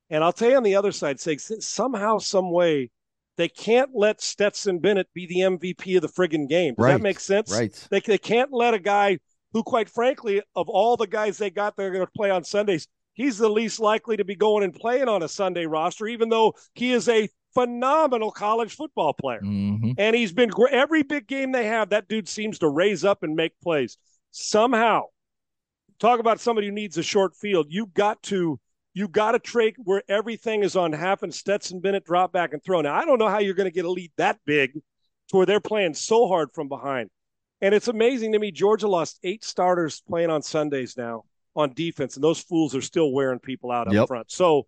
And 0.09 0.23
I'll 0.23 0.31
tell 0.31 0.51
you 0.51 0.55
on 0.55 0.63
the 0.63 0.75
other 0.75 0.93
side, 0.93 1.17
Segs, 1.17 1.51
somehow, 1.63 2.19
some 2.19 2.49
way, 2.49 2.91
they 3.35 3.49
can't 3.49 3.89
let 3.93 4.21
Stetson 4.21 4.79
Bennett 4.79 5.07
be 5.13 5.25
the 5.25 5.39
MVP 5.39 5.97
of 5.97 6.01
the 6.01 6.07
friggin' 6.07 6.47
game. 6.47 6.75
Does 6.75 6.83
right. 6.85 6.91
that 6.93 7.01
make 7.01 7.19
sense? 7.19 7.51
Right. 7.51 7.87
They, 7.91 7.99
they 7.99 8.17
can't 8.17 8.53
let 8.53 8.73
a 8.73 8.79
guy– 8.79 9.19
who, 9.55 9.63
quite 9.63 9.89
frankly, 9.89 10.41
of 10.53 10.67
all 10.67 10.97
the 10.97 11.07
guys 11.07 11.37
they 11.37 11.49
got, 11.49 11.77
they're 11.77 11.93
going 11.93 12.05
to 12.05 12.11
play 12.11 12.29
on 12.29 12.43
Sundays. 12.43 12.89
he's 13.13 13.37
the 13.37 13.47
least 13.47 13.79
likely 13.79 14.17
to 14.17 14.25
be 14.25 14.35
going 14.35 14.65
and 14.65 14.73
playing 14.73 15.07
on 15.07 15.23
a 15.23 15.29
Sunday 15.29 15.65
roster, 15.65 16.07
even 16.07 16.27
though 16.27 16.53
he 16.73 16.91
is 16.91 17.07
a 17.07 17.29
phenomenal 17.53 18.31
college 18.31 18.75
football 18.75 19.13
player. 19.13 19.39
Mm-hmm. 19.41 19.91
And 19.97 20.13
he's 20.13 20.33
been 20.33 20.51
every 20.69 21.03
big 21.03 21.25
game 21.25 21.53
they 21.53 21.67
have, 21.67 21.91
that 21.91 22.09
dude 22.09 22.27
seems 22.27 22.59
to 22.59 22.67
raise 22.67 23.05
up 23.05 23.23
and 23.23 23.33
make 23.33 23.53
plays. 23.63 23.97
Somehow, 24.31 25.03
talk 25.99 26.19
about 26.19 26.41
somebody 26.41 26.67
who 26.67 26.73
needs 26.73 26.97
a 26.97 27.03
short 27.03 27.33
field. 27.33 27.67
You 27.69 27.87
got 27.93 28.21
to 28.23 28.59
you 28.93 29.07
got 29.07 29.31
to 29.31 29.39
trade 29.39 29.75
where 29.85 30.03
everything 30.09 30.63
is 30.63 30.75
on 30.75 30.91
half 30.91 31.23
and 31.23 31.33
Stetson 31.33 31.79
Bennett 31.79 32.03
drop 32.03 32.33
back 32.33 32.51
and 32.51 32.61
throw. 32.61 32.81
Now 32.81 32.95
I 32.95 33.05
don't 33.05 33.19
know 33.19 33.29
how 33.29 33.39
you're 33.39 33.53
going 33.53 33.69
to 33.69 33.73
get 33.73 33.85
a 33.85 33.89
lead 33.89 34.11
that 34.17 34.37
big 34.45 34.73
to 34.73 35.37
where 35.37 35.45
they're 35.45 35.61
playing 35.61 35.93
so 35.93 36.27
hard 36.27 36.49
from 36.53 36.67
behind. 36.67 37.09
And 37.65 37.73
it's 37.73 37.87
amazing 37.87 38.31
to 38.33 38.37
me. 38.39 38.51
Georgia 38.51 38.87
lost 38.87 39.17
eight 39.23 39.43
starters 39.43 39.99
playing 40.07 40.29
on 40.29 40.43
Sundays 40.43 40.95
now 40.95 41.23
on 41.55 41.73
defense, 41.73 42.13
and 42.15 42.23
those 42.23 42.39
fools 42.39 42.75
are 42.75 42.81
still 42.81 43.11
wearing 43.11 43.39
people 43.39 43.71
out 43.71 43.87
up 43.87 43.93
Yep. 43.95 44.07
front. 44.07 44.29
So 44.31 44.67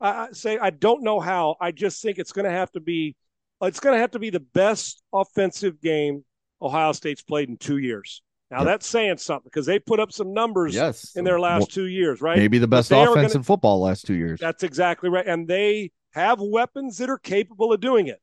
I 0.00 0.28
say 0.32 0.56
I 0.56 0.70
don't 0.70 1.02
know 1.02 1.20
how. 1.20 1.56
I 1.60 1.72
just 1.72 2.00
think 2.00 2.18
it's 2.18 2.32
going 2.32 2.46
to 2.46 2.50
have 2.50 2.72
to 2.72 2.80
be 2.80 3.14
it's 3.60 3.80
going 3.80 3.94
to 3.94 4.00
have 4.00 4.12
to 4.12 4.18
be 4.18 4.30
the 4.30 4.40
best 4.40 5.02
offensive 5.12 5.78
game 5.82 6.24
Ohio 6.62 6.92
State's 6.92 7.20
played 7.20 7.50
in 7.50 7.58
two 7.58 7.76
years. 7.76 8.22
Now 8.50 8.58
Yep. 8.60 8.66
that's 8.66 8.86
saying 8.86 9.18
something 9.18 9.44
because 9.52 9.66
they 9.66 9.78
put 9.78 10.00
up 10.00 10.10
some 10.10 10.32
numbers 10.32 10.74
Yes. 10.74 11.14
in 11.16 11.24
their 11.24 11.38
last 11.38 11.60
Well, 11.60 11.66
two 11.66 11.86
years, 11.88 12.22
right? 12.22 12.38
maybe 12.38 12.56
the 12.56 12.66
best 12.66 12.90
offense 12.90 13.14
gonna- 13.14 13.34
in 13.34 13.42
football 13.42 13.78
last 13.80 14.06
two 14.06 14.14
years. 14.14 14.40
That's 14.40 14.62
exactly 14.62 15.10
right. 15.10 15.26
And 15.26 15.46
they 15.46 15.90
have 16.14 16.40
weapons 16.40 16.96
that 16.96 17.10
are 17.10 17.18
capable 17.18 17.74
of 17.74 17.80
doing 17.82 18.06
it. 18.06 18.22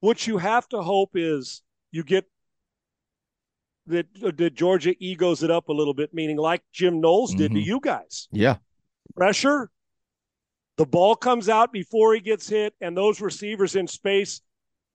What 0.00 0.26
you 0.26 0.38
have 0.38 0.66
to 0.70 0.80
hope 0.80 1.10
is 1.16 1.60
you 1.90 2.02
get 2.02 2.24
that, 3.86 4.06
that 4.36 4.54
Georgia 4.54 4.94
egos 4.98 5.42
it 5.42 5.50
up 5.50 5.68
a 5.68 5.72
little 5.72 5.94
bit, 5.94 6.14
meaning 6.14 6.36
like 6.36 6.62
Jim 6.72 7.00
Knowles 7.00 7.34
did 7.34 7.52
to 7.52 7.58
Mhm. 7.58 7.64
you 7.64 7.80
guys. 7.80 8.28
Yeah. 8.30 8.56
Pressure, 9.16 9.70
the 10.76 10.86
ball 10.86 11.16
comes 11.16 11.48
out 11.48 11.72
before 11.72 12.14
he 12.14 12.20
gets 12.20 12.48
hit, 12.48 12.74
and 12.80 12.96
those 12.96 13.20
receivers 13.20 13.76
in 13.76 13.86
space. 13.86 14.40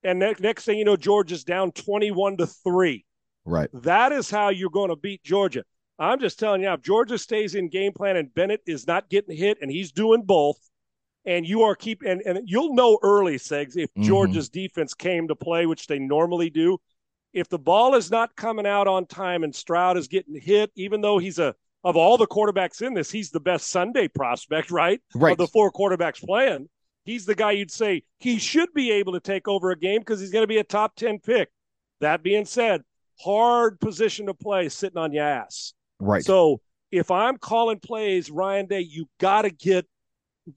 And 0.04 0.20
next, 0.20 0.40
next 0.42 0.66
thing 0.66 0.78
you 0.78 0.86
know, 0.86 0.96
Georgia's 0.96 1.44
down 1.44 1.72
21 1.72 2.38
to 2.38 2.48
3. 2.48 3.06
Right. 3.46 3.70
That 3.74 4.12
is 4.12 4.30
how 4.30 4.50
you're 4.50 4.70
going 4.70 4.90
to 4.90 4.96
beat 4.96 5.24
Georgia. 5.24 5.64
I'm 6.00 6.20
just 6.20 6.38
telling 6.40 6.62
you, 6.62 6.70
if 6.72 6.82
Georgia 6.82 7.18
stays 7.18 7.56
in 7.56 7.70
game 7.70 7.92
plan 7.94 8.16
and 8.18 8.34
Bennett 8.34 8.62
is 8.68 8.86
not 8.86 9.10
getting 9.10 9.36
hit 9.36 9.58
and 9.62 9.72
he's 9.72 9.92
doing 9.92 10.22
both, 10.22 10.58
and 11.26 11.46
you 11.46 11.64
are 11.64 11.76
keep 11.76 12.04
and, 12.04 12.22
and 12.22 12.48
you'll 12.48 12.74
know 12.74 13.00
early, 13.04 13.36
Segs, 13.38 13.76
if 13.76 13.94
Mhm. 13.96 14.04
Georgia's 14.04 14.50
defense 14.50 14.94
came 14.94 15.28
to 15.28 15.36
play, 15.36 15.66
which 15.66 15.88
they 15.88 16.00
normally 16.00 16.50
do. 16.50 16.78
If 17.34 17.50
the 17.50 17.60
ball 17.60 17.96
is 17.96 18.10
not 18.10 18.36
coming 18.36 18.66
out 18.66 18.88
on 18.88 19.06
time 19.06 19.44
and 19.44 19.54
Stroud 19.54 19.98
is 19.98 20.08
getting 20.08 20.40
hit, 20.40 20.72
even 20.76 21.02
though 21.02 21.18
he's 21.18 21.40
a 21.40 21.56
of 21.84 21.96
all 21.96 22.18
the 22.18 22.28
quarterbacks 22.28 22.82
in 22.82 22.94
this, 22.94 23.12
he's 23.12 23.30
the 23.30 23.40
best 23.40 23.68
Sunday 23.68 24.08
prospect, 24.08 24.72
right? 24.72 25.00
Right. 25.14 25.32
Of 25.32 25.38
the 25.38 25.48
four 25.48 25.72
quarterbacks 25.72 26.24
playing. 26.24 26.68
He's 27.06 27.26
the 27.26 27.36
guy 27.36 27.52
you'd 27.52 27.72
say 27.72 28.04
he 28.20 28.40
should 28.40 28.74
be 28.74 28.92
able 28.92 29.14
to 29.14 29.20
take 29.20 29.48
over 29.48 29.72
a 29.72 29.78
game 29.78 30.00
because 30.00 30.20
he's 30.20 30.32
going 30.32 30.44
to 30.44 30.48
be 30.48 30.58
a 30.58 30.64
top 30.64 30.96
10 30.96 31.20
pick. 31.20 31.50
That 32.02 32.24
being 32.24 32.46
said, 32.46 32.82
hard 33.20 33.80
position 33.80 34.26
to 34.26 34.34
play 34.34 34.70
sitting 34.70 34.98
on 34.98 35.14
your 35.14 35.24
ass. 35.24 35.74
Right. 36.00 36.24
So 36.24 36.60
if 36.92 37.10
I'm 37.12 37.38
calling 37.38 37.80
plays, 37.80 38.30
Ryan 38.30 38.66
Day, 38.66 38.82
you 38.82 39.08
got 39.20 39.44
to 39.44 39.50
get 39.50 39.86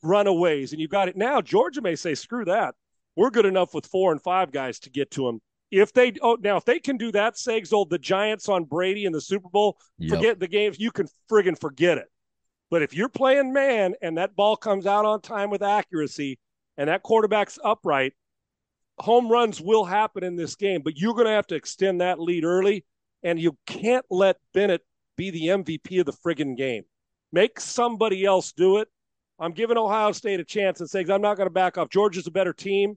runaways, 0.03 0.73
and 0.73 0.81
you 0.81 0.89
got 0.89 1.09
it 1.09 1.17
now. 1.17 1.41
Georgia 1.41 1.81
may 1.81 1.97
say, 1.97 2.15
"Screw 2.15 2.45
that, 2.45 2.75
we're 3.17 3.31
good 3.31 3.47
enough 3.47 3.75
with 3.75 3.87
four 3.87 4.13
and 4.13 4.23
five 4.23 4.53
guys 4.53 4.79
to 4.81 4.91
get 4.91 5.11
to 5.13 5.27
them." 5.27 5.41
If 5.71 5.93
they 5.93 6.13
oh 6.21 6.37
now 6.41 6.57
if 6.57 6.65
they 6.65 6.81
can 6.81 6.97
do 6.97 7.13
that, 7.13 7.35
Segs 7.37 7.73
old 7.73 7.91
the 7.91 7.99
Giants 7.99 8.49
on 8.49 8.65
Brady 8.65 9.05
in 9.05 9.13
the 9.13 9.21
Super 9.21 9.49
Bowl, 9.49 9.79
Yep. 9.99 10.17
forget 10.17 10.41
the 10.41 10.49
games. 10.49 10.79
You 10.81 10.91
can 10.91 11.07
friggin' 11.31 11.59
forget 11.61 11.99
it. 11.99 12.09
But 12.71 12.83
if 12.83 12.95
you're 12.95 13.09
playing 13.09 13.53
man 13.53 13.95
and 14.03 14.19
that 14.19 14.37
ball 14.37 14.57
comes 14.57 14.87
out 14.87 15.05
on 15.05 15.21
time 15.21 15.51
with 15.51 15.63
accuracy, 15.63 16.39
and 16.77 16.89
that 16.89 17.03
quarterback's 17.03 17.59
upright, 17.65 18.15
home 18.99 19.29
runs 19.29 19.61
will 19.61 19.85
happen 19.85 20.23
in 20.25 20.37
this 20.37 20.55
game. 20.57 20.83
But 20.83 20.97
you're 20.97 21.15
going 21.15 21.27
to 21.27 21.33
have 21.33 21.47
to 21.49 21.55
extend 21.57 22.01
that 22.01 22.21
lead 22.21 22.45
early, 22.45 22.85
and 23.23 23.41
you 23.41 23.57
can't 23.67 24.07
let 24.11 24.37
Bennett 24.55 24.83
be 25.17 25.31
the 25.31 25.49
MVP 25.49 26.01
of 26.01 26.07
the 26.07 26.13
friggin' 26.13 26.57
game. 26.57 26.85
Make 27.33 27.61
somebody 27.61 28.25
else 28.25 28.53
do 28.53 28.79
it. 28.79 28.89
I'm 29.39 29.53
giving 29.53 29.77
Ohio 29.79 30.13
State 30.13 30.41
a 30.41 30.45
chance 30.45 30.81
and 30.81 30.89
saying 30.89 31.11
I'm 31.11 31.23
not 31.23 31.37
going 31.37 31.47
to 31.49 31.53
back 31.53 31.79
off. 31.79 31.89
Georgia's 31.89 32.27
a 32.27 32.31
better 32.31 32.53
team. 32.53 32.97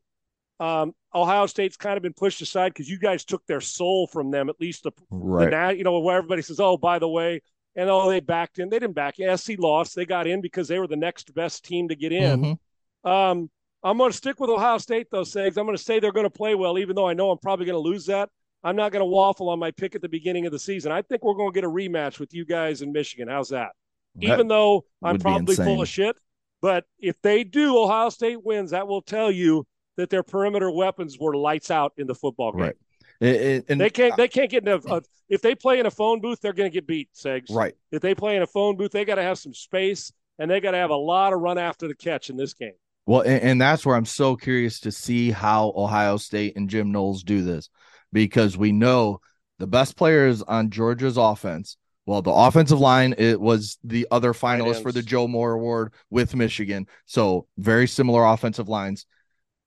Um, 0.60 0.94
Ohio 1.14 1.46
State's 1.46 1.78
kind 1.78 1.98
of 1.98 2.04
been 2.04 2.14
pushed 2.14 2.42
aside 2.42 2.74
because 2.74 2.90
you 2.90 2.98
guys 2.98 3.26
took 3.26 3.46
their 3.48 3.62
soul 3.62 4.08
from 4.08 4.32
them, 4.32 4.50
at 4.50 4.60
least 4.60 4.84
the, 4.84 4.92
the 4.92 5.18
right. 5.18 5.50
now, 5.50 5.70
you 5.70 5.84
know, 5.84 6.00
where 6.00 6.18
everybody 6.18 6.42
says, 6.42 6.60
"Oh, 6.60 6.78
by 6.78 7.00
the 7.00 7.08
way," 7.10 7.42
and 7.76 7.90
oh, 7.90 8.10
they 8.10 8.20
backed 8.20 8.60
in. 8.60 8.70
They 8.70 8.80
didn't 8.80 8.96
back 8.96 9.20
in. 9.20 9.36
SC 9.38 9.54
lost. 9.58 9.96
They 9.96 10.06
got 10.06 10.28
in 10.28 10.42
because 10.42 10.68
they 10.68 10.80
were 10.80 10.88
the 10.88 10.96
next 10.96 11.34
best 11.34 11.66
team 11.66 11.90
to 11.90 11.96
get 11.96 12.12
in. 12.12 12.58
Mhm. 13.04 13.10
Um, 13.10 13.50
I'm 13.84 13.98
going 13.98 14.12
to 14.12 14.18
stick 14.18 14.40
with 14.40 14.50
Ohio 14.50 14.78
State, 14.78 15.08
though, 15.12 15.24
Segs. 15.24 15.58
I'm 15.58 15.66
going 15.66 15.76
to 15.76 15.84
say 15.84 16.00
they're 16.00 16.14
going 16.14 16.26
to 16.26 16.30
play 16.30 16.56
well, 16.56 16.80
even 16.80 16.96
though 16.96 17.08
I 17.08 17.14
know 17.14 17.32
I'm 17.32 17.38
probably 17.38 17.66
going 17.66 17.76
to 17.76 17.90
lose 17.90 18.06
that. 18.06 18.30
I'm 18.64 18.78
not 18.78 18.94
going 18.94 19.02
to 19.02 19.06
waffle 19.06 19.50
on 19.50 19.60
my 19.60 19.72
pick 19.72 19.94
at 19.94 20.02
the 20.02 20.08
beginning 20.08 20.46
of 20.46 20.54
the 20.54 20.60
season. 20.60 20.94
I 20.94 21.02
think 21.02 21.24
we're 21.24 21.34
going 21.34 21.52
to 21.52 21.54
get 21.54 21.66
a 21.66 21.70
rematch 21.70 22.18
with 22.18 22.34
you 22.34 22.46
guys 22.46 22.82
in 22.82 22.94
Michigan. 22.94 23.28
How's 23.28 23.50
that? 23.50 23.72
That 24.16 24.34
even 24.34 24.48
though 24.48 24.86
I'm 25.04 25.20
probably 25.20 25.56
full 25.56 25.82
of 25.82 25.90
shit. 25.90 26.16
But 26.62 26.86
if 26.98 27.22
they 27.22 27.44
do, 27.44 27.78
Ohio 27.78 28.08
State 28.10 28.42
wins. 28.42 28.72
That 28.72 28.88
will 28.88 29.02
tell 29.02 29.30
you 29.30 29.68
that 29.98 30.10
their 30.10 30.24
perimeter 30.24 30.72
weapons 30.72 31.18
were 31.20 31.36
lights 31.36 31.72
out 31.72 31.94
in 31.98 32.08
the 32.08 32.16
football 32.16 32.52
game. 32.52 32.62
Right. 32.62 32.76
It- 33.20 33.66
and 33.70 33.80
They 33.80 33.90
can't. 33.90 34.16
They 34.18 34.28
can't 34.28 34.50
get 34.50 34.68
in 34.68 34.74
a, 34.74 34.96
a. 34.96 35.02
If 35.30 35.42
they 35.42 35.56
play 35.56 35.80
in 35.80 35.86
a 35.86 35.92
phone 35.92 36.20
booth, 36.20 36.40
they're 36.42 36.54
going 36.54 36.70
to 36.70 36.74
get 36.74 36.86
beat. 36.86 37.10
Segs. 37.14 37.54
right. 37.54 37.74
If 37.92 38.02
they 38.02 38.14
play 38.14 38.36
in 38.36 38.42
a 38.42 38.48
phone 38.48 38.76
booth, 38.76 38.92
they 38.92 39.06
got 39.06 39.16
to 39.16 39.24
have 39.24 39.38
some 39.40 39.54
space 39.54 40.12
and 40.40 40.50
they 40.50 40.60
got 40.60 40.72
to 40.72 40.78
have 40.78 40.90
a 40.90 40.96
lot 40.96 41.34
of 41.34 41.40
run 41.40 41.58
after 41.58 41.88
the 41.88 41.96
catch 41.96 42.30
in 42.30 42.38
this 42.38 42.54
game. 42.54 42.74
Well, 43.06 43.22
and, 43.22 43.42
and 43.42 43.62
that's 43.62 43.86
where 43.86 43.96
I'm 43.96 44.06
so 44.06 44.36
curious 44.36 44.80
to 44.82 44.92
see 44.92 45.32
how 45.32 45.74
Ohio 45.76 46.18
State 46.18 46.56
and 46.56 46.70
Jim 46.70 46.92
Knowles 46.92 47.24
do 47.24 47.42
this 47.42 47.70
because 48.12 48.58
we 48.58 48.72
know 48.72 49.20
the 49.60 49.68
best 49.68 49.96
players 49.96 50.42
on 50.42 50.70
Georgia's 50.70 51.18
offense. 51.18 51.78
Well, 52.06 52.22
the 52.22 52.32
offensive 52.32 52.80
line 52.80 53.16
it 53.18 53.40
was 53.40 53.78
the 53.84 54.08
other 54.12 54.34
finalist 54.34 54.84
for 54.84 54.92
the. 54.92 55.02
Joe 55.02 55.28
Moore 55.28 55.54
Award 55.54 55.94
with 56.10 56.36
Michigan, 56.36 56.88
so 57.06 57.48
very 57.58 57.88
similar 57.88 58.26
offensive 58.26 58.68
lines, 58.68 59.06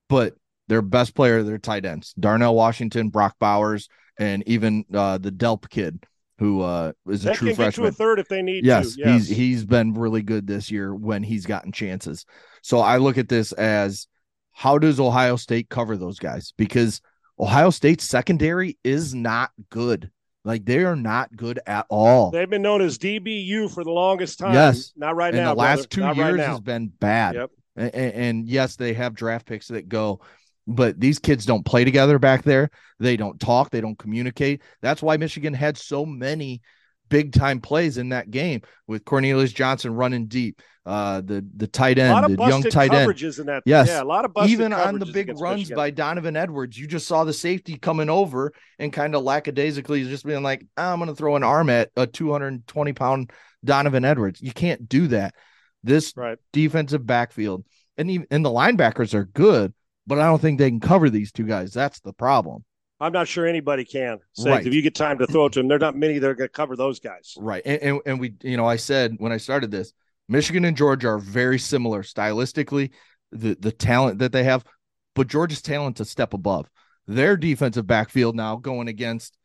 but 0.09 0.35
their 0.69 0.83
best 0.83 1.15
player, 1.15 1.43
their 1.43 1.59
tight 1.59 1.85
ends, 1.85 2.13
Darnell 2.19 2.55
Washington, 2.55 3.09
Brock 3.09 3.37
Bowers, 3.39 3.89
and 4.19 4.43
even 4.47 4.85
uh, 4.93 5.19
the 5.19 5.31
Delp 5.33 5.69
kid 5.69 6.05
who 6.39 6.61
uh, 6.61 6.93
is 7.09 7.25
a 7.25 7.31
They 7.31 7.35
true 7.35 7.49
can 7.49 7.57
get 7.57 7.57
to 7.57 7.63
freshman. 7.63 7.89
a 7.89 7.93
third 7.93 8.19
if 8.19 8.29
they 8.29 8.43
need 8.43 8.65
Yes, 8.65 8.95
to. 8.95 9.01
Yes, 9.01 9.27
he's 9.29 9.37
he's 9.37 9.65
been 9.65 9.95
really 9.95 10.23
good 10.23 10.47
this 10.47 10.71
year 10.71 10.95
when 10.95 11.23
he's 11.23 11.47
gotten 11.47 11.73
chances. 11.73 12.27
So 12.63 12.81
I 12.81 12.99
look 12.99 13.17
at 13.17 13.29
this 13.29 13.53
as 13.53 14.07
how 14.53 14.79
does 14.79 14.99
Ohio 15.01 15.37
State 15.37 15.69
cover 15.69 15.97
those 15.97 16.19
guys? 16.19 16.53
Because 16.57 17.01
Ohio 17.39 17.71
State's 17.71 18.05
secondary 18.05 18.77
is 18.85 19.15
not 19.15 19.51
good. 19.71 20.11
Like 20.45 20.65
they 20.65 20.85
are 20.85 20.97
not 20.97 21.35
good 21.37 21.59
at 21.67 21.87
all. 21.89 22.31
They've 22.31 22.49
been 22.49 22.63
known 22.63 22.81
as 22.81 22.99
DBU 22.99 23.73
for 23.73 23.83
the 23.85 23.91
longest 23.91 24.39
time. 24.39 24.55
Yes. 24.55 24.93
not 24.97 25.17
right 25.17 25.35
and 25.35 25.43
now. 25.45 25.55
the 25.55 25.59
last 25.61 25.77
brother. 25.77 25.89
two 25.89 26.01
Not 26.03 26.17
years 26.17 26.39
right 26.39 26.49
has 26.49 26.61
been 26.61 26.89
bad. 26.89 27.35
Yep. 27.35 27.51
And, 27.77 27.95
and 27.95 28.49
yes, 28.49 28.77
they 28.77 28.95
have 28.95 29.15
draft 29.15 29.47
picks 29.47 29.69
that 29.69 29.89
go, 29.89 30.21
but 30.67 30.99
these 30.99 31.19
kids 31.19 31.47
don't 31.47 31.65
play 31.65 31.85
together 31.85 32.19
back 32.19 32.43
there. 32.43 32.71
They 32.99 33.17
don't 33.17 33.39
talk. 33.39 33.71
They 33.71 33.81
don't 33.81 33.99
communicate. 33.99 34.63
That's 34.83 35.03
why 35.03 35.17
Michigan 35.17 35.55
had 35.55 35.77
so 35.77 36.07
many 36.07 36.63
big 37.09 37.33
time 37.33 37.61
plays 37.61 37.99
in 37.99 38.11
that 38.11 38.31
game 38.31 38.63
with 38.87 39.05
Cornelius 39.05 39.53
Johnson 39.53 39.95
running 39.95 40.27
deep, 40.27 40.61
uh, 40.85 41.21
the 41.21 41.45
the 41.57 41.67
tight 41.67 41.99
end, 41.99 42.37
the 42.37 42.47
young 42.47 42.63
tight 42.63 42.93
end. 42.93 43.21
in 43.21 43.47
that. 43.47 43.63
Yes. 43.67 43.89
yeah, 43.89 44.03
a 44.03 44.05
lot 44.05 44.25
of 44.25 44.33
busted 44.33 44.53
Even 44.53 44.73
on 44.73 44.99
the 44.99 45.07
big 45.07 45.29
runs 45.41 45.59
Michigan. 45.59 45.77
by 45.77 45.91
Donovan 45.91 46.37
Edwards, 46.37 46.79
you 46.79 46.87
just 46.87 47.07
saw 47.07 47.25
the 47.25 47.33
safety 47.33 47.77
coming 47.77 48.11
over 48.11 48.53
and 48.79 48.93
kind 48.93 49.15
of 49.15 49.23
lackadaisically 49.23 50.05
just 50.05 50.25
being 50.25 50.43
like, 50.43 50.67
"Ah, 50.77 50.93
I'm 50.93 50.99
going 50.99 51.09
to 51.09 51.15
throw 51.15 51.37
an 51.37 51.43
arm 51.43 51.71
at 51.71 51.91
a 51.97 52.07
220 52.07 52.93
pound 52.93 53.31
Donovan 53.65 54.05
Edwards. 54.05 54.41
You 54.41 54.53
can't 54.53 54.89
do 54.89 55.09
that. 55.09 55.35
This 55.87 56.13
right. 56.17 56.39
defensive 56.53 57.07
backfield 57.07 57.65
and 57.97 58.11
even 58.11 58.27
and 58.31 58.45
the 58.45 58.51
linebackers 58.51 59.15
are 59.15 59.25
good, 59.25 59.73
but 60.07 60.19
I 60.19 60.25
don't 60.27 60.41
think 60.41 60.59
they 60.59 60.71
can 60.71 60.81
cover 60.81 61.11
these 61.11 61.33
two 61.33 61.45
guys. 61.45 61.73
That's 61.73 62.01
the 62.01 62.13
problem. 62.13 62.65
I'm 62.99 63.13
not 63.13 63.29
sure 63.29 63.47
anybody 63.47 63.85
can. 63.85 64.19
Say 64.33 64.51
Right. 64.51 64.67
if 64.67 64.73
you 64.73 64.81
get 64.83 64.95
time 64.95 65.19
to 65.19 65.27
throw 65.27 65.47
it 65.47 65.53
to 65.53 65.61
them, 65.61 65.69
they're 65.69 65.79
not 65.79 65.97
many 65.97 66.19
that 66.19 66.29
are 66.29 66.35
going 66.35 66.49
to 66.49 66.53
cover 66.53 66.77
those 66.77 66.99
guys. 66.99 67.35
Right. 67.39 67.63
And, 67.67 67.83
and 67.83 68.01
and 68.07 68.21
we, 68.21 68.35
you 68.43 68.57
know, 68.57 68.67
I 68.67 68.77
said 68.77 69.17
when 69.19 69.33
I 69.33 69.37
started 69.37 69.71
this, 69.71 69.93
Michigan 70.29 70.65
and 70.65 70.77
Georgia 70.77 71.09
are 71.09 71.19
very 71.19 71.59
similar 71.59 72.03
stylistically, 72.03 72.91
the 73.33 73.57
the 73.61 73.73
talent 73.73 74.19
that 74.21 74.33
they 74.33 74.45
have, 74.45 74.65
but 75.15 75.29
Georgia's 75.29 75.63
talent 75.63 76.01
a 76.01 76.05
step 76.05 76.35
above. 76.35 76.69
Their 77.07 77.37
defensive 77.37 77.87
backfield 77.87 78.35
now 78.35 78.57
going 78.57 78.89
against 78.89 79.37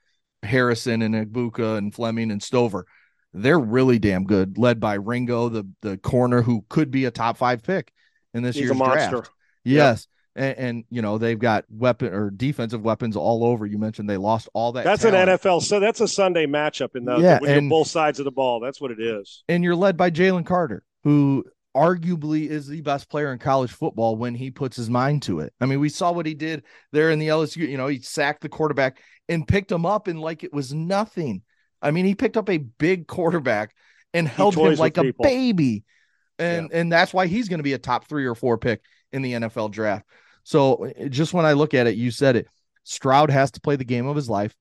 Harrison 0.43 1.01
and 1.03 1.13
Egbuka 1.13 1.77
and 1.77 1.93
Fleming 1.93 2.31
and 2.31 2.41
Stover. 2.41 2.87
They're 3.34 3.59
really 3.59 3.97
damn 3.99 4.25
good, 4.25 4.57
led 4.57 4.79
by 4.79 4.95
Ringo, 4.95 5.49
the 5.49 5.67
the 5.82 5.97
corner 5.97 6.41
who 6.41 6.65
could 6.69 6.91
be 6.91 7.05
a 7.05 7.11
top 7.11 7.38
five 7.38 7.63
pick 7.63 7.91
in 8.34 8.43
this 8.43 8.55
He's 8.55 8.63
year's 8.63 8.71
a 8.71 8.75
monster. 8.75 9.09
draft. 9.11 9.32
Yes. 9.63 10.07
And, 10.34 10.57
and 10.57 10.84
you 10.89 11.01
know, 11.01 11.17
they've 11.17 11.38
got 11.39 11.65
weapon 11.69 12.13
or 12.13 12.29
defensive 12.29 12.82
weapons 12.82 13.17
all 13.17 13.43
over. 13.43 13.65
You 13.65 13.77
mentioned 13.77 14.09
they 14.09 14.15
lost 14.17 14.47
all 14.53 14.71
that. 14.73 14.86
That's 14.86 15.01
talent. 15.01 15.29
an 15.29 15.38
NFL. 15.38 15.61
So 15.61 15.79
that's 15.82 15.99
a 15.99 16.07
Sunday 16.07 16.45
matchup 16.45 16.95
in 16.95 17.03
the 17.05 17.17
Yeah, 17.17 17.39
you're 17.41 17.51
and- 17.51 17.69
both 17.69 17.88
sides 17.88 18.19
of 18.19 18.25
the 18.25 18.32
ball. 18.32 18.59
That's 18.61 18.79
what 18.79 18.91
it 18.91 18.99
is. 19.01 19.43
and 19.49 19.63
you're 19.63 19.75
led 19.75 19.97
by 19.97 20.09
Jalen 20.09 20.45
Carter, 20.45 20.84
who 21.03 21.43
arguably 21.75 22.47
is 22.49 22.67
the 22.67 22.82
best 22.82 23.09
player 23.09 23.32
in 23.34 23.39
college 23.39 23.71
football 23.71 24.15
when 24.15 24.36
he 24.36 24.51
puts 24.51 24.75
his 24.77 24.89
mind 24.89 25.21
to 25.23 25.39
it. 25.39 25.53
I 25.61 25.65
mean, 25.65 25.79
we 25.79 25.89
saw 25.89 26.11
what 26.11 26.25
he 26.25 26.34
did 26.34 26.63
there 26.91 27.11
in 27.11 27.19
the 27.19 27.27
LSU. 27.29 27.67
You 27.67 27.77
know, 27.77 27.88
he 27.88 27.99
sacked 27.99 28.41
the 28.41 28.49
quarterback 28.49 28.99
and 29.29 29.47
picked 29.47 29.71
him 29.71 29.86
up 29.86 30.07
and 30.07 30.19
like 30.19 30.43
it 30.43 30.53
was 30.53 30.73
nothing. 30.73 31.41
I 31.82 31.91
mean, 31.91 32.05
he 32.05 32.15
picked 32.15 32.38
up 32.38 32.49
a 32.49 32.57
big 32.57 33.07
quarterback 33.07 33.73
and 34.13 34.27
held 34.27 34.55
him 34.55 34.75
like 34.75 34.97
a 34.97 35.03
people. 35.03 35.23
baby. 35.23 35.84
And 36.39 36.69
yeah. 36.71 36.79
and 36.79 36.91
that's 36.91 37.13
why 37.13 37.27
he's 37.27 37.49
going 37.49 37.59
to 37.59 37.63
be 37.63 37.73
a 37.73 37.79
top 37.79 38.07
3 38.07 38.25
or 38.25 38.36
4 38.36 38.57
pick 38.57 38.82
in 39.11 39.21
the 39.21 39.34
NFL 39.34 39.71
draft. 39.71 40.05
So 40.43 40.84
eh, 40.84 41.07
just 41.07 41.34
when 41.34 41.45
I 41.45 41.53
look 41.53 41.73
at 41.73 41.88
it, 41.88 41.95
you 41.95 42.11
said 42.11 42.36
it. 42.36 42.47
Stroud 42.84 43.29
has 43.29 43.51
to 43.51 43.61
play 43.61 43.75
the 43.75 43.84
game 43.84 44.07
of 44.07 44.15
his 44.15 44.29
life. 44.29 44.55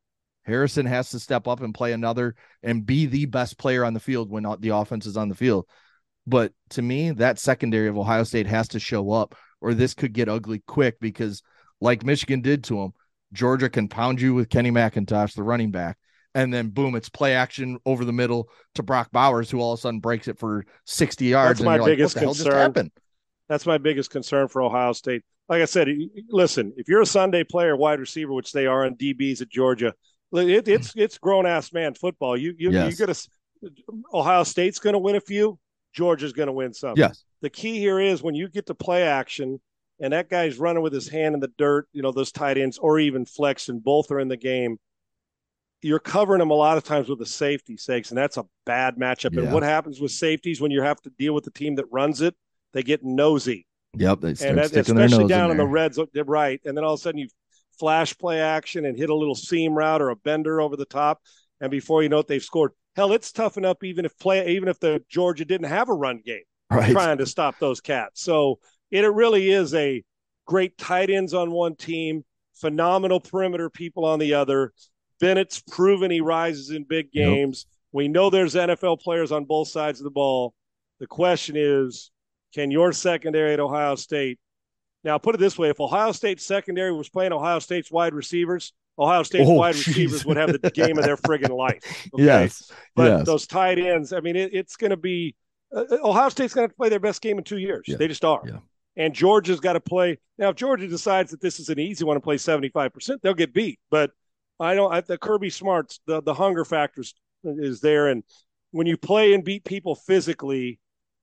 Harrison 0.45 0.87
has 0.87 1.11
to 1.11 1.21
step 1.21 1.47
up 1.47 1.61
and 1.61 1.75
play 1.75 1.93
another 1.93 2.35
and 2.63 2.85
be 2.85 3.07
the 3.07 3.27
best 3.27 3.59
player 3.59 3.85
on 3.85 3.95
the 3.95 4.01
field 4.01 4.31
when 4.31 4.47
the 4.61 4.71
offense 4.71 5.07
is 5.07 5.17
on 5.17 5.29
the 5.29 5.35
field. 5.35 5.67
But 6.27 6.53
to 6.71 6.83
me, 6.83 7.11
that 7.13 7.39
secondary 7.39 7.89
of 7.89 7.99
Ohio 7.99 8.25
State 8.25 8.47
has 8.47 8.69
to 8.69 8.81
show 8.81 9.11
up, 9.11 9.35
or 9.61 9.75
this 9.75 9.95
could 9.95 10.13
get 10.13 10.29
ugly 10.29 10.63
quick 10.67 11.01
because, 11.01 11.43
like 11.81 12.05
Michigan 12.05 12.41
did 12.41 12.65
to 12.65 12.77
them, 12.77 12.93
Georgia 13.33 13.69
can 13.71 13.89
pound 13.89 14.21
you 14.21 14.35
with 14.35 14.51
Kenny 14.51 14.71
McIntosh, 14.71 15.35
the 15.35 15.43
running 15.43 15.71
back, 15.71 15.99
and 16.35 16.53
then 16.53 16.69
boom, 16.69 16.95
it's 16.95 17.09
play 17.09 17.35
action 17.35 17.79
over 17.85 18.05
the 18.05 18.13
middle 18.13 18.49
to 18.75 18.83
Brock 18.83 19.11
Bowers, 19.13 19.51
who 19.51 19.61
all 19.61 19.73
of 19.73 19.79
a 19.79 19.81
sudden 19.81 20.01
breaks 20.01 20.29
it 20.29 20.39
for 20.39 20.65
60 20.87 21.25
yards. 21.25 21.59
That's 21.59 21.65
my 21.65 21.85
biggest 21.85 22.17
like, 22.17 22.25
concern. 22.25 22.91
That's 23.49 23.67
my 23.67 23.79
biggest 23.79 24.11
concern 24.11 24.49
for 24.49 24.63
Ohio 24.63 24.93
State. 24.93 25.23
Like 25.49 25.63
I 25.63 25.65
said, 25.65 25.89
listen, 26.29 26.73
if 26.77 26.89
you're 26.89 27.01
a 27.01 27.07
Sunday 27.07 27.43
player, 27.43 27.77
wide 27.77 27.99
receiver, 27.99 28.33
which 28.33 28.53
they 28.53 28.67
are 28.67 28.87
in 28.87 28.97
DBs 28.97 29.43
at 29.43 29.49
Georgia, 29.49 29.93
it, 30.33 30.69
it's 30.69 30.93
hmm. 30.93 31.01
it's 31.01 31.19
grown 31.19 31.47
ass 31.47 31.73
man 31.73 31.95
football. 31.95 32.37
You 32.37 32.55
you 32.57 32.71
yes. 32.71 32.93
you 32.93 33.07
got 33.07 33.15
to 33.15 33.29
Ohio 34.15 34.45
State's 34.45 34.79
going 34.79 34.93
to 34.93 34.99
win 34.99 35.17
a 35.17 35.21
few. 35.21 35.59
Georgia's 35.93 36.33
going 36.33 36.47
to 36.47 36.53
win 36.53 36.73
some. 36.73 36.95
Yes. 36.97 37.25
The 37.43 37.51
key 37.51 37.79
here 37.79 37.99
is 37.99 38.23
when 38.23 38.35
you 38.35 38.49
get 38.49 38.67
to 38.67 38.75
play 38.75 39.03
action 39.03 39.61
and 40.01 40.13
that 40.13 40.29
guy's 40.29 40.59
running 40.59 40.83
with 40.83 40.93
his 40.93 41.09
hand 41.09 41.35
in 41.35 41.41
the 41.41 41.51
dirt, 41.59 41.89
you 41.93 42.03
know, 42.03 42.13
those 42.13 42.33
tight 42.33 42.59
ends 42.59 42.79
or 42.79 42.99
even 42.99 43.27
flex 43.27 43.69
and 43.69 43.83
both 43.83 44.11
are 44.11 44.21
in 44.21 44.29
the 44.29 44.37
game. 44.37 44.79
You're 45.83 45.99
covering 45.99 46.41
them 46.41 46.51
a 46.51 46.55
lot 46.55 46.77
of 46.77 46.85
times 46.85 47.09
with 47.09 47.19
the 47.19 47.27
safety 47.27 47.77
sakes, 47.77 48.11
and 48.11 48.19
that's 48.19 48.37
a 48.37 48.45
bad 48.67 48.97
matchup. 48.97 49.35
Yeah. 49.35 49.43
And 49.43 49.53
what 49.53 49.63
happens 49.63 50.01
with 50.01 50.11
safeties 50.11 50.61
when 50.61 50.71
you 50.71 50.83
have 50.83 51.01
to 51.03 51.11
deal 51.11 51.35
with 51.35 51.45
the 51.45 51.51
team 51.51 51.77
that 51.77 51.87
runs 51.91 52.21
it? 52.21 52.35
They 52.73 52.83
get 52.83 53.03
nosy. 53.03 53.67
Yep, 53.97 54.21
they 54.21 54.29
and 54.29 54.59
that, 54.59 54.77
especially 54.77 55.27
down 55.27 55.47
in, 55.47 55.53
in 55.53 55.57
the 55.57 55.67
reds, 55.67 55.99
uh, 55.99 56.05
right? 56.25 56.61
And 56.65 56.77
then 56.77 56.85
all 56.85 56.95
of 56.95 57.01
a 57.01 57.03
sudden 57.03 57.19
you 57.19 57.29
flash 57.79 58.17
play 58.17 58.41
action 58.41 58.85
and 58.85 58.97
hit 58.97 59.11
a 59.11 59.15
little 59.15 59.35
seam 59.35 59.75
route 59.75 60.03
or 60.03 60.11
a 60.11 60.17
bender 60.17 60.61
over 60.61 60.77
the 60.77 60.85
top, 60.85 61.21
and 61.61 61.71
before 61.71 62.03
you 62.03 62.09
know 62.09 62.21
it, 62.21 62.29
they've 62.29 62.43
scored. 62.43 62.73
Hell, 62.95 63.13
it's 63.13 63.33
tough 63.33 63.57
enough 63.57 63.83
even 63.83 64.05
if 64.05 64.17
play 64.19 64.49
even 64.51 64.69
if 64.69 64.79
the 64.81 65.03
Georgia 65.09 65.45
didn't 65.45 65.69
have 65.69 65.89
a 65.89 65.95
run 65.95 66.21
game 66.25 66.43
right. 66.71 66.93
trying 66.93 67.19
to 67.19 67.27
stop 67.27 67.59
those 67.59 67.81
cats. 67.81 68.23
So 68.23 68.59
it, 68.91 69.05
it 69.05 69.09
really 69.09 69.51
is 69.51 69.75
a 69.75 70.03
great 70.47 70.77
tight 70.79 71.11
ends 71.11 71.35
on 71.35 71.51
one 71.51 71.77
team, 71.77 72.25
phenomenal 72.55 73.21
perimeter 73.21 73.71
people 73.71 74.05
on 74.05 74.19
the 74.19 74.35
other. 74.35 74.73
Bennett's 75.21 75.61
proven 75.61 76.11
he 76.11 76.21
rises 76.21 76.71
in 76.71 76.85
big 76.85 77.13
games. 77.13 77.67
Yep. 77.69 77.77
We 77.93 78.09
know 78.09 78.31
there's 78.31 78.55
NFL 78.55 79.01
players 79.01 79.33
on 79.33 79.45
both 79.45 79.69
sides 79.69 80.01
of 80.01 80.05
the 80.05 80.11
ball. 80.11 80.55
The 80.99 81.07
question 81.07 81.57
is, 81.57 82.11
can 82.55 82.71
your 82.71 82.93
secondary 82.93 83.53
at 83.53 83.61
Ohio 83.61 83.95
State 83.95 84.39
now 85.05 85.19
put 85.19 85.35
it 85.35 85.39
this 85.39 85.59
way: 85.59 85.71
if 85.71 85.81
Ohio 85.81 86.13
State 86.13 86.41
secondary 86.41 86.93
was 86.93 87.09
playing 87.09 87.33
Ohio 87.33 87.59
State's 87.59 87.91
wide 87.91 88.15
receivers, 88.15 88.73
Ohio 88.99 89.23
State's 89.23 89.49
oh, 89.49 89.55
wide 89.55 89.75
geez. 89.75 89.89
receivers 89.89 90.27
would 90.27 90.37
have 90.37 90.53
the 90.61 90.71
game 90.71 90.99
of 90.99 91.05
their 91.05 91.17
friggin' 91.17 91.57
life. 91.57 92.09
Okay? 92.15 92.25
Yes, 92.25 92.71
but 92.95 93.19
yes. 93.19 93.27
those 93.27 93.47
tight 93.47 93.79
ends. 93.79 94.13
I 94.13 94.21
mean, 94.21 94.37
it, 94.37 94.53
it's 94.53 94.77
going 94.77 94.91
to 94.91 94.97
be 94.97 95.35
uh, 95.75 95.85
uh 95.91 96.09
Ohio 96.09 96.29
State's 96.29 96.55
going 96.55 96.69
to 96.69 96.75
play 96.75 96.89
their 96.89 97.01
best 97.01 97.23
game 97.23 97.39
in 97.39 97.45
two 97.45 97.59
years. 97.59 97.85
Yeah. 97.87 97.97
They 97.97 98.09
just 98.09 98.25
are. 98.25 98.43
Yeah. 98.45 98.59
And 98.97 99.15
Georgia's 99.15 99.61
got 99.61 99.75
to 99.75 99.81
play 99.81 100.19
now. 100.37 100.51
If 100.51 100.57
Georgia 100.57 100.87
decides 100.87 101.31
that 101.31 101.41
this 101.41 101.61
is 101.61 101.69
an 101.69 101.79
easy 101.79 102.05
one 102.05 102.17
to 102.17 102.21
play 102.21 102.37
seventy 102.37 102.69
five 102.69 102.93
percent, 102.93 103.23
they'll 103.23 103.35
get 103.35 103.55
beat. 103.55 103.79
But 103.91 104.11
I 104.61 104.75
don't. 104.75 104.93
I, 104.93 105.01
the 105.01 105.19
Kirby 105.19 105.51
Smarts, 105.51 106.01
the 106.07 106.23
the 106.23 106.35
hunger 106.35 106.65
factor 106.65 107.03
is 107.45 107.81
there, 107.81 108.09
and 108.09 108.23
when 108.71 108.87
you 108.87 108.97
play 108.97 109.33
and 109.33 109.45
beat 109.45 109.65
people 109.65 109.95
physically, 109.95 110.79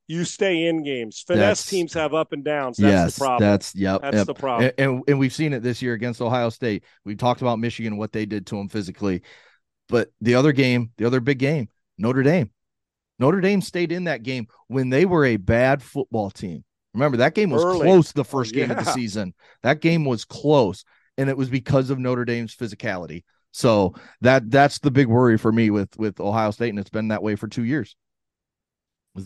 you 0.08 0.24
stay 0.24 0.68
in 0.68 0.84
games. 0.84 1.24
Finesse 1.28 1.60
that's, 1.60 1.66
teams 1.70 1.94
have 1.94 2.14
up 2.14 2.34
and 2.34 2.44
downs. 2.44 2.78
That's 2.78 2.92
yes, 2.92 3.16
the 3.16 3.20
problem. 3.20 3.50
That's 3.50 3.76
yep. 3.76 4.02
That's 4.02 4.18
yep. 4.18 4.28
the 4.28 4.34
problem. 4.34 4.72
And, 4.78 4.90
and, 4.90 5.04
and 5.08 5.20
we've 5.20 5.34
seen 5.34 5.54
it 5.54 5.62
this 5.62 5.82
year 5.82 5.94
against 5.94 6.22
Ohio 6.22 6.50
State. 6.50 6.84
We 7.06 7.16
talked 7.16 7.42
about 7.42 7.60
Michigan, 7.60 7.98
what 7.98 8.12
they 8.12 8.26
did 8.26 8.48
to 8.48 8.56
them 8.56 8.70
physically. 8.70 9.22
But 9.90 10.12
the 10.22 10.36
other 10.36 10.52
game, 10.52 10.92
the 10.98 11.06
other 11.06 11.20
big 11.20 11.40
game, 11.40 11.70
Notre 11.98 12.24
Dame. 12.24 12.52
Notre 13.20 13.42
Dame 13.42 13.62
stayed 13.62 13.92
in 13.92 14.06
that 14.06 14.24
game 14.24 14.48
when 14.68 14.90
they 14.90 15.06
were 15.06 15.26
a 15.26 15.38
bad 15.38 15.82
football 15.82 16.30
team. 16.30 16.64
Remember, 16.94 17.18
that 17.18 17.36
game 17.36 17.50
was 17.50 17.64
Early. 17.64 17.82
close 17.82 18.12
the 18.12 18.26
first 18.26 18.54
oh, 18.54 18.56
game 18.56 18.70
yeah. 18.70 18.78
of 18.78 18.86
the 18.86 18.92
season. 18.92 19.34
That 19.64 19.82
game 19.82 20.06
was 20.06 20.26
close, 20.26 20.84
and 21.18 21.30
it 21.30 21.38
was 21.38 21.50
because 21.50 21.90
of 21.90 22.00
Notre 22.00 22.26
Dame's 22.26 22.56
physicality. 22.56 23.24
So 23.52 23.96
that 24.22 24.50
that's 24.52 24.80
the 24.80 24.92
big 24.92 25.08
worry 25.08 25.38
for 25.38 25.52
me 25.52 25.70
with 25.70 25.98
with 25.98 26.20
Ohio 26.20 26.52
State, 26.52 26.70
and 26.70 26.80
it's 26.80 26.90
been 26.90 27.10
that 27.10 27.24
way 27.24 27.36
for 27.36 27.48
two 27.48 27.64
years. 27.64 27.96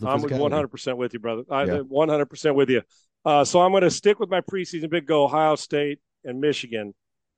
I'm 0.02 0.22
100 0.22 0.68
percent 0.68 0.96
with 0.96 1.12
you, 1.12 1.18
brother. 1.18 1.42
I'm 1.50 1.68
100 1.88 2.26
percent 2.26 2.54
with 2.54 2.70
you. 2.70 2.82
Uh, 3.24 3.44
so 3.44 3.60
I'm 3.60 3.72
going 3.72 3.82
to 3.82 3.90
stick 3.90 4.18
with 4.18 4.30
my 4.30 4.40
preseason 4.40 4.90
big 4.90 5.06
go 5.06 5.24
Ohio 5.24 5.54
State 5.54 6.00
and 6.24 6.40
Michigan. 6.40 6.94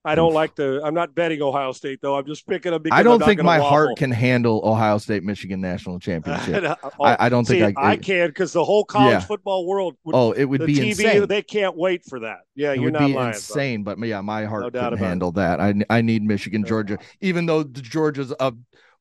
I 0.07 0.15
don't 0.15 0.35
like 0.35 0.55
the. 0.55 0.83
I'm 0.85 0.93
not 0.93 1.15
betting 1.15 1.41
Ohio 1.41 1.73
State 1.73 2.01
though. 2.03 2.17
I'm 2.17 2.27
just 2.27 2.47
picking 2.47 2.73
them 2.73 2.83
because 2.83 2.99
I 2.99 3.03
don't 3.03 3.23
think 3.23 3.43
my 3.43 3.59
waffle. 3.59 3.71
heart 3.71 3.97
can 3.97 4.11
handle 4.11 4.61
Ohio 4.63 4.99
State 4.99 5.23
Michigan 5.23 5.61
national 5.61 5.99
championship. 6.01 6.77
oh, 6.83 7.05
I, 7.05 7.27
I, 7.27 7.29
don't 7.29 7.47
see, 7.47 7.61
think 7.61 7.79
I. 7.79 7.93
I 7.93 7.97
can 7.97 8.29
because 8.29 8.53
the 8.53 8.65
whole 8.65 8.85
college 8.85 9.13
yeah. 9.13 9.21
football 9.21 9.67
world. 9.67 9.97
Would, 10.05 10.15
oh, 10.15 10.33
it 10.33 10.45
would 10.45 10.67
be 10.67 10.75
TV, 10.75 10.91
insane. 10.91 11.27
They 11.27 11.43
can't 11.43 11.77
wait 11.77 12.05
for 12.05 12.21
that. 12.21 12.41
Yeah, 12.55 12.73
it 12.73 12.77
you're 12.77 12.85
would 12.85 12.93
not 12.95 13.07
be 13.07 13.15
lying, 13.15 13.29
insane. 13.29 13.83
But 13.83 13.99
yeah, 14.01 14.21
my 14.21 14.45
heart 14.45 14.75
no 14.75 14.91
can 14.91 14.99
handle 14.99 15.33
that. 15.33 15.61
I 15.61 15.75
I 15.89 16.03
need 16.03 16.23
Michigan, 16.23 16.65
Georgia, 16.65 16.99
even 17.21 17.47
though 17.47 17.63
the 17.63 17.81
Georgia's 17.81 18.33
a 18.39 18.53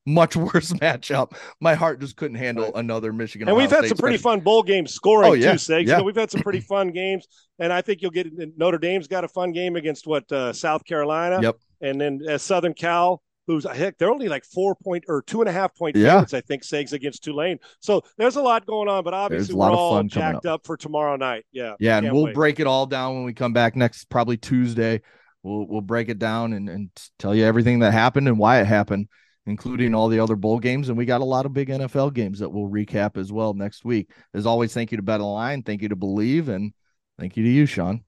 much 0.06 0.36
worse 0.54 0.72
matchup. 0.72 1.32
My 1.60 1.74
heart 1.74 2.00
just 2.00 2.16
couldn't 2.16 2.36
handle 2.36 2.64
right. 2.64 2.74
another 2.76 3.12
Michigan. 3.12 3.48
And 3.48 3.56
we've 3.56 3.70
had 3.70 3.80
State 3.80 3.88
some 3.90 3.98
pretty 3.98 4.18
fun 4.18 4.40
bowl 4.40 4.62
games 4.62 4.92
scoring 4.92 5.30
oh, 5.30 5.32
yeah. 5.34 5.52
too, 5.52 5.58
Segs. 5.58 5.68
Yeah. 5.68 5.78
You 5.78 5.98
know, 5.98 6.02
we've 6.04 6.16
had 6.16 6.30
some 6.30 6.42
pretty 6.42 6.60
fun 6.68 6.90
games, 6.90 7.26
and 7.58 7.72
I 7.72 7.82
think 7.82 8.02
you'll 8.02 8.10
get 8.10 8.26
Notre 8.56 8.78
Dame's 8.78 9.08
got 9.08 9.24
a 9.24 9.28
fun 9.28 9.52
game 9.52 9.76
against 9.76 10.06
what 10.06 10.30
uh, 10.32 10.52
South 10.52 10.84
Carolina. 10.84 11.40
Yep. 11.42 11.56
And 11.80 12.00
then 12.00 12.20
uh, 12.28 12.38
Southern 12.38 12.74
Cal, 12.74 13.22
who's 13.46 13.64
heck, 13.64 13.98
they're 13.98 14.10
only 14.10 14.28
like 14.28 14.44
four 14.44 14.74
point 14.74 15.04
or 15.08 15.22
two 15.22 15.40
and 15.40 15.48
a 15.48 15.52
half 15.52 15.74
point 15.74 15.96
yeah. 15.96 16.14
favorites, 16.14 16.34
I 16.34 16.40
think, 16.42 16.62
Segs 16.62 16.92
against 16.92 17.24
Tulane. 17.24 17.58
So 17.80 18.02
there's 18.16 18.36
a 18.36 18.42
lot 18.42 18.66
going 18.66 18.88
on, 18.88 19.04
but 19.04 19.14
obviously 19.14 19.54
we're 19.54 19.70
all 19.70 20.02
jacked 20.04 20.46
up. 20.46 20.60
up. 20.60 20.66
for 20.66 20.76
tomorrow 20.76 21.16
night. 21.16 21.44
Yeah. 21.52 21.74
Yeah, 21.78 21.98
and 21.98 22.12
we'll 22.12 22.24
wait. 22.24 22.34
break 22.34 22.60
it 22.60 22.66
all 22.66 22.86
down 22.86 23.14
when 23.14 23.24
we 23.24 23.34
come 23.34 23.52
back 23.52 23.76
next, 23.76 24.06
probably 24.06 24.36
Tuesday. 24.36 25.02
We'll 25.42 25.66
we'll 25.66 25.82
break 25.82 26.08
it 26.08 26.18
down 26.18 26.54
and, 26.54 26.70
and 26.70 26.90
tell 27.18 27.34
you 27.34 27.44
everything 27.44 27.80
that 27.80 27.92
happened 27.92 28.28
and 28.28 28.38
why 28.38 28.60
it 28.60 28.66
happened 28.66 29.08
including 29.46 29.94
all 29.94 30.08
the 30.08 30.20
other 30.20 30.36
bowl 30.36 30.58
games. 30.58 30.88
And 30.88 30.98
we 30.98 31.04
got 31.04 31.20
a 31.20 31.24
lot 31.24 31.46
of 31.46 31.52
big 31.52 31.68
NFL 31.68 32.14
games 32.14 32.38
that 32.38 32.48
we'll 32.48 32.70
recap 32.70 33.16
as 33.16 33.32
well 33.32 33.54
next 33.54 33.84
week. 33.84 34.10
As 34.32 34.46
always, 34.46 34.72
thank 34.72 34.90
you 34.90 34.96
to 34.96 35.02
Bet 35.02 35.20
Line. 35.20 35.62
Thank 35.62 35.82
you 35.82 35.88
to 35.88 35.96
Bleav. 35.96 36.48
And 36.48 36.72
thank 37.18 37.36
you 37.36 37.44
to 37.44 37.50
you, 37.50 37.66
Sean. 37.66 38.02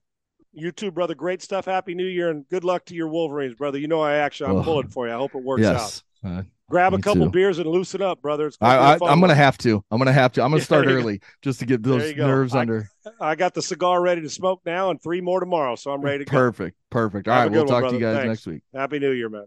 You 0.53 0.73
too, 0.73 0.91
brother. 0.91 1.15
Great 1.15 1.43
stuff. 1.43 1.67
Happy 1.67 1.95
New 1.95 2.07
Year 2.07 2.31
and 2.31 2.49
good 2.49 2.65
luck 2.65 2.87
to 2.87 2.95
your 2.95 3.09
Wolverines, 3.09 3.55
brother. 3.55 3.79
You 3.79 3.89
know 3.89 4.01
I 4.01 4.17
actually 4.17 4.57
I'm 4.57 4.65
pulling 4.65 4.89
for 4.89 5.07
you. 5.07 5.13
I 5.13 5.17
hope 5.17 5.35
it 5.35 5.43
works 5.43 5.63
yes. 5.63 6.03
out. 6.25 6.31
Uh, 6.31 6.43
Grab 6.69 6.95
a 6.95 6.99
couple 6.99 7.27
too. 7.27 7.31
beers 7.31 7.59
and 7.61 7.69
loosen 7.69 8.03
up, 8.03 8.21
brother. 8.21 8.51
I, 8.61 8.95
am 8.95 9.21
gonna 9.21 9.37
have 9.37 9.57
to. 9.59 9.85
I'm 9.91 9.99
gonna 9.99 10.13
have 10.13 10.33
to. 10.33 10.43
I'm 10.43 10.51
gonna 10.51 10.63
start 10.65 10.87
early 10.87 11.21
just 11.41 11.61
to 11.61 11.67
get 11.67 11.83
those 11.83 12.17
nerves 12.17 12.57
I, 12.57 12.61
under. 12.63 12.91
I 13.21 13.37
got 13.37 13.55
the 13.55 13.63
cigar 13.63 14.03
ready 14.03 14.21
to 14.23 14.29
smoke 14.29 14.63
now, 14.67 14.91
and 14.91 15.01
three 15.01 15.21
more 15.21 15.39
tomorrow, 15.39 15.77
so 15.77 15.93
I'm 15.93 16.01
ready 16.03 16.25
to 16.25 16.25
go. 16.25 16.37
Perfect, 16.37 16.77
perfect. 16.91 17.29
All 17.29 17.41
right, 17.41 17.51
we'll 17.51 17.67
talk 17.67 17.85
one, 17.85 17.93
to 17.93 17.99
you 17.99 18.05
guys 18.05 18.17
Thanks. 18.17 18.29
next 18.29 18.47
week. 18.47 18.63
Happy 18.75 18.99
New 18.99 19.13
Year, 19.13 19.29
man. 19.29 19.47